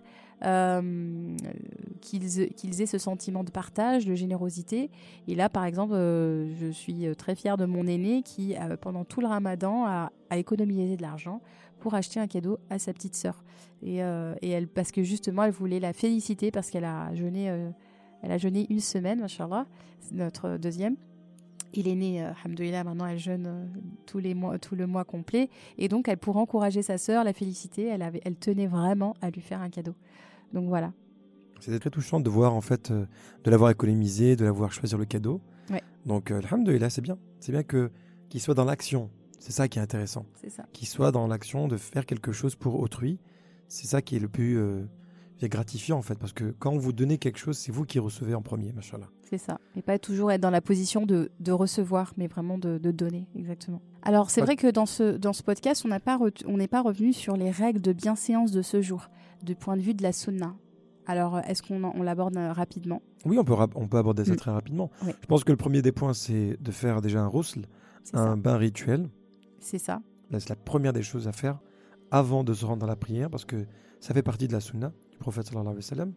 euh, 0.43 1.35
qu'ils 2.01 2.49
qu'ils 2.55 2.81
aient 2.81 2.85
ce 2.87 2.97
sentiment 2.97 3.43
de 3.43 3.51
partage, 3.51 4.05
de 4.05 4.15
générosité. 4.15 4.89
Et 5.27 5.35
là, 5.35 5.49
par 5.49 5.65
exemple, 5.65 5.93
je 5.93 6.69
suis 6.71 7.05
très 7.15 7.35
fière 7.35 7.57
de 7.57 7.65
mon 7.65 7.85
aîné 7.85 8.23
qui, 8.23 8.55
pendant 8.81 9.03
tout 9.03 9.21
le 9.21 9.27
ramadan, 9.27 9.85
a, 9.85 10.11
a 10.29 10.37
économisé 10.37 10.97
de 10.97 11.01
l'argent 11.01 11.41
pour 11.79 11.93
acheter 11.93 12.19
un 12.19 12.27
cadeau 12.27 12.57
à 12.69 12.79
sa 12.79 12.93
petite 12.93 13.15
sœur. 13.15 13.43
Et, 13.83 13.97
et 13.97 14.49
elle, 14.49 14.67
parce 14.67 14.91
que 14.91 15.03
justement, 15.03 15.43
elle 15.43 15.51
voulait 15.51 15.79
la 15.79 15.93
féliciter 15.93 16.49
parce 16.49 16.71
qu'elle 16.71 16.85
a 16.85 17.13
jeûné, 17.13 17.45
elle 18.23 18.31
a 18.31 18.37
jeûné 18.39 18.65
une 18.71 18.79
semaine, 18.79 19.19
machallah, 19.19 19.67
c'est 19.99 20.15
notre 20.15 20.57
deuxième. 20.57 20.95
Il 21.73 21.87
est 21.87 21.95
né, 21.95 22.23
euh, 22.23 22.31
alhamdoulilah, 22.43 22.83
maintenant 22.83 23.05
elle 23.05 23.17
jeûne 23.17 23.45
euh, 23.47 23.65
tous 24.05 24.19
les 24.19 24.33
mois, 24.33 24.59
tout 24.59 24.75
le 24.75 24.87
mois 24.87 25.05
complet. 25.05 25.49
Et 25.77 25.87
donc, 25.87 26.07
elle, 26.07 26.17
pour 26.17 26.37
encourager 26.37 26.81
sa 26.81 26.97
sœur, 26.97 27.23
la 27.23 27.33
féliciter, 27.33 27.85
elle, 27.85 28.01
avait, 28.01 28.21
elle 28.25 28.35
tenait 28.35 28.67
vraiment 28.67 29.15
à 29.21 29.29
lui 29.29 29.41
faire 29.41 29.61
un 29.61 29.69
cadeau. 29.69 29.95
Donc 30.53 30.67
voilà. 30.67 30.91
C'était 31.59 31.79
très 31.79 31.89
touchant 31.89 32.19
de 32.19 32.29
voir, 32.29 32.53
en 32.53 32.61
fait, 32.61 32.91
euh, 32.91 33.05
de 33.43 33.51
l'avoir 33.51 33.69
économisé, 33.71 34.35
de 34.35 34.45
l'avoir 34.45 34.71
choisi 34.73 34.95
le 34.95 35.05
cadeau. 35.05 35.41
Ouais. 35.69 35.83
Donc, 36.05 36.31
alhamdoulilah, 36.31 36.89
c'est 36.89 37.01
bien. 37.01 37.17
C'est 37.39 37.51
bien 37.51 37.63
que 37.63 37.91
qu'il 38.29 38.41
soit 38.41 38.53
dans 38.53 38.65
l'action. 38.65 39.09
C'est 39.39 39.51
ça 39.51 39.67
qui 39.67 39.79
est 39.79 39.81
intéressant. 39.81 40.25
C'est 40.35 40.49
ça. 40.49 40.65
Qu'il 40.71 40.87
soit 40.87 41.11
dans 41.11 41.27
l'action 41.27 41.67
de 41.67 41.75
faire 41.75 42.05
quelque 42.05 42.31
chose 42.31 42.55
pour 42.55 42.79
autrui. 42.79 43.19
C'est 43.67 43.87
ça 43.87 44.01
qui 44.01 44.15
est 44.15 44.19
le 44.19 44.27
plus 44.27 44.57
euh, 44.57 44.83
c'est 45.41 45.49
gratifiant, 45.49 45.97
en 45.97 46.01
fait. 46.01 46.17
Parce 46.17 46.31
que 46.33 46.53
quand 46.59 46.77
vous 46.77 46.93
donnez 46.93 47.17
quelque 47.17 47.37
chose, 47.39 47.57
c'est 47.57 47.71
vous 47.71 47.83
qui 47.83 47.99
recevez 47.99 48.33
en 48.35 48.41
premier, 48.41 48.71
machallah. 48.71 49.07
C'est 49.29 49.37
ça. 49.37 49.59
Et 49.75 49.81
pas 49.81 49.97
toujours 49.99 50.31
être 50.31 50.39
dans 50.41 50.49
la 50.51 50.61
position 50.61 51.05
de, 51.05 51.31
de 51.39 51.51
recevoir, 51.51 52.13
mais 52.15 52.27
vraiment 52.27 52.57
de, 52.57 52.77
de 52.77 52.91
donner, 52.91 53.27
exactement. 53.35 53.81
Alors, 54.03 54.29
c'est 54.29 54.41
Ouais. 54.41 54.45
vrai 54.45 54.55
que 54.55 54.67
dans 54.71 54.85
ce, 54.85 55.17
dans 55.17 55.33
ce 55.33 55.41
podcast, 55.43 55.83
on 55.85 55.89
pas 55.99 56.17
n'est 56.57 56.67
pas 56.67 56.81
revenu 56.81 57.11
sur 57.13 57.35
les 57.35 57.51
règles 57.51 57.81
de 57.81 57.91
bienséance 57.93 58.51
de 58.51 58.61
ce 58.61 58.81
jour, 58.81 59.09
du 59.43 59.55
point 59.55 59.75
de 59.77 59.81
vue 59.81 59.93
de 59.93 60.03
la 60.03 60.11
sunna. 60.13 60.55
Alors, 61.07 61.39
est-ce 61.39 61.63
qu'on 61.63 61.83
on 61.83 62.03
l'aborde 62.03 62.37
euh, 62.37 62.53
rapidement? 62.53 63.01
Oui, 63.25 63.37
on 63.39 63.43
peut, 63.43 63.53
rap- 63.53 63.75
on 63.75 63.87
peut 63.87 63.97
aborder 63.97 64.23
ça 64.23 64.33
Mm. 64.33 64.37
très 64.37 64.51
rapidement. 64.51 64.91
Oui. 65.03 65.11
Je 65.21 65.25
pense 65.27 65.43
que 65.43 65.51
le 65.51 65.57
premier 65.57 65.81
des 65.81 65.91
points, 65.91 66.13
c'est 66.13 66.57
de 66.61 66.71
faire 66.71 67.01
déjà 67.01 67.21
un 67.21 67.27
rousl, 67.27 67.65
C'est 68.03 68.15
un 68.15 68.31
ça. 68.31 68.35
bain 68.35 68.57
rituel. 68.57 69.09
C'est 69.59 69.79
ça. 69.79 70.01
C'est 70.31 70.49
la 70.49 70.55
première 70.55 70.93
des 70.93 71.01
choses 71.03 71.27
à 71.27 71.31
faire 71.31 71.59
avant 72.11 72.43
de 72.43 72.53
se 72.53 72.65
rendre 72.65 72.79
dans 72.79 72.87
la 72.87 72.95
prière 72.95 73.29
parce 73.29 73.45
que 73.45 73.65
ça 73.99 74.13
fait 74.13 74.21
partie 74.23 74.47
de 74.47 74.53
la 74.53 74.59
sunna 74.59 74.91
prophète 75.21 75.45
sallallahu 75.47 75.67
alayhi 75.67 75.77
wa 75.77 75.81
sallam. 75.89 76.13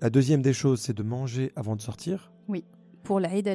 La 0.00 0.10
deuxième 0.10 0.42
des 0.42 0.52
choses, 0.52 0.80
c'est 0.80 0.92
de 0.96 1.02
manger 1.02 1.52
avant 1.56 1.76
de 1.76 1.80
sortir. 1.80 2.32
Pour 3.04 3.18
l'Aïd 3.18 3.46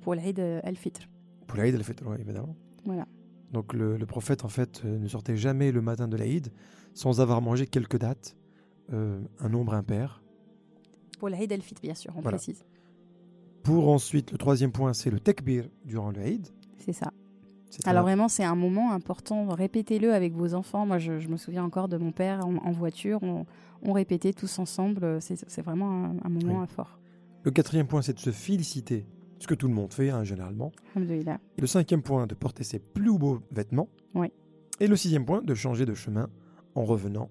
pour 0.00 0.14
l'Aïd 0.16 0.40
al-Fitr. 0.64 1.08
Pour 1.46 1.56
l'Aïd 1.58 1.74
al-Fitr, 1.74 2.04
ouais, 2.06 2.20
évidemment. 2.20 2.56
Voilà. 2.84 3.06
Donc 3.52 3.72
le, 3.72 3.96
le 3.96 4.06
prophète, 4.06 4.44
en 4.44 4.48
fait, 4.48 4.82
euh, 4.84 4.98
ne 4.98 5.06
sortait 5.06 5.36
jamais 5.36 5.70
le 5.72 5.80
matin 5.80 6.08
de 6.08 6.16
l'Aïd 6.16 6.48
sans 6.94 7.20
avoir 7.20 7.40
mangé 7.40 7.66
quelques 7.66 7.98
dates, 7.98 8.36
euh, 8.92 9.20
un 9.38 9.48
nombre 9.48 9.74
impair. 9.74 10.20
Pour 11.20 11.28
l'Aïd 11.28 11.52
al-Fitr, 11.52 11.80
bien 11.80 11.94
sûr, 11.94 12.12
on 12.16 12.20
Voilà. 12.20 12.38
précise. 12.38 12.64
Pour 13.62 13.88
ensuite, 13.88 14.32
le 14.32 14.38
troisième 14.38 14.72
point, 14.72 14.92
c'est 14.92 15.10
le 15.10 15.20
tekbir 15.20 15.68
durant 15.84 16.10
le 16.10 16.20
Aïd. 16.20 16.48
C'est 16.78 16.92
ça. 16.92 17.12
Alors 17.84 18.02
vraiment, 18.02 18.28
c'est 18.28 18.44
un 18.44 18.54
moment 18.54 18.92
important. 18.92 19.46
Répétez-le 19.48 20.12
avec 20.12 20.32
vos 20.34 20.54
enfants. 20.54 20.86
Moi, 20.86 20.98
je, 20.98 21.18
je 21.18 21.28
me 21.28 21.36
souviens 21.36 21.64
encore 21.64 21.88
de 21.88 21.96
mon 21.96 22.12
père 22.12 22.46
en, 22.46 22.56
en 22.56 22.70
voiture. 22.72 23.20
On, 23.22 23.46
on 23.82 23.92
répétait 23.92 24.32
tous 24.32 24.58
ensemble. 24.58 25.18
C'est 25.20 25.62
vraiment 25.62 26.04
un, 26.06 26.16
un 26.24 26.28
moment 26.28 26.60
Oui. 26.62 26.66
fort. 26.68 26.98
Le 27.44 27.50
quatrième 27.50 27.86
point, 27.86 28.02
c'est 28.02 28.14
de 28.14 28.18
se 28.18 28.30
féliciter, 28.30 29.06
ce 29.38 29.46
que 29.46 29.54
tout 29.54 29.68
le 29.68 29.74
monde 29.74 29.92
fait 29.92 30.10
hein, 30.10 30.24
généralement. 30.24 30.72
Le 30.96 31.66
cinquième 31.66 32.02
point, 32.02 32.26
de 32.26 32.34
porter 32.34 32.64
ses 32.64 32.78
plus 32.78 33.16
beaux 33.16 33.40
vêtements. 33.52 33.88
Oui. 34.14 34.32
Et 34.80 34.86
le 34.86 34.96
sixième 34.96 35.24
point, 35.24 35.40
de 35.42 35.54
changer 35.54 35.86
de 35.86 35.94
chemin 35.94 36.28
en 36.74 36.84
revenant 36.84 37.30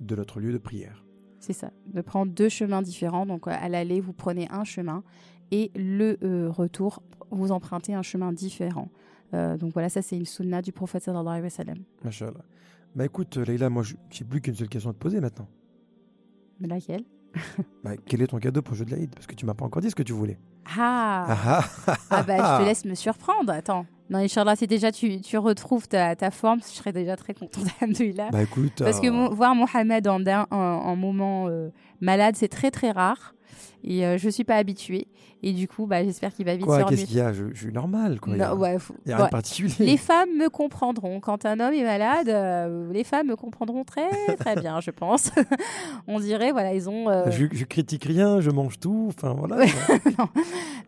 de 0.00 0.14
notre 0.16 0.40
lieu 0.40 0.52
de 0.52 0.58
prière. 0.58 1.04
C'est 1.40 1.52
ça. 1.52 1.70
De 1.86 2.00
prendre 2.00 2.32
deux 2.32 2.48
chemins 2.48 2.82
différents. 2.82 3.26
Donc, 3.26 3.48
à 3.48 3.68
l'aller, 3.68 4.00
vous 4.00 4.12
prenez 4.12 4.46
un 4.50 4.64
chemin. 4.64 5.02
Et 5.50 5.70
le 5.74 6.16
euh, 6.22 6.50
retour, 6.50 7.02
vous 7.30 7.50
empruntez 7.50 7.94
un 7.94 8.02
chemin 8.02 8.32
différent. 8.32 8.88
Euh, 9.34 9.56
donc 9.56 9.72
voilà, 9.72 9.88
ça 9.88 10.02
c'est 10.02 10.16
une 10.16 10.26
sunna 10.26 10.60
du 10.62 10.72
prophète 10.72 11.02
sallallahu 11.04 11.28
alayhi 11.28 11.44
wa 11.44 11.50
sallam. 11.50 11.78
Machallah. 12.04 12.44
Bah 12.96 13.04
écoute, 13.04 13.36
euh, 13.36 13.44
Leïla, 13.44 13.70
moi, 13.70 13.82
je- 13.84 13.94
j'ai 14.10 14.24
plus 14.24 14.40
qu'une 14.40 14.54
seule 14.54 14.68
question 14.68 14.90
à 14.90 14.92
te 14.92 14.98
poser 14.98 15.20
maintenant. 15.20 15.46
Mais 16.60 16.68
laquelle? 16.68 17.04
Bah, 17.84 17.92
quel 18.04 18.22
est 18.22 18.26
ton 18.26 18.38
cadeau 18.38 18.60
pour 18.60 18.72
le 18.74 18.78
jeu 18.78 18.84
de 18.84 18.90
l'Aïd? 18.90 19.14
Parce 19.14 19.26
que 19.26 19.34
tu 19.34 19.46
m'as 19.46 19.54
pas 19.54 19.64
encore 19.64 19.80
dit 19.80 19.88
ce 19.90 19.94
que 19.94 20.02
tu 20.02 20.12
voulais. 20.12 20.38
Ah 20.76 21.26
Ah, 21.28 21.64
ah, 21.86 21.94
Ah 22.10 22.22
bah 22.24 22.36
je 22.58 22.62
te 22.62 22.68
laisse 22.68 22.84
me 22.84 22.94
surprendre. 22.94 23.52
Attends. 23.52 23.86
Non, 24.10 24.18
Inch'Allah, 24.18 24.56
si 24.56 24.66
déjà 24.66 24.90
tu, 24.90 25.20
tu 25.20 25.38
retrouves 25.38 25.86
ta, 25.86 26.16
ta 26.16 26.32
forme, 26.32 26.58
je 26.60 26.66
serais 26.66 26.92
déjà 26.92 27.14
très 27.16 27.32
contente. 27.32 27.64
Alhamdoulilah. 27.80 28.30
Bah 28.32 28.42
écoute. 28.42 28.72
Parce 28.80 28.98
que 29.00 29.06
euh, 29.06 29.28
voir 29.32 29.54
Mohamed 29.54 30.08
en, 30.08 30.20
en, 30.26 30.46
en 30.50 30.96
moment 30.96 31.46
euh, 31.48 31.70
malade, 32.00 32.34
c'est 32.36 32.48
très 32.48 32.72
très 32.72 32.90
rare. 32.90 33.34
Et 33.84 34.04
euh, 34.06 34.18
je 34.18 34.28
suis 34.28 34.44
pas 34.44 34.56
habituée. 34.56 35.06
Et 35.42 35.54
du 35.54 35.66
coup, 35.68 35.86
bah, 35.86 36.04
j'espère 36.04 36.34
qu'il 36.34 36.44
va 36.44 36.54
vite 36.54 36.66
Quoi, 36.66 36.80
se 36.80 36.84
qu'est-ce 36.84 37.06
qu'il 37.06 37.16
y 37.16 37.20
a? 37.20 37.32
Je, 37.32 37.44
je 37.54 37.62
suis 37.62 37.72
normal, 37.72 38.20
quoi. 38.20 38.34
Il 38.34 38.38
y 38.38 38.42
a, 38.42 38.50
Non, 38.50 38.56
ouais, 38.60 38.78
faut- 38.78 38.94
il 39.06 39.10
y 39.10 39.12
a 39.12 39.16
rien 39.16 39.24
de 39.26 39.30
particulier. 39.30 39.72
Les 39.86 39.96
femmes 39.96 40.28
me 40.36 40.50
comprendront. 40.50 41.18
Quand 41.20 41.46
un 41.46 41.58
homme 41.60 41.72
est 41.72 41.82
malade, 41.82 42.28
euh, 42.28 42.92
les 42.92 43.04
femmes 43.04 43.28
me 43.28 43.36
comprendront 43.36 43.82
très 43.84 44.10
très 44.38 44.56
bien, 44.56 44.80
je 44.80 44.90
pense. 44.90 45.30
On 46.06 46.20
dirait, 46.20 46.52
voilà, 46.52 46.74
ils 46.74 46.90
ont. 46.90 47.08
euh, 47.08 47.30
Je, 47.30 47.46
je 47.50 47.64
critique 47.64 48.04
rien, 48.04 48.40
je 48.42 48.50
mange 48.50 48.78
tout. 48.78 49.06
Enfin, 49.16 49.32
voilà. 49.32 49.56
Ouais. 49.64 49.68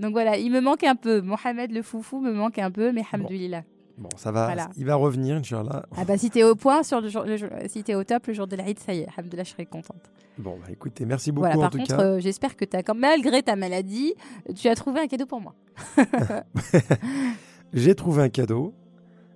Donc 0.00 0.12
voilà, 0.12 0.36
il 0.36 0.50
me 0.52 0.60
manque 0.60 0.84
un 0.84 0.96
peu. 0.96 1.20
Mohamed 1.22 1.72
le 1.72 1.80
foufou 1.82 2.20
me 2.20 2.32
manque 2.32 2.58
un 2.58 2.70
peu, 2.70 2.92
mais 2.92 3.02
hamdoulilah. 3.12 3.62
Bon, 3.98 4.08
ça 4.16 4.32
va. 4.32 4.46
Voilà. 4.46 4.68
Il 4.76 4.84
va 4.86 4.94
revenir, 4.96 5.36
Inch'Allah. 5.36 5.84
Ah 5.96 6.04
bah 6.04 6.16
si 6.18 6.30
t'es 6.30 6.42
au 6.42 6.54
point 6.54 6.82
sur 6.82 7.00
le 7.00 7.08
jour, 7.08 7.24
le 7.24 7.36
jour- 7.36 7.48
si 7.68 7.82
t'es 7.84 7.94
au 7.94 8.04
top 8.04 8.26
le 8.26 8.32
jour 8.32 8.46
de 8.46 8.56
l'Aïd, 8.56 8.78
ça 8.78 8.94
y 8.94 9.00
est, 9.00 9.08
hamdoulilah, 9.16 9.44
je 9.44 9.50
serais 9.50 9.66
contente. 9.66 10.10
Bon, 10.38 10.56
bah 10.58 10.68
écoutez, 10.70 11.04
merci 11.04 11.30
beaucoup 11.30 11.42
voilà, 11.46 11.58
en 11.58 11.60
par 11.62 11.70
tout 11.70 11.78
contre, 11.78 11.96
cas. 11.96 12.02
euh, 12.02 12.18
j'espère 12.20 12.56
que 12.56 12.64
t'as, 12.64 12.82
quand 12.82 12.94
malgré 12.94 13.42
ta 13.42 13.54
maladie, 13.54 14.14
tu 14.56 14.68
as 14.68 14.74
trouvé 14.74 15.00
un 15.00 15.06
cadeau 15.06 15.26
pour 15.26 15.40
moi. 15.42 15.54
J'ai 17.72 17.94
trouvé 17.94 18.22
un 18.22 18.28
cadeau. 18.28 18.74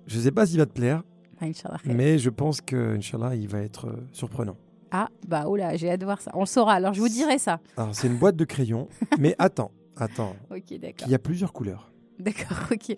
Je 0.05 0.19
sais 0.19 0.31
pas 0.31 0.45
s'il 0.45 0.57
va 0.57 0.65
te 0.65 0.71
plaire, 0.71 1.03
Ah, 1.41 1.45
mais 1.85 2.17
je 2.17 2.29
pense 2.29 2.61
que, 2.61 2.95
Inch'Allah, 2.95 3.35
il 3.35 3.47
va 3.47 3.59
être 3.61 3.87
euh, 3.87 4.07
surprenant. 4.13 4.55
Ah 4.89 5.09
bah 5.27 5.43
oh 5.47 5.57
là, 5.57 5.75
j'ai 5.75 5.91
hâte 5.91 5.99
de 5.99 6.05
voir 6.05 6.21
ça. 6.21 6.31
On 6.33 6.41
le 6.41 6.45
saura, 6.45 6.73
alors 6.75 6.93
je 6.93 7.01
vous 7.01 7.09
dirai 7.09 7.37
ça. 7.39 7.59
Alors, 7.75 7.93
c'est 7.93 8.07
une 8.07 8.15
boîte 8.17 8.37
de 8.37 8.45
crayons, 8.45 8.87
mais 9.19 9.35
attends, 9.39 9.71
attends, 9.97 10.33
Ok, 10.49 10.79
d'accord. 10.79 11.07
il 11.07 11.11
y 11.11 11.15
a 11.15 11.19
plusieurs 11.19 11.51
couleurs. 11.51 11.91
D'accord, 12.19 12.57
ok. 12.71 12.95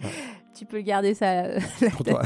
Tu 0.59 0.65
peux 0.65 0.81
garder 0.81 1.13
ça 1.13 1.45
euh, 1.45 1.59
Pour 1.91 2.03
toi. 2.05 2.21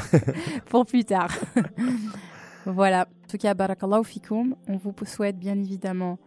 pour 0.65 0.85
plus 0.87 1.05
tard. 1.05 1.29
voilà. 2.65 3.07
En 3.23 3.27
tout 3.27 3.37
cas, 3.37 3.53
barakallahu 3.53 4.03
fikoum. 4.03 4.55
On 4.67 4.77
vous 4.77 4.93
souhaite 5.05 5.37
bien 5.37 5.53
évidemment 5.59 6.17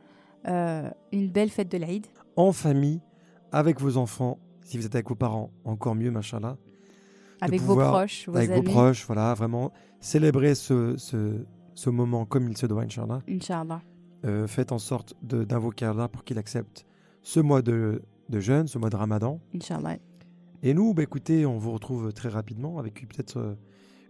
euh, 0.46 0.88
une 1.12 1.28
belle 1.30 1.50
fête 1.50 1.68
de 1.70 1.78
l'Aïd. 1.78 2.06
en 2.36 2.52
famille, 2.52 3.00
avec 3.50 3.80
vos 3.80 3.96
enfants. 3.96 4.38
Si 4.64 4.78
vous 4.78 4.86
êtes 4.86 4.94
avec 4.94 5.08
vos 5.08 5.14
parents, 5.16 5.50
encore 5.64 5.94
mieux, 5.96 6.10
machallah. 6.12 6.56
Avec 7.40 7.60
pouvoir- 7.60 7.86
vos 7.90 7.92
proches, 7.98 8.28
vos 8.28 8.36
avec 8.36 8.50
amis. 8.50 8.66
vos 8.66 8.70
proches, 8.72 9.04
voilà, 9.06 9.34
vraiment 9.34 9.72
célébrer 10.00 10.54
ce, 10.54 10.94
ce, 10.96 11.44
ce 11.74 11.90
moment 11.90 12.24
comme 12.24 12.48
il 12.48 12.56
se 12.56 12.66
doit, 12.66 12.82
Inch'Allah. 12.82 13.20
Inch'Allah. 13.28 13.80
Euh, 14.24 14.46
faites 14.46 14.70
en 14.72 14.78
sorte 14.78 15.14
d'invoquer 15.22 15.84
Allah 15.86 16.08
pour 16.08 16.24
qu'il 16.24 16.38
accepte 16.38 16.86
ce 17.22 17.40
mois 17.40 17.62
de, 17.62 18.02
de 18.28 18.40
jeûne, 18.40 18.66
ce 18.68 18.78
mois 18.78 18.90
de 18.90 18.96
ramadan. 18.96 19.40
Inch'Allah. 19.54 19.96
Et 20.62 20.74
nous, 20.74 20.94
bah, 20.94 21.02
écoutez, 21.02 21.46
on 21.46 21.58
vous 21.58 21.72
retrouve 21.72 22.12
très 22.12 22.28
rapidement 22.28 22.78
avec 22.78 23.06
peut-être 23.08 23.36
euh, 23.38 23.54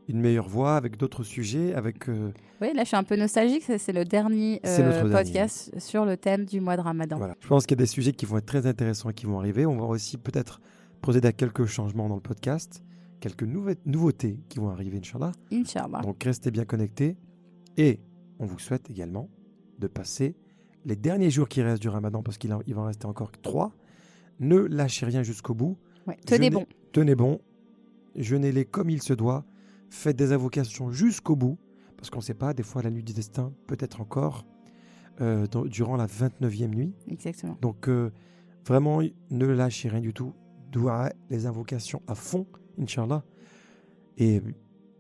une 0.09 0.21
meilleure 0.21 0.49
voix, 0.49 0.77
avec 0.77 0.97
d'autres 0.97 1.25
sujets, 1.25 1.75
avec... 1.75 2.09
euh, 2.09 2.31
Oui, 2.61 2.69
là 2.75 2.83
je 2.85 2.89
suis 2.89 2.97
un 2.97 3.03
peu 3.05 3.17
nostalgique. 3.17 3.65
C'est 3.65 3.93
le 3.93 4.05
dernier 4.05 4.61
euh, 4.65 4.77
dernier. 4.93 5.11
podcast 5.13 5.79
sur 5.79 6.05
le 6.05 6.17
thème 6.17 6.45
du 6.45 6.61
mois 6.61 6.77
de 6.77 6.83
Ramadan. 6.83 7.17
voilà. 7.19 7.35
Je 7.41 7.49
pense 7.49 7.67
qu'il 7.67 7.77
y 7.77 7.81
a 7.81 7.83
des 7.83 7.87
sujets 7.91 8.13
qui 8.13 8.27
vont 8.27 8.39
être 8.39 8.47
très 8.47 8.67
intéressants 8.67 9.11
et 9.11 9.15
qui 9.15 9.27
vont 9.27 9.39
arriver. 9.39 9.67
On 9.67 9.77
va 9.77 9.85
aussi 9.87 10.17
peut-être 10.17 10.61
procéder 11.03 11.29
à 11.29 11.33
quelques 11.33 11.67
changements 11.67 12.09
dans 12.09 12.15
le 12.15 12.21
podcast, 12.23 12.83
quelques 13.21 13.45
nouveautés 13.85 14.39
qui 14.49 14.59
vont 14.59 14.71
arriver, 14.71 14.99
Inch'Allah. 14.99 15.33
Inch'Allah. 15.53 16.01
Donc 16.03 16.23
restez 16.23 16.51
bien 16.51 16.65
connectés. 16.65 17.17
Et 17.77 18.01
on 18.39 18.47
vous 18.47 18.59
souhaite 18.59 18.89
également 18.91 19.29
de 19.79 19.87
passer 19.89 20.37
les 20.85 20.97
derniers 20.97 21.31
jours 21.31 21.49
qui 21.49 21.61
restent 21.63 21.83
du 21.83 21.89
ramadan, 21.89 22.23
parce 22.23 22.39
qu'il 22.39 22.57
il 22.67 22.75
va 22.75 22.83
en 22.83 22.87
rester 22.87 23.07
encore 23.07 23.33
trois. 23.43 23.73
Ne 24.39 24.57
lâchez 24.59 25.05
rien 25.05 25.23
jusqu'au 25.23 25.53
bout. 25.55 25.77
Ouais, 26.08 26.18
Tenez 26.26 26.48
Je 26.48 26.52
bon. 26.52 26.60
n'ai- 26.62 26.68
Tenez 26.92 27.16
bon. 27.16 27.40
Jeûnez-les 28.16 28.66
comme 28.66 28.90
il 28.90 29.02
se 29.02 29.14
doit. 29.14 29.46
Faites 29.90 30.16
des 30.18 30.32
invocations 30.34 30.90
jusqu'au 30.92 31.36
bout. 31.36 31.58
Parce 31.58 31.96
parce 31.98 32.10
qu'on 32.10 32.20
ne 32.20 32.24
sait 32.24 32.34
pas, 32.34 32.54
des 32.54 32.64
fois 32.64 32.82
la 32.82 32.90
nuit 32.90 33.04
du 33.04 33.14
destin, 33.14 33.54
peut-être 33.68 34.02
encore, 34.02 34.44
euh, 35.22 35.46
dans- 35.48 35.66
durant 35.66 35.96
la 35.98 36.08
29e 36.08 36.74
nuit. 36.74 36.94
Exactement. 37.08 37.56
Donc 37.62 37.88
euh, 37.88 38.10
vraiment, 38.66 39.02
ne 39.30 39.46
lâchez 39.46 39.88
rien 39.90 40.00
du 40.02 40.12
tout. 40.14 40.34
Doua, 40.72 41.12
les 41.30 41.46
invocations 41.46 42.02
à 42.08 42.16
fond, 42.16 42.48
Inch'Allah. 42.80 43.24
Et 44.18 44.40
bah, 44.40 44.50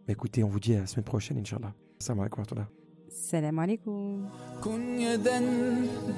écoutez, 0.09 0.43
on 0.43 0.47
vous 0.49 0.59
dit 0.59 0.75
à 0.75 0.81
la 0.81 0.85
semaine 0.85 1.05
prochaine, 1.05 1.37
Inch'Allah. 1.39 1.73
Salam 1.99 2.19
alaikum 2.19 2.39
wa 2.39 2.43
rahmatullah. 2.45 2.69
Salam 3.09 3.59
alaikum. 3.59 4.27
كن 4.63 4.99
يدا 4.99 5.39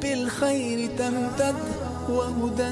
بالخير 0.02 0.98
تمتد 0.98 1.56
وهدى 2.10 2.72